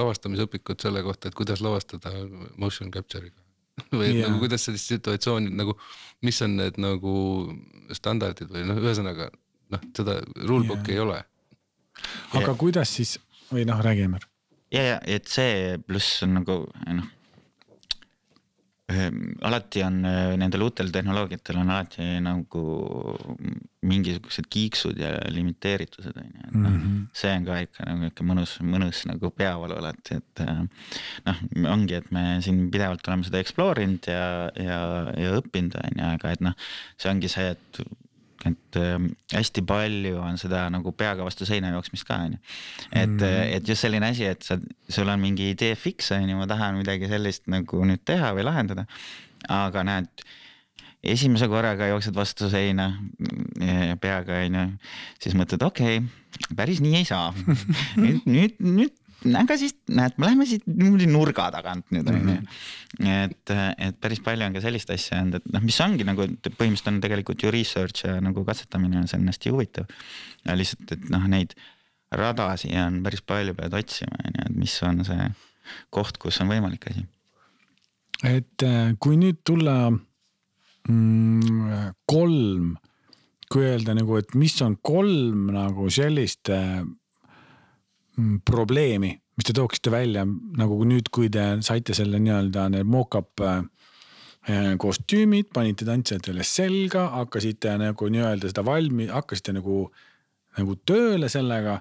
lavastamisõpikut 0.00 0.86
selle 0.86 1.04
kohta, 1.04 1.28
et 1.28 1.38
kuidas 1.38 1.64
lavastada 1.64 2.14
motion 2.60 2.92
capture'iga 2.94 3.44
või 3.98 4.14
yeah. 4.14 4.28
nagu 4.28 4.40
kuidas 4.42 4.64
sellist 4.68 4.88
situatsiooni 4.92 5.52
nagu, 5.52 5.76
mis 6.24 6.40
on 6.46 6.56
need 6.62 6.80
nagu 6.80 7.14
standardid 7.92 8.52
või 8.54 8.64
noh, 8.68 8.80
ühesõnaga 8.80 9.28
noh, 9.74 9.86
seda 9.96 10.20
rulebook'i 10.46 10.94
yeah. 10.94 10.96
ei 10.96 11.04
ole. 11.04 11.20
aga 12.32 12.46
yeah. 12.46 12.58
kuidas 12.60 12.96
siis 12.96 13.18
või 13.50 13.66
noh, 13.68 13.82
räägi 13.84 14.06
Emmer. 14.08 14.24
ja, 14.72 14.82
ja 14.92 14.96
et 15.06 15.28
see 15.28 15.76
pluss 15.86 16.22
on 16.26 16.40
nagu 16.40 16.62
noh. 16.86 17.12
Ehm, 18.92 19.30
alati 19.40 19.80
on 19.80 20.02
äh, 20.04 20.34
nendel 20.36 20.66
uutel 20.66 20.90
tehnoloogiatel 20.92 21.56
on 21.56 21.70
alati 21.72 22.04
nagu 22.20 22.64
mingisugused 23.88 24.44
kiiksud 24.52 24.98
ja 25.00 25.14
limiteeritused 25.32 26.18
on 26.20 26.26
ju, 26.26 26.42
et 26.42 26.58
noh 26.58 26.68
mm 26.68 26.82
-hmm. 26.82 27.06
see 27.16 27.32
on 27.32 27.46
ka 27.46 27.56
ikka 27.64 27.86
nagu 27.88 28.10
ikka 28.10 28.26
mõnus, 28.28 28.52
mõnus 28.60 29.00
nagu 29.08 29.30
peavalu 29.30 29.78
alati, 29.80 30.20
et. 30.20 30.44
Äh, 30.44 30.60
noh, 31.24 31.40
ongi, 31.72 31.94
et 31.94 32.10
me 32.12 32.42
siin 32.44 32.68
pidevalt 32.70 33.08
oleme 33.08 33.24
seda 33.24 33.40
explore 33.40 33.82
inud 33.88 34.06
ja, 34.06 34.50
ja, 34.52 34.78
ja 35.16 35.32
õppinud 35.40 35.80
on 35.80 36.02
ju, 36.02 36.10
aga 36.10 36.36
et 36.36 36.44
noh, 36.44 36.54
see 36.98 37.10
ongi 37.10 37.32
see, 37.32 37.56
et 37.56 37.80
et 38.48 38.78
äh, 38.80 39.08
hästi 39.34 39.64
palju 39.66 40.18
on 40.22 40.38
seda 40.40 40.66
nagu 40.72 40.92
peaga 40.96 41.26
vastu 41.26 41.46
seina 41.48 41.72
jooksmist 41.74 42.06
ka 42.08 42.20
onju. 42.26 42.38
et 42.92 43.10
mm., 43.10 43.52
et 43.58 43.68
just 43.68 43.86
selline 43.86 44.10
asi, 44.10 44.28
et 44.30 44.46
sa, 44.46 44.58
sul 44.88 45.10
on 45.10 45.20
mingi 45.22 45.50
idee 45.54 45.74
fix 45.78 46.12
onju, 46.16 46.38
ma 46.38 46.48
tahan 46.50 46.78
midagi 46.80 47.10
sellist 47.10 47.48
nagu 47.52 47.84
nüüd 47.88 48.04
teha 48.06 48.34
või 48.36 48.46
lahendada. 48.48 48.86
aga 49.52 49.84
näed, 49.84 50.26
esimese 51.04 51.48
korraga 51.52 51.88
jooksed 51.90 52.16
vastu 52.16 52.48
seina 52.52 52.90
mm, 52.96 53.96
peaga 54.02 54.40
onju, 54.44 54.66
siis 55.22 55.36
mõtled, 55.38 55.64
okei 55.66 56.00
okay,, 56.00 56.56
päris 56.56 56.80
nii 56.84 57.00
ei 57.02 57.08
saa. 57.08 57.32
nüüd, 58.02 58.24
nüüd, 58.28 58.60
nüüd 58.64 59.00
aga 59.32 59.56
siis 59.60 59.74
näed, 59.88 60.16
me 60.18 60.28
läheme 60.28 60.46
siit 60.48 60.66
niimoodi 60.68 61.06
nurga 61.08 61.46
tagant 61.54 61.88
nüüd 61.94 62.08
on 62.10 62.18
ju. 62.18 62.24
Mhm. 62.34 63.08
et, 63.10 63.54
et 63.88 64.00
päris 64.00 64.20
palju 64.24 64.46
on 64.46 64.56
ka 64.56 64.62
sellist 64.64 64.90
asja 64.94 65.22
olnud, 65.22 65.40
et 65.40 65.54
noh, 65.56 65.64
mis 65.64 65.80
ongi 65.84 66.06
nagu 66.06 66.26
põhimõtteliselt 66.44 66.92
on 66.92 67.00
tegelikult 67.04 67.44
ju 67.44 67.52
research 67.54 68.04
ja 68.06 68.18
nagu 68.24 68.44
katsetamine 68.46 69.00
on, 69.00 69.08
see 69.10 69.20
on 69.20 69.30
hästi 69.30 69.54
huvitav. 69.54 69.88
ja 70.44 70.56
lihtsalt, 70.58 70.96
et 70.96 71.08
noh, 71.14 71.26
neid 71.30 71.56
radasid 72.14 72.76
on 72.78 73.02
päris 73.06 73.24
palju, 73.26 73.56
pead 73.58 73.74
otsima 73.80 74.20
on 74.20 74.38
ju, 74.38 74.48
et 74.48 74.56
mis 74.64 74.76
on 74.86 75.04
see 75.06 75.28
koht, 75.94 76.18
kus 76.22 76.40
on 76.44 76.50
võimalik 76.52 76.88
asi. 76.90 77.06
et 78.28 78.66
äh, 78.66 78.92
kui 79.00 79.16
nüüd 79.20 79.40
tulla 79.46 79.78
mm, 80.88 81.94
kolm, 82.10 82.74
kui 83.50 83.66
öelda 83.68 83.96
nagu, 83.96 84.18
et 84.20 84.36
mis 84.38 84.54
on 84.64 84.76
kolm 84.82 85.48
nagu 85.54 85.88
sellist 85.92 86.52
äh, 86.52 86.84
probleemi, 88.44 89.12
mis 89.36 89.46
te 89.46 89.54
tooksite 89.56 89.90
välja 89.90 90.24
nagu 90.58 90.78
nüüd, 90.86 91.10
kui 91.14 91.30
te 91.32 91.56
saite 91.66 91.96
selle 91.96 92.20
nii-öelda 92.22 92.68
need 92.74 92.88
mock-up 92.90 93.42
äh, 93.42 93.62
kostüümid, 94.78 95.50
panite 95.54 95.86
tantsijatele 95.88 96.46
selga, 96.46 97.08
hakkasite 97.18 97.76
nagu 97.80 98.10
nii-öelda 98.12 98.52
seda 98.52 98.64
valmi, 98.66 99.08
hakkasite 99.10 99.56
nagu, 99.58 99.86
nagu 100.58 100.80
tööle 100.86 101.30
sellega. 101.32 101.80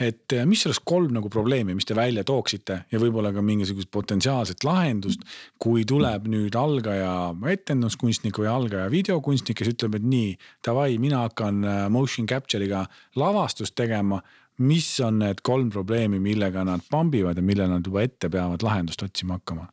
et 0.00 0.32
äh, 0.32 0.46
mis 0.48 0.64
oleks 0.66 0.80
kolm 0.88 1.12
nagu 1.12 1.28
probleemi, 1.28 1.74
mis 1.76 1.84
te 1.84 1.94
välja 1.94 2.24
tooksite 2.24 2.78
ja 2.90 2.98
võib-olla 2.98 3.28
ka 3.32 3.42
mingisugust 3.44 3.90
potentsiaalset 3.92 4.64
lahendust, 4.64 5.20
kui 5.60 5.84
tuleb 5.84 6.26
nüüd 6.32 6.56
algaja 6.56 7.34
etenduskunstnik 7.52 8.40
või 8.40 8.48
algaja 8.48 8.88
videokunstnik, 8.90 9.58
kes 9.60 9.74
ütleb, 9.74 9.98
et 10.00 10.06
nii, 10.08 10.30
davai, 10.64 10.96
mina 10.98 11.26
hakkan 11.26 11.64
äh, 11.64 11.82
motion 11.92 12.26
capture'iga 12.26 12.86
lavastust 13.20 13.76
tegema 13.76 14.22
mis 14.62 14.88
on 15.04 15.20
need 15.22 15.42
kolm 15.46 15.70
probleemi, 15.74 16.20
millega 16.22 16.64
nad 16.68 16.84
pambivad 16.90 17.38
ja 17.38 17.44
millele 17.44 17.76
nad 17.76 17.86
juba 17.86 18.04
ette 18.06 18.30
peavad 18.32 18.64
lahendust 18.64 19.02
otsima 19.04 19.40
hakkama? 19.40 19.68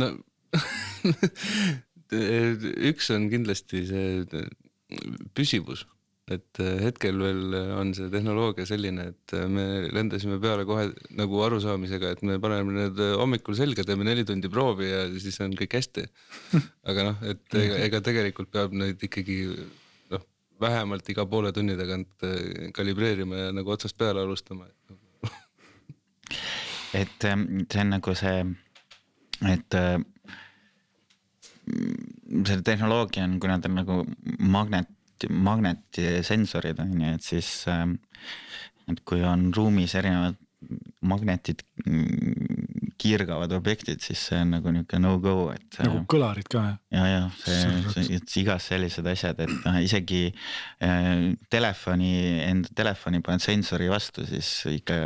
no 0.00 0.12
üks 2.90 3.10
on 3.14 3.28
kindlasti 3.32 3.82
see 3.88 4.42
püsivus, 5.36 5.84
et 6.30 6.60
hetkel 6.82 7.18
veel 7.22 7.56
on 7.78 7.92
see 7.96 8.10
tehnoloogia 8.12 8.66
selline, 8.68 9.08
et 9.12 9.34
me 9.50 9.64
lendasime 9.94 10.38
peale 10.42 10.66
kohe 10.68 10.88
nagu 11.18 11.42
arusaamisega, 11.46 12.12
et 12.14 12.22
me 12.26 12.38
paneme 12.42 12.76
need 12.76 13.02
hommikul 13.20 13.58
selga, 13.58 13.84
teeme 13.86 14.06
neli 14.06 14.26
tundi 14.26 14.50
proovi 14.52 14.90
ja 14.90 15.06
siis 15.18 15.40
on 15.44 15.56
kõik 15.58 15.78
hästi. 15.80 16.06
aga 16.90 17.10
noh, 17.10 17.26
et 17.26 17.58
ega, 17.58 17.82
ega 17.88 18.02
tegelikult 18.06 18.52
peab 18.54 18.76
neid 18.76 19.02
ikkagi 19.02 19.40
vähemalt 20.60 21.08
iga 21.12 21.26
poole 21.26 21.52
tunni 21.52 21.76
tagant 21.78 22.24
äh, 22.24 22.70
kalibreerima 22.74 23.46
ja 23.46 23.52
nagu 23.54 23.70
otsast 23.74 23.98
peale 23.98 24.24
alustama. 24.24 24.66
Et 26.94 27.24
ähm, 27.24 27.66
see 27.72 27.80
on 27.82 27.90
nagu 27.92 28.14
see, 28.16 28.44
et 29.44 29.74
äh, 29.74 29.98
see 32.46 32.62
tehnoloogia 32.64 33.24
on, 33.26 33.40
kuna 33.42 33.58
ta 33.60 33.68
on 33.68 33.74
nagu 33.82 33.96
magnet, 34.38 34.88
magnetisensorid 35.28 36.80
on 36.80 37.00
ju, 37.00 37.12
et 37.18 37.26
siis 37.26 37.50
äh, 37.68 37.84
et 38.88 39.02
kui 39.04 39.20
on 39.26 39.50
ruumis 39.56 39.94
erinevad 39.98 40.38
magnetid 41.04 41.66
kiirgavad 43.00 43.52
objektid, 43.56 44.00
siis 44.04 44.20
see 44.28 44.38
on 44.40 44.54
nagu 44.56 44.72
niisugune 44.72 45.02
no-go, 45.04 45.34
et. 45.52 45.78
nagu 45.82 46.00
kõlarid 46.10 46.48
ka 46.52 46.62
jah? 46.64 46.78
ja, 46.94 47.04
ja 47.10 47.20
see, 47.42 47.58
see, 47.92 48.20
see 48.22 48.42
igas 48.42 48.68
sellised 48.70 49.06
asjad, 49.10 49.40
et 49.44 49.52
noh, 49.66 49.78
isegi 49.84 50.22
äh, 50.30 51.10
telefoni, 51.52 52.10
enda 52.46 52.72
telefoni 52.76 53.20
paned 53.26 53.44
sensori 53.44 53.90
vastu, 53.92 54.24
siis 54.28 54.50
ikka 54.72 54.98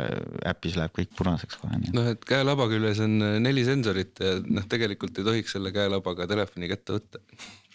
äpis 0.53 0.79
läheb 0.79 0.95
kõik 0.95 1.13
punaseks 1.19 1.59
kohe. 1.61 1.81
noh, 1.91 2.11
et 2.15 2.25
käelaba 2.27 2.69
küljes 2.71 3.03
on 3.03 3.19
neli 3.43 3.65
sensorit 3.67 4.23
ja 4.23 4.37
noh, 4.47 4.67
tegelikult 4.71 5.19
ei 5.19 5.27
tohiks 5.27 5.57
selle 5.57 5.73
käelabaga 5.75 6.29
telefoni 6.31 6.71
kätte 6.71 6.99
võtta. 6.99 7.23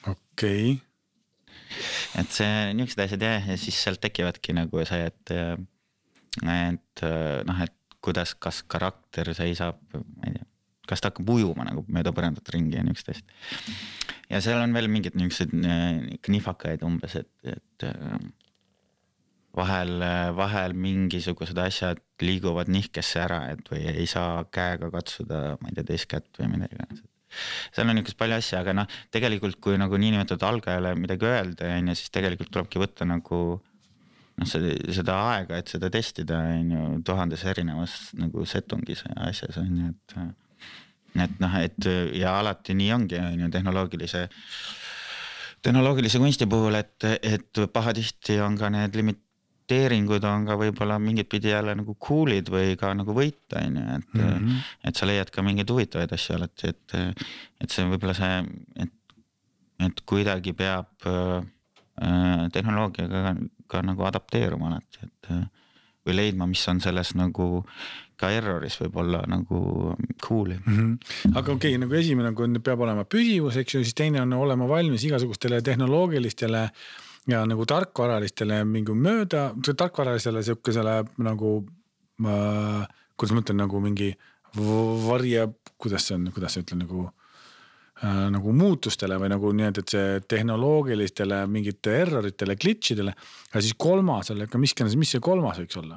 okei 0.08 0.76
okay. 0.76 0.76
et 2.22 2.36
see 2.40 2.52
niisugused 2.72 3.06
asjad 3.08 3.28
jah, 3.28 3.50
ja 3.52 3.60
siis 3.60 3.84
sealt 3.84 4.00
tekivadki 4.04 4.56
nagu 4.56 4.84
see, 4.88 5.10
et 5.12 5.36
et 6.46 7.08
noh, 7.48 7.60
et 7.64 7.76
kuidas, 8.06 8.36
kas 8.38 8.62
karakter 8.70 9.32
seisab, 9.36 9.82
ma 9.92 10.30
ei 10.30 10.38
tea, 10.38 10.48
kas 10.86 11.02
ta 11.02 11.10
hakkab 11.10 11.30
ujuma 11.34 11.66
nagu 11.66 11.82
mööda 11.90 12.12
põrandat 12.14 12.48
ringi 12.54 12.78
ja 12.78 12.84
asjad. 12.86 13.22
ja 14.30 14.40
seal 14.44 14.62
on 14.62 14.74
veel 14.76 14.90
mingeid 14.92 15.18
niisuguseid 15.18 15.54
äh, 15.66 16.18
knihvakaid 16.28 16.84
umbes, 16.86 17.16
et, 17.18 17.32
et 17.56 17.86
äh, 17.88 18.20
vahel, 19.56 19.98
vahel 20.36 20.76
mingisugused 20.76 21.58
asjad 21.58 22.02
liiguvad 22.22 22.70
nihkesse 22.70 23.20
ära, 23.24 23.42
et 23.54 23.66
või 23.72 23.82
ei 23.90 24.06
saa 24.10 24.44
käega 24.52 24.92
katsuda, 24.94 25.42
ma 25.60 25.72
ei 25.72 25.78
tea, 25.78 25.90
teist 25.92 26.10
kätt 26.12 26.40
või 26.40 26.54
mida 26.54 26.70
iganes 26.70 27.04
seal 27.74 27.88
on 27.88 27.96
niisugust 27.98 28.18
palju 28.20 28.36
asju, 28.38 28.58
aga 28.60 28.74
noh, 28.80 28.98
tegelikult 29.14 29.58
kui 29.62 29.78
nagu 29.80 29.98
niinimetatud 30.00 30.44
algajale 30.46 30.94
midagi 30.98 31.26
öelda, 31.28 31.72
on 31.74 31.90
ju, 31.90 31.96
siis 31.98 32.12
tegelikult 32.14 32.52
tulebki 32.54 32.80
võtta 32.80 33.08
nagu 33.08 33.40
noh, 34.36 34.48
see, 34.48 34.72
seda 34.96 35.18
aega, 35.32 35.60
et 35.60 35.70
seda 35.72 35.90
testida 35.92 36.38
on 36.52 36.72
ju 36.72 36.86
tuhandes 37.06 37.44
erinevas 37.48 37.96
nagu 38.18 38.44
setungis 38.48 39.04
ja 39.06 39.28
asjas 39.30 39.60
on 39.62 39.70
ju, 39.72 39.92
et. 39.92 40.16
et 41.24 41.38
noh, 41.40 41.60
et 41.62 41.90
ja 42.20 42.36
alati 42.40 42.76
nii 42.76 42.90
ongi, 42.96 43.20
on 43.22 43.46
ju 43.46 43.52
tehnoloogilise, 43.54 44.26
tehnoloogilise 45.64 46.20
kunsti 46.20 46.48
puhul, 46.50 46.76
et, 46.82 47.08
et 47.22 47.62
pahatihti 47.72 48.36
on 48.44 48.58
ka 48.60 48.68
need 48.74 48.98
limiteeringud 49.00 50.28
on 50.28 50.44
ka 50.48 50.58
võib-olla 50.60 51.00
mingit 51.00 51.30
pidi 51.32 51.54
jälle 51.54 51.72
nagu 51.78 51.96
cool'id 51.96 52.52
või 52.52 52.76
ka 52.80 52.92
nagu 52.98 53.16
võita, 53.16 53.64
on 53.64 53.80
ju, 53.80 53.88
et 53.96 54.20
mm, 54.20 54.28
-hmm. 54.28 54.62
et 54.90 55.00
sa 55.00 55.08
leiad 55.08 55.32
ka 55.32 55.44
mingeid 55.46 55.72
huvitavaid 55.72 56.12
asju 56.12 56.36
alati, 56.36 56.74
et, 56.74 57.18
et 57.64 57.72
see 57.72 57.88
võib-olla 57.88 58.14
see, 58.20 58.44
et, 58.84 58.96
et 59.88 60.04
kuidagi 60.04 60.52
peab 60.52 61.08
tehnoloogiaga 62.52 63.36
ka 63.66 63.82
nagu 63.82 64.04
adapteeruma 64.04 64.68
alati, 64.70 65.06
et 65.06 65.30
või 66.06 66.16
leidma, 66.20 66.46
mis 66.46 66.62
on 66.70 66.80
selles 66.82 67.14
nagu 67.18 67.64
ka 68.16 68.30
error'is 68.32 68.78
võib-olla 68.80 69.22
nagu 69.28 69.58
cool'i 70.24 70.56
mm. 70.56 70.76
-hmm. 70.76 71.34
aga 71.36 71.52
okei 71.52 71.74
okay,, 71.74 71.80
nagu 71.82 71.98
esimene 71.98 72.30
nagu 72.30 72.62
peab 72.64 72.84
olema 72.86 73.04
püsivus, 73.04 73.58
eks 73.60 73.74
ju, 73.74 73.82
siis 73.84 73.96
teine 73.96 74.22
on 74.22 74.32
olema 74.32 74.68
valmis 74.68 75.04
igasugustele 75.04 75.60
tehnoloogilistele 75.62 76.62
ja 77.28 77.42
nagu 77.46 77.66
tarkvaralistele 77.66 78.62
mingi 78.64 78.94
mööda, 78.94 79.50
tarkvaralisele 79.66 80.42
sihukesele 80.46 81.02
nagu 81.18 81.52
äh,, 82.24 82.86
kuidas 83.16 83.34
ma 83.34 83.42
ütlen, 83.42 83.60
nagu 83.64 83.80
mingi 83.80 84.14
varje, 84.56 85.48
kuidas 85.76 86.06
see 86.08 86.16
on, 86.16 86.30
kuidas 86.32 86.56
sa 86.56 86.62
ütled 86.62 86.86
nagu 86.86 87.10
Äh, 88.04 88.26
nagu 88.28 88.52
muutustele 88.52 89.16
või 89.16 89.30
nagu 89.32 89.48
nii-öelda, 89.56 89.80
et 89.80 89.92
see 89.94 90.16
tehnoloogilistele 90.28 91.38
mingite 91.48 91.94
error 92.02 92.26
itele, 92.28 92.52
glitch 92.60 92.92
idele. 92.92 93.14
aga 93.48 93.62
siis 93.64 93.72
kolmas 93.80 94.28
on 94.34 94.42
ikka 94.44 94.60
miskine, 94.60 94.92
mis 95.00 95.14
see 95.14 95.22
kolmas 95.24 95.56
võiks 95.62 95.78
olla 95.80 95.96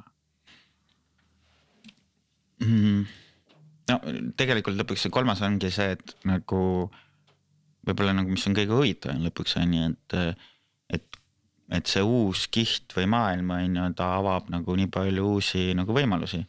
mm.? 2.63 3.03
no 3.91 3.99
tegelikult 4.39 4.79
lõpuks 4.79 5.03
see 5.03 5.11
kolmas 5.11 5.43
ongi 5.43 5.73
see, 5.75 5.97
et 5.97 6.15
nagu 6.29 6.61
võib-olla 7.83 8.15
nagu, 8.15 8.31
mis 8.31 8.47
on 8.47 8.55
kõige 8.55 8.77
huvitavam 8.79 9.27
lõpuks 9.27 9.59
on 9.59 9.75
ju, 9.75 9.91
et, 9.91 10.41
et, 10.95 11.21
et 11.81 11.95
see 11.97 12.07
uus 12.07 12.47
kiht 12.47 12.95
või 12.95 13.11
maailm 13.11 13.55
on 13.57 13.79
ju, 13.81 13.91
ta 13.99 14.13
avab 14.21 14.47
nagu 14.55 14.79
nii 14.79 14.87
palju 14.87 15.27
uusi 15.35 15.73
nagu 15.75 15.99
võimalusi. 15.99 16.45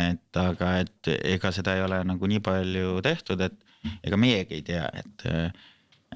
et 0.00 0.44
aga, 0.48 0.78
et 0.80 1.16
ega 1.18 1.52
seda 1.52 1.76
ei 1.76 1.84
ole 1.84 2.06
nagu 2.08 2.36
nii 2.36 2.40
palju 2.40 3.02
tehtud, 3.04 3.44
et 3.44 3.67
ega 4.04 4.20
meiegi 4.20 4.58
ei 4.58 4.64
tea, 4.66 4.84
et, 5.00 5.26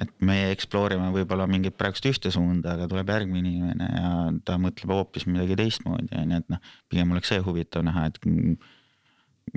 et 0.03 0.13
meie 0.25 0.51
explore 0.55 0.99
ime 0.99 1.11
võib-olla 1.15 1.47
mingit 1.51 1.77
praegust 1.79 2.07
ühte 2.09 2.33
suunda, 2.35 2.77
aga 2.77 2.89
tuleb 2.91 3.13
järgmine 3.15 3.53
inimene 3.53 3.89
ja 3.91 4.13
ta 4.47 4.59
mõtleb 4.61 4.95
hoopis 4.95 5.29
midagi 5.31 5.59
teistmoodi, 5.61 6.13
on 6.21 6.37
ju, 6.37 6.43
et 6.43 6.55
noh, 6.55 6.73
pigem 6.93 7.13
oleks 7.15 7.33
see 7.33 7.43
huvitav 7.45 7.87
näha, 7.89 8.09
et 8.11 8.23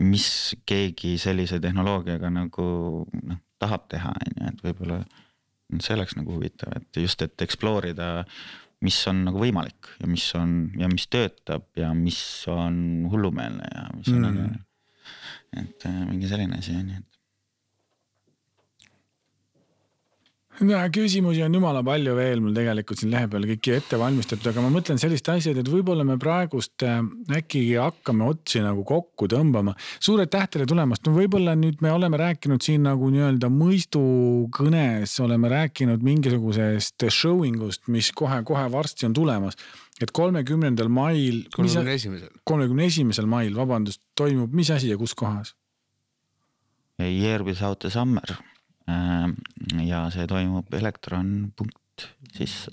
mis 0.01 0.29
keegi 0.67 1.15
sellise 1.21 1.61
tehnoloogiaga 1.63 2.31
nagu 2.33 2.67
noh, 3.05 3.41
tahab 3.61 3.87
teha, 3.93 4.11
on 4.11 4.35
ju, 4.35 4.51
et 4.51 4.67
võib-olla 4.69 5.01
see 5.81 5.95
oleks 5.95 6.13
nagu 6.17 6.35
huvitav, 6.35 6.75
et 6.77 7.01
just, 7.01 7.21
et 7.25 7.41
explore 7.41 7.95
ida 7.95 8.09
mis 8.85 8.97
on 9.09 9.23
nagu 9.27 9.41
võimalik 9.41 9.89
ja 10.01 10.09
mis 10.09 10.25
on 10.37 10.55
ja 10.79 10.89
mis 10.91 11.07
töötab 11.11 11.67
ja 11.79 11.91
mis 11.97 12.19
on 12.51 13.07
hullumeelne 13.11 13.67
ja 13.71 13.85
mis 13.95 14.11
on 14.11 14.19
mm. 14.19 14.25
nagu, 14.25 14.63
et 15.61 15.87
mingi 16.09 16.29
selline 16.29 16.59
asi 16.59 16.75
on 16.75 16.91
ju, 16.91 17.01
et 17.01 17.14
küsimusi 20.93 21.43
on 21.43 21.53
jumala 21.53 21.81
palju 21.83 22.15
veel 22.15 22.39
mul 22.39 22.53
tegelikult 22.55 23.01
siin 23.01 23.11
lehe 23.11 23.27
peal 23.27 23.43
kõiki 23.49 23.73
ette 23.75 23.97
valmistatud, 23.99 24.47
aga 24.51 24.63
ma 24.63 24.69
mõtlen 24.71 24.99
sellist 25.01 25.27
asja, 25.29 25.51
et 25.51 25.67
võib-olla 25.67 26.05
me 26.07 26.15
praegust 26.21 26.85
äh, 26.87 27.01
äkki 27.35 27.63
hakkame 27.75 28.23
otsi 28.29 28.61
nagu 28.63 28.85
kokku 28.87 29.27
tõmbama. 29.31 29.75
suur 29.99 30.23
aitäh 30.23 30.47
teile 30.47 30.67
tulemast, 30.69 31.03
no 31.05 31.15
võib-olla 31.17 31.57
nüüd 31.59 31.83
me 31.83 31.91
oleme 31.91 32.19
rääkinud 32.21 32.63
siin 32.63 32.87
nagu 32.87 33.09
nii-öelda 33.11 33.51
mõistukõnes 33.51 35.17
oleme 35.25 35.51
rääkinud 35.51 36.05
mingisugusest 36.05 37.09
showing 37.09 37.61
ust, 37.67 37.87
mis 37.91 38.13
kohe-kohe 38.15 38.69
varsti 38.71 39.09
on 39.09 39.13
tulemas 39.13 39.59
et 40.01 40.11
kolmekümnendal 40.11 40.87
mail. 40.87 41.45
kolmekümne 41.55 41.93
esimesel. 41.93 42.33
kolmekümne 42.43 42.85
esimesel 42.85 43.25
mail, 43.25 43.55
vabandust, 43.55 44.01
toimub 44.15 44.53
mis 44.55 44.71
asi 44.71 44.89
ja 44.91 44.97
kus 44.97 45.15
kohas? 45.15 45.55
Year 46.99 47.43
without 47.43 47.83
a 47.83 47.89
summer 47.89 48.37
ja 49.85 50.05
see 50.13 50.27
toimub 50.29 50.73
elektron 50.77 51.51
punkt 51.57 52.09
siis 52.35 52.67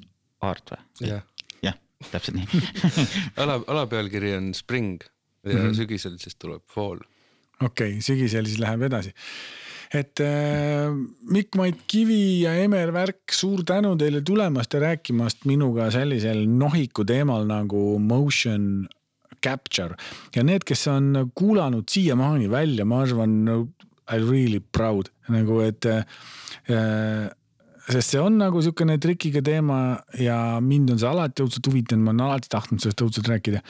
art 0.45 0.75
või? 0.75 1.09
jah 1.09 1.25
ja, 1.65 1.73
täpselt 2.11 2.37
nii 2.37 2.63
ala, 3.43 3.61
alapealkiri 3.67 4.37
on 4.37 4.53
spring 4.55 5.03
ja 5.03 5.55
mm 5.55 5.59
-hmm. 5.59 5.75
sügisel 5.79 6.19
siis 6.19 6.37
tuleb 6.37 6.63
fall. 6.69 7.01
okei 7.61 7.97
okay,, 7.97 8.01
sügisel 8.01 8.47
siis 8.47 8.61
läheb 8.63 8.83
edasi 8.91 9.15
et 9.93 10.21
äh, 10.21 10.89
Mikk 11.29 11.57
Mait 11.57 11.85
Kivi 11.87 12.43
ja 12.43 12.55
Emer 12.55 12.93
Värk, 12.93 13.33
suur 13.33 13.63
tänu 13.65 13.97
teile 13.97 14.23
tulemast 14.25 14.73
ja 14.73 14.81
rääkimast 14.81 15.45
minuga 15.45 15.91
sellisel 15.91 16.47
nohiku 16.49 17.05
teemal 17.05 17.47
nagu 17.47 17.99
motion 17.99 18.89
capture 19.45 19.97
ja 20.37 20.45
need, 20.45 20.65
kes 20.65 20.87
on 20.89 21.31
kuulanud 21.35 21.89
siiamaani 21.91 22.51
välja, 22.51 22.85
ma 22.85 23.03
arvan, 23.03 23.37
I 24.13 24.21
really 24.21 24.61
proud 24.61 25.11
nagu, 25.33 25.61
et 25.65 25.87
äh, 25.89 26.03
sest 27.91 28.15
see 28.15 28.21
on 28.23 28.37
nagu 28.39 28.61
sihukene 28.63 28.99
trikiga 29.03 29.43
teema 29.45 29.79
ja 30.21 30.37
mind 30.63 30.93
on 30.95 31.01
see 31.03 31.09
alati 31.09 31.45
õudselt 31.45 31.67
huvitanud, 31.71 32.05
ma 32.07 32.13
olen 32.13 32.25
alati 32.29 32.51
tahtnud 32.53 32.83
sellest 32.83 33.03
õudselt 33.05 33.31
rääkida. 33.33 33.63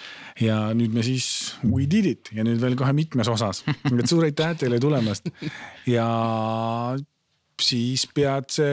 ja 0.42 0.58
nüüd 0.76 0.94
me 0.94 1.04
siis, 1.06 1.54
we 1.64 1.86
did 1.86 2.08
it 2.10 2.32
ja 2.36 2.44
nüüd 2.46 2.60
veel 2.62 2.76
kohe 2.78 2.92
mitmes 2.96 3.30
osas, 3.32 3.62
et 3.98 4.06
suur 4.10 4.26
aitäh 4.28 4.56
teile 4.60 4.80
tulemast 4.82 5.30
ja 5.88 6.06
siis 7.62 8.06
peatse 8.14 8.66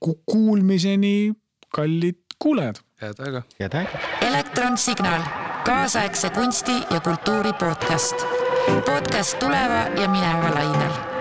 kuulmiseni, 0.00 1.32
kallid 1.74 2.22
kuulajad. 2.42 2.80
head 3.02 3.26
aega. 3.26 3.44
head 3.60 3.80
aega. 3.82 4.06
elektronsignaal, 4.30 5.26
kaasaegse 5.68 6.32
kunsti 6.36 6.80
ja 6.88 7.02
kultuuri 7.04 7.52
podcast 7.60 8.41
podcast 8.68 9.38
tuleva 9.38 9.86
ja 9.96 10.08
mineva 10.08 10.50
lainel 10.54 11.11